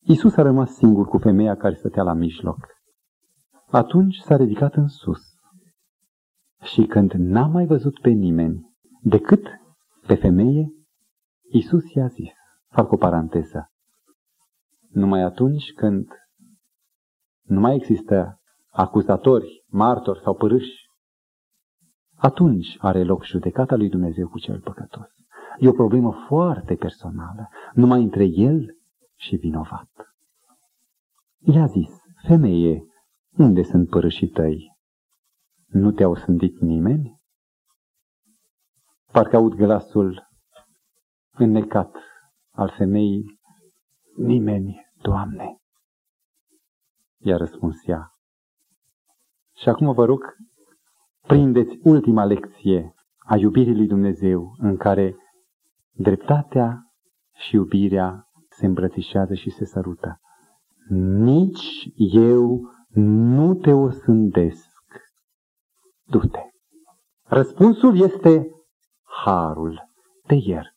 Isus 0.01 0.36
a 0.36 0.42
rămas 0.42 0.74
singur 0.74 1.07
cu 1.07 1.18
femeia 1.18 1.57
care 1.57 1.74
stătea 1.74 2.03
la 2.03 2.12
mijloc. 2.12 2.59
Atunci 3.70 4.16
s-a 4.16 4.36
ridicat 4.36 4.74
în 4.74 4.88
sus. 4.88 5.20
Și 6.62 6.86
când 6.86 7.12
n-a 7.12 7.46
mai 7.46 7.66
văzut 7.66 8.01
pe 8.01 8.11
nimeni 8.11 8.76
decât 9.03 9.46
pe 10.07 10.14
femeie, 10.14 10.72
Isus 11.51 11.92
i-a 11.94 12.07
zis, 12.07 12.32
fac 12.70 12.92
o 12.92 12.96
paranteză, 12.96 13.70
numai 14.88 15.22
atunci 15.22 15.72
când 15.72 16.09
nu 17.42 17.61
mai 17.61 17.74
există 17.74 18.40
acuzatori, 18.70 19.64
martori 19.66 20.20
sau 20.20 20.34
părâși, 20.34 20.88
atunci 22.18 22.76
are 22.78 23.04
loc 23.04 23.24
judecata 23.24 23.76
lui 23.76 23.88
Dumnezeu 23.88 24.28
cu 24.28 24.38
cel 24.38 24.60
păcătos. 24.60 25.08
E 25.58 25.68
o 25.68 25.72
problemă 25.72 26.12
foarte 26.26 26.74
personală, 26.74 27.48
numai 27.74 28.02
între 28.02 28.24
el 28.24 28.76
și 29.16 29.36
vinovat. 29.36 29.90
I-a 31.38 31.66
zis, 31.66 31.90
femeie, 32.26 32.82
unde 33.36 33.62
sunt 33.62 33.88
părâșii 33.88 34.28
tăi? 34.28 34.76
Nu 35.66 35.90
te-au 35.90 36.14
sândit 36.14 36.58
nimeni? 36.58 37.20
Parcă 39.12 39.36
aud 39.36 39.54
glasul 39.54 40.28
înnecat 41.30 41.96
al 42.50 42.74
femeii, 42.76 43.40
nimeni, 44.16 44.86
Doamne. 45.02 45.58
I-a 47.18 47.36
răspuns 47.36 47.86
ea. 47.86 48.12
Și 49.56 49.68
acum 49.68 49.92
vă 49.92 50.04
rog, 50.04 50.36
prindeți 51.28 51.78
ultima 51.82 52.24
lecție 52.24 52.94
a 53.18 53.36
iubirii 53.36 53.76
lui 53.76 53.86
Dumnezeu, 53.86 54.54
în 54.58 54.76
care 54.76 55.16
dreptatea 55.90 56.82
și 57.34 57.54
iubirea 57.54 58.28
se 58.48 58.66
îmbrățișează 58.66 59.34
și 59.34 59.50
se 59.50 59.64
sărută. 59.64 60.20
Nici 61.18 61.90
eu 62.12 62.60
nu 62.94 63.54
te 63.54 63.72
osândesc. 63.72 64.66
Du-te. 66.04 66.40
Răspunsul 67.22 68.00
este 68.00 68.46
harul. 69.24 69.90
Te 70.26 70.34
iert. 70.34 70.76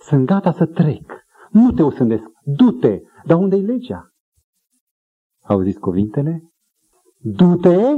Sunt 0.00 0.26
gata 0.26 0.52
să 0.52 0.66
trec. 0.66 1.12
Nu 1.50 1.72
te 1.72 1.82
osândesc. 1.82 2.24
Du-te. 2.42 3.00
Dar 3.24 3.38
unde-i 3.38 3.62
legea? 3.62 4.08
Auziți 5.42 5.78
cuvintele? 5.78 6.52
Du-te, 7.18 7.96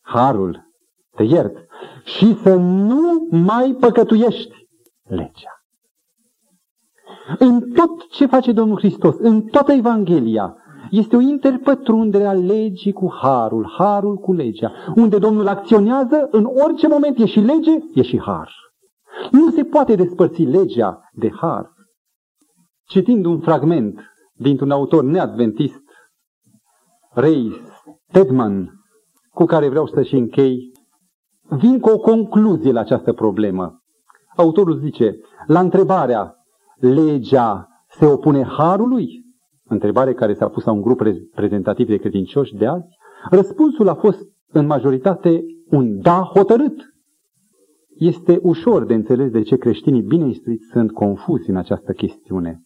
harul, 0.00 0.63
te 1.14 1.22
iert, 1.22 1.56
și 2.04 2.34
să 2.34 2.54
nu 2.54 3.28
mai 3.30 3.76
păcătuiești 3.80 4.68
legea. 5.02 5.54
În 7.38 7.70
tot 7.72 8.08
ce 8.08 8.26
face 8.26 8.52
Domnul 8.52 8.78
Hristos, 8.78 9.16
în 9.18 9.42
toată 9.42 9.72
Evanghelia, 9.72 10.56
este 10.90 11.16
o 11.16 11.20
interpătrundere 11.20 12.24
a 12.24 12.32
legii 12.32 12.92
cu 12.92 13.12
harul, 13.12 13.74
harul 13.78 14.16
cu 14.16 14.32
legea. 14.32 14.72
Unde 14.96 15.18
Domnul 15.18 15.48
acționează, 15.48 16.28
în 16.30 16.44
orice 16.64 16.88
moment 16.88 17.18
e 17.18 17.26
și 17.26 17.40
lege, 17.40 17.70
e 17.94 18.02
și 18.02 18.20
har. 18.20 18.52
Nu 19.30 19.50
se 19.50 19.64
poate 19.64 19.94
despărți 19.94 20.42
legea 20.42 21.08
de 21.12 21.30
har. 21.30 21.72
Citind 22.86 23.24
un 23.24 23.40
fragment 23.40 24.00
dintr-un 24.32 24.70
autor 24.70 25.02
neadventist, 25.04 25.82
Ray 27.10 27.52
Stedman, 28.08 28.70
cu 29.30 29.44
care 29.44 29.68
vreau 29.68 29.86
să 29.86 30.02
și 30.02 30.14
închei, 30.14 30.72
vin 31.48 31.80
cu 31.80 31.90
o 31.90 31.98
concluzie 31.98 32.72
la 32.72 32.80
această 32.80 33.12
problemă. 33.12 33.82
Autorul 34.36 34.78
zice, 34.78 35.18
la 35.46 35.60
întrebarea, 35.60 36.34
legea 36.78 37.68
se 37.88 38.06
opune 38.06 38.42
harului? 38.42 39.22
Întrebare 39.64 40.14
care 40.14 40.34
s-a 40.34 40.48
pus 40.48 40.64
la 40.64 40.72
un 40.72 40.80
grup 40.80 41.00
reprezentativ 41.00 41.86
de 41.86 41.96
credincioși 41.96 42.54
de 42.54 42.66
azi. 42.66 42.96
Răspunsul 43.30 43.88
a 43.88 43.94
fost 43.94 44.20
în 44.52 44.66
majoritate 44.66 45.44
un 45.70 46.00
da 46.00 46.20
hotărât. 46.34 46.94
Este 47.98 48.38
ușor 48.42 48.84
de 48.84 48.94
înțeles 48.94 49.30
de 49.30 49.42
ce 49.42 49.56
creștinii 49.56 50.02
bine 50.02 50.26
instruiți 50.26 50.66
sunt 50.72 50.92
confuzi 50.92 51.50
în 51.50 51.56
această 51.56 51.92
chestiune. 51.92 52.62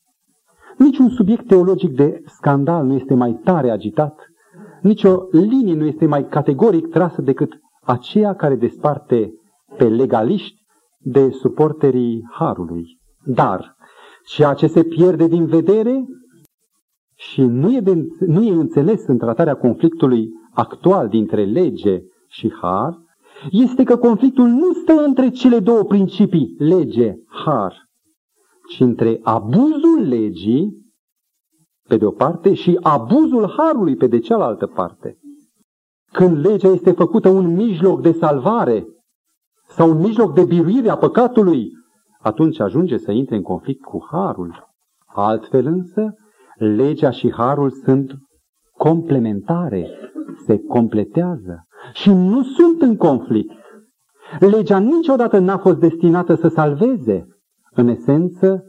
Niciun 0.79 1.09
subiect 1.09 1.47
teologic 1.47 1.95
de 1.95 2.23
scandal 2.27 2.87
nu 2.87 2.95
este 2.95 3.15
mai 3.15 3.41
tare 3.45 3.71
agitat, 3.71 4.27
nicio 4.83 5.29
linie 5.31 5.75
nu 5.75 5.85
este 5.85 6.07
mai 6.07 6.29
categoric 6.29 6.87
trasă 6.87 7.23
decât 7.23 7.53
aceea 7.89 8.35
care 8.35 8.55
desparte 8.55 9.33
pe 9.77 9.89
legaliști 9.89 10.57
de 10.99 11.31
suporterii 11.31 12.27
harului. 12.31 12.85
Dar 13.25 13.77
ceea 14.25 14.55
ce 14.55 14.67
se 14.67 14.83
pierde 14.83 15.27
din 15.27 15.47
vedere 15.47 16.05
și 17.15 17.41
nu 17.41 17.73
e, 17.73 17.81
de, 17.81 18.07
nu 18.27 18.43
e 18.43 18.51
înțeles 18.51 19.07
în 19.07 19.19
tratarea 19.19 19.55
conflictului 19.55 20.29
actual 20.55 21.09
dintre 21.09 21.45
lege 21.45 22.01
și 22.29 22.53
har, 22.61 22.99
este 23.51 23.85
că 23.85 23.97
conflictul 23.97 24.47
nu 24.47 24.73
stă 24.73 24.93
între 24.93 25.31
cele 25.31 25.59
două 25.59 25.85
principii, 25.85 26.55
lege, 26.59 27.15
har, 27.45 27.89
ci 28.69 28.81
între 28.81 29.21
abuzul 29.23 30.09
legii, 30.09 30.87
pe 31.89 31.97
de 31.97 32.05
o 32.05 32.11
parte, 32.11 32.55
și 32.55 32.79
abuzul 32.83 33.55
harului 33.57 33.97
pe 33.97 34.07
de 34.07 34.19
cealaltă 34.19 34.67
parte. 34.67 35.18
Când 36.13 36.47
legea 36.47 36.69
este 36.69 36.93
făcută 36.93 37.29
un 37.29 37.55
mijloc 37.55 38.03
de 38.03 38.13
salvare 38.13 38.87
sau 39.69 39.91
un 39.91 39.99
mijloc 39.99 40.35
de 40.35 40.45
biruire 40.45 40.91
a 40.91 40.97
păcatului, 40.97 41.71
atunci 42.19 42.61
ajunge 42.61 42.99
să 42.99 43.11
intre 43.11 43.37
în 43.37 43.43
conflict 43.43 43.85
cu 43.85 44.07
harul. 44.11 44.69
Altfel 45.07 45.67
însă, 45.67 46.15
legea 46.57 47.11
și 47.11 47.33
harul 47.33 47.71
sunt 47.71 48.13
complementare, 48.77 49.91
se 50.47 50.59
completează 50.59 51.67
și 51.93 52.11
nu 52.11 52.43
sunt 52.43 52.83
în 52.83 52.97
conflict. 52.97 53.53
Legea 54.39 54.79
niciodată 54.79 55.39
n-a 55.39 55.59
fost 55.59 55.79
destinată 55.79 56.35
să 56.35 56.49
salveze. 56.49 57.27
În 57.71 57.89
esență, 57.89 58.63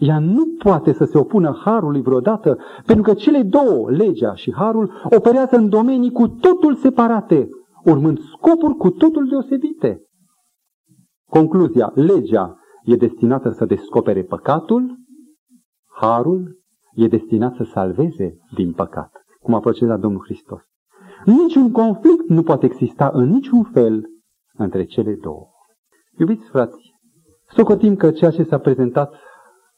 ea 0.00 0.18
nu 0.18 0.46
poate 0.58 0.92
să 0.92 1.04
se 1.04 1.18
opună 1.18 1.60
harului 1.64 2.02
vreodată, 2.02 2.58
pentru 2.86 3.02
că 3.02 3.14
cele 3.14 3.42
două, 3.42 3.90
legea 3.90 4.34
și 4.34 4.54
harul, 4.54 4.92
operează 5.16 5.56
în 5.56 5.68
domenii 5.68 6.12
cu 6.12 6.28
totul 6.28 6.74
separate, 6.74 7.48
urmând 7.84 8.18
scopuri 8.18 8.74
cu 8.74 8.90
totul 8.90 9.28
deosebite. 9.28 10.02
Concluzia, 11.30 11.92
legea 11.94 12.58
e 12.84 12.96
destinată 12.96 13.50
să 13.50 13.64
descopere 13.64 14.22
păcatul, 14.22 14.96
harul 16.00 16.58
e 16.94 17.06
destinat 17.06 17.54
să 17.54 17.62
salveze 17.62 18.36
din 18.54 18.72
păcat, 18.72 19.10
cum 19.40 19.54
a 19.54 19.60
procedat 19.60 20.00
Domnul 20.00 20.22
Hristos. 20.24 20.60
Niciun 21.24 21.72
conflict 21.72 22.28
nu 22.28 22.42
poate 22.42 22.66
exista 22.66 23.10
în 23.12 23.28
niciun 23.28 23.62
fel 23.62 24.04
între 24.52 24.84
cele 24.84 25.14
două. 25.20 25.46
Iubiți 26.18 26.48
frați, 26.48 26.94
socotim 27.48 27.96
că 27.96 28.10
ceea 28.10 28.30
ce 28.30 28.42
s-a 28.42 28.58
prezentat, 28.58 29.14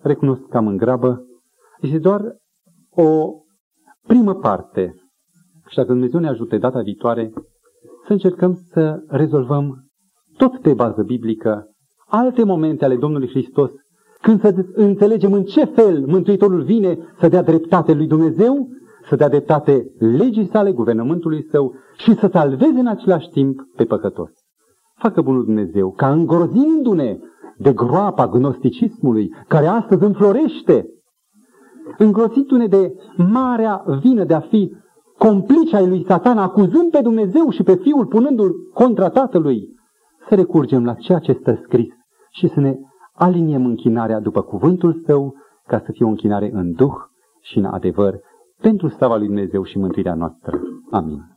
recunosc 0.02 0.42
cam 0.48 0.66
în 0.66 0.76
grabă, 0.76 1.22
este 1.80 1.98
doar 1.98 2.36
o 2.90 3.30
primă 4.06 4.34
parte. 4.34 4.94
Și 5.66 5.76
dacă 5.76 5.88
Dumnezeu 5.88 6.20
ne 6.20 6.28
ajute 6.28 6.58
data 6.58 6.80
viitoare, 6.80 7.32
să 8.06 8.12
încercăm 8.12 8.54
să 8.72 9.02
rezolvăm 9.06 9.86
tot 10.36 10.60
pe 10.60 10.74
bază 10.74 11.02
biblică 11.02 11.66
alte 12.06 12.44
momente 12.44 12.84
ale 12.84 12.96
Domnului 12.96 13.28
Hristos, 13.28 13.70
când 14.20 14.40
să 14.40 14.66
înțelegem 14.74 15.32
în 15.32 15.42
ce 15.42 15.64
fel 15.64 16.06
Mântuitorul 16.06 16.62
vine 16.62 16.98
să 17.18 17.28
dea 17.28 17.42
dreptate 17.42 17.92
lui 17.92 18.06
Dumnezeu, 18.06 18.68
să 19.08 19.16
dea 19.16 19.28
dreptate 19.28 19.84
legii 19.98 20.48
sale, 20.48 20.72
guvernământului 20.72 21.42
său 21.50 21.74
și 21.96 22.14
să 22.14 22.28
salveze 22.32 22.78
în 22.78 22.86
același 22.86 23.28
timp 23.28 23.60
pe 23.76 23.84
păcătos. 23.84 24.30
Facă 24.94 25.22
bunul 25.22 25.44
Dumnezeu 25.44 25.92
ca 25.92 26.12
îngrozindu-ne 26.12 27.18
de 27.62 27.72
groapa 27.72 28.28
gnosticismului, 28.28 29.34
care 29.48 29.66
astăzi 29.66 30.04
înflorește, 30.04 30.86
îngrozindu-ne 31.98 32.66
de 32.66 32.92
marea 33.16 33.84
vină 34.00 34.24
de 34.24 34.34
a 34.34 34.40
fi 34.40 34.72
complice 35.18 35.76
ai 35.76 35.88
lui 35.88 36.04
Satan, 36.06 36.38
acuzând 36.38 36.90
pe 36.90 37.00
Dumnezeu 37.02 37.50
și 37.50 37.62
pe 37.62 37.74
Fiul, 37.74 38.06
punându-l 38.06 38.52
contra 38.74 39.08
Tatălui, 39.08 39.68
să 40.28 40.34
recurgem 40.34 40.84
la 40.84 40.94
ceea 40.94 41.18
ce 41.18 41.32
stă 41.32 41.60
scris 41.62 41.92
și 42.30 42.48
să 42.48 42.60
ne 42.60 42.76
aliniem 43.14 43.64
închinarea 43.64 44.20
după 44.20 44.42
cuvântul 44.42 45.02
său, 45.06 45.34
ca 45.66 45.82
să 45.84 45.92
fie 45.92 46.06
o 46.06 46.08
închinare 46.08 46.50
în 46.52 46.72
duh 46.72 46.94
și 47.40 47.58
în 47.58 47.64
adevăr, 47.64 48.18
pentru 48.60 48.88
slava 48.88 49.16
lui 49.16 49.26
Dumnezeu 49.26 49.62
și 49.62 49.78
mântuirea 49.78 50.14
noastră. 50.14 50.60
Amin. 50.90 51.31